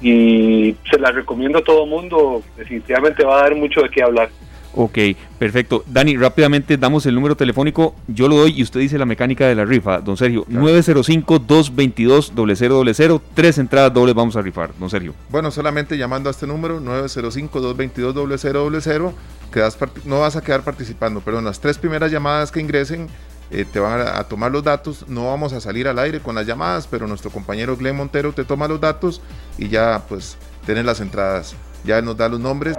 y 0.00 0.76
se 0.90 0.98
la 0.98 1.12
recomiendo 1.12 1.58
a 1.58 1.64
todo 1.64 1.86
mundo. 1.86 2.42
Definitivamente 2.56 3.24
va 3.24 3.38
a 3.38 3.42
dar 3.42 3.54
mucho 3.54 3.82
de 3.82 3.90
qué 3.90 4.02
hablar. 4.02 4.30
Ok, 4.74 4.98
perfecto. 5.38 5.84
Dani, 5.86 6.16
rápidamente 6.16 6.78
damos 6.78 7.06
el 7.06 7.14
número 7.14 7.36
telefónico, 7.36 7.94
yo 8.08 8.26
lo 8.28 8.36
doy 8.36 8.54
y 8.56 8.62
usted 8.62 8.80
dice 8.80 8.96
la 8.98 9.04
mecánica 9.04 9.46
de 9.46 9.54
la 9.54 9.66
rifa, 9.66 10.00
don 10.00 10.16
Sergio. 10.16 10.46
905-222-0000, 10.46 13.20
tres 13.34 13.58
entradas 13.58 13.92
dobles 13.92 14.14
vamos 14.14 14.34
a 14.36 14.42
rifar, 14.42 14.70
don 14.78 14.88
Sergio. 14.88 15.14
Bueno, 15.28 15.50
solamente 15.50 15.98
llamando 15.98 16.30
a 16.30 16.32
este 16.32 16.46
número, 16.46 16.80
905-222-0000, 16.80 19.12
no 20.06 20.20
vas 20.20 20.36
a 20.36 20.42
quedar 20.42 20.62
participando, 20.62 21.20
pero 21.22 21.38
en 21.38 21.44
las 21.44 21.60
tres 21.60 21.76
primeras 21.76 22.10
llamadas 22.10 22.50
que 22.50 22.60
ingresen, 22.60 23.08
eh, 23.50 23.66
te 23.70 23.80
van 23.80 24.00
a, 24.00 24.24
tomar 24.24 24.50
los 24.50 24.64
datos, 24.64 25.04
no 25.08 25.26
vamos 25.26 25.52
a 25.52 25.60
salir 25.60 25.86
al 25.86 25.98
aire 25.98 26.20
con 26.20 26.34
las 26.34 26.46
llamadas, 26.46 26.86
pero 26.86 27.06
nuestro 27.06 27.30
compañero 27.30 27.76
Glenn 27.76 27.96
Montero 27.96 28.32
te 28.32 28.44
toma 28.44 28.66
los 28.66 28.80
datos 28.80 29.20
y 29.58 29.68
ya 29.68 30.02
pues 30.08 30.38
tienes 30.64 30.86
las 30.86 31.00
entradas, 31.00 31.54
ya 31.84 32.00
nos 32.00 32.16
da 32.16 32.30
los 32.30 32.40
nombres. 32.40 32.78